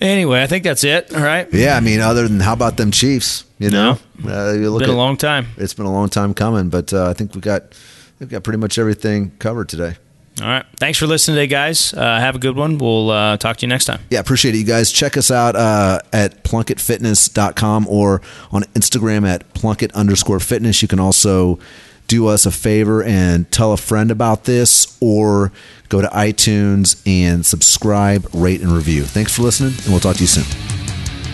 Anyway, 0.00 0.42
I 0.42 0.46
think 0.46 0.62
that's 0.62 0.84
it. 0.84 1.12
All 1.12 1.22
right. 1.22 1.52
Yeah, 1.52 1.76
I 1.76 1.80
mean, 1.80 2.00
other 2.00 2.28
than 2.28 2.38
how 2.38 2.52
about 2.52 2.76
them 2.76 2.92
Chiefs? 2.92 3.44
You 3.58 3.70
know, 3.70 3.98
uh, 4.24 4.52
you 4.52 4.70
look 4.70 4.80
Been 4.80 4.90
a 4.90 4.96
long 4.96 5.16
time. 5.16 5.48
It's 5.56 5.74
been 5.74 5.86
a 5.86 5.92
long 5.92 6.08
time 6.08 6.32
coming, 6.34 6.68
but 6.68 6.92
uh, 6.92 7.08
I 7.08 7.12
think 7.14 7.34
we 7.34 7.40
got 7.40 7.74
we've 8.20 8.28
got 8.28 8.44
pretty 8.44 8.58
much 8.58 8.78
everything 8.78 9.32
covered 9.38 9.68
today. 9.68 9.96
All 10.40 10.46
right. 10.46 10.64
Thanks 10.78 10.98
for 10.98 11.08
listening 11.08 11.34
today, 11.34 11.48
guys. 11.48 11.92
Uh, 11.92 12.20
have 12.20 12.36
a 12.36 12.38
good 12.38 12.54
one. 12.54 12.78
We'll 12.78 13.10
uh, 13.10 13.36
talk 13.38 13.56
to 13.56 13.66
you 13.66 13.68
next 13.68 13.86
time. 13.86 14.00
Yeah, 14.08 14.20
appreciate 14.20 14.54
it, 14.54 14.58
you 14.58 14.64
guys. 14.64 14.92
Check 14.92 15.16
us 15.16 15.32
out 15.32 15.56
uh, 15.56 15.98
at 16.12 16.44
plunkettfitness.com 16.44 17.88
or 17.88 18.22
on 18.52 18.62
Instagram 18.74 19.26
at 19.26 19.52
plunkett 19.54 19.92
underscore 19.94 20.38
fitness. 20.38 20.80
You 20.80 20.86
can 20.86 21.00
also 21.00 21.58
do 22.08 22.26
us 22.26 22.44
a 22.44 22.50
favor 22.50 23.04
and 23.04 23.48
tell 23.52 23.72
a 23.72 23.76
friend 23.76 24.10
about 24.10 24.44
this 24.44 24.98
or 25.00 25.52
go 25.88 26.00
to 26.00 26.08
iTunes 26.08 27.00
and 27.06 27.46
subscribe, 27.46 28.26
rate, 28.34 28.60
and 28.60 28.72
review. 28.72 29.04
Thanks 29.04 29.36
for 29.36 29.42
listening, 29.42 29.74
and 29.84 29.88
we'll 29.88 30.00
talk 30.00 30.16
to 30.16 30.22
you 30.22 30.26
soon. 30.26 30.44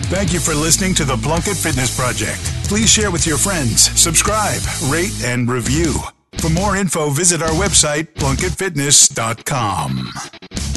Thank 0.07 0.33
you 0.33 0.39
for 0.39 0.53
listening 0.53 0.93
to 0.95 1.03
the 1.03 1.17
Plunkett 1.17 1.57
Fitness 1.57 1.97
Project. 1.97 2.39
Please 2.67 2.91
share 2.91 3.09
with 3.09 3.25
your 3.25 3.39
friends, 3.39 3.89
subscribe, 3.99 4.61
rate, 4.91 5.19
and 5.23 5.49
review. 5.49 5.95
For 6.37 6.49
more 6.49 6.75
info, 6.75 7.09
visit 7.09 7.41
our 7.41 7.49
website, 7.49 8.13
plunkettfitness.com. 8.13 10.74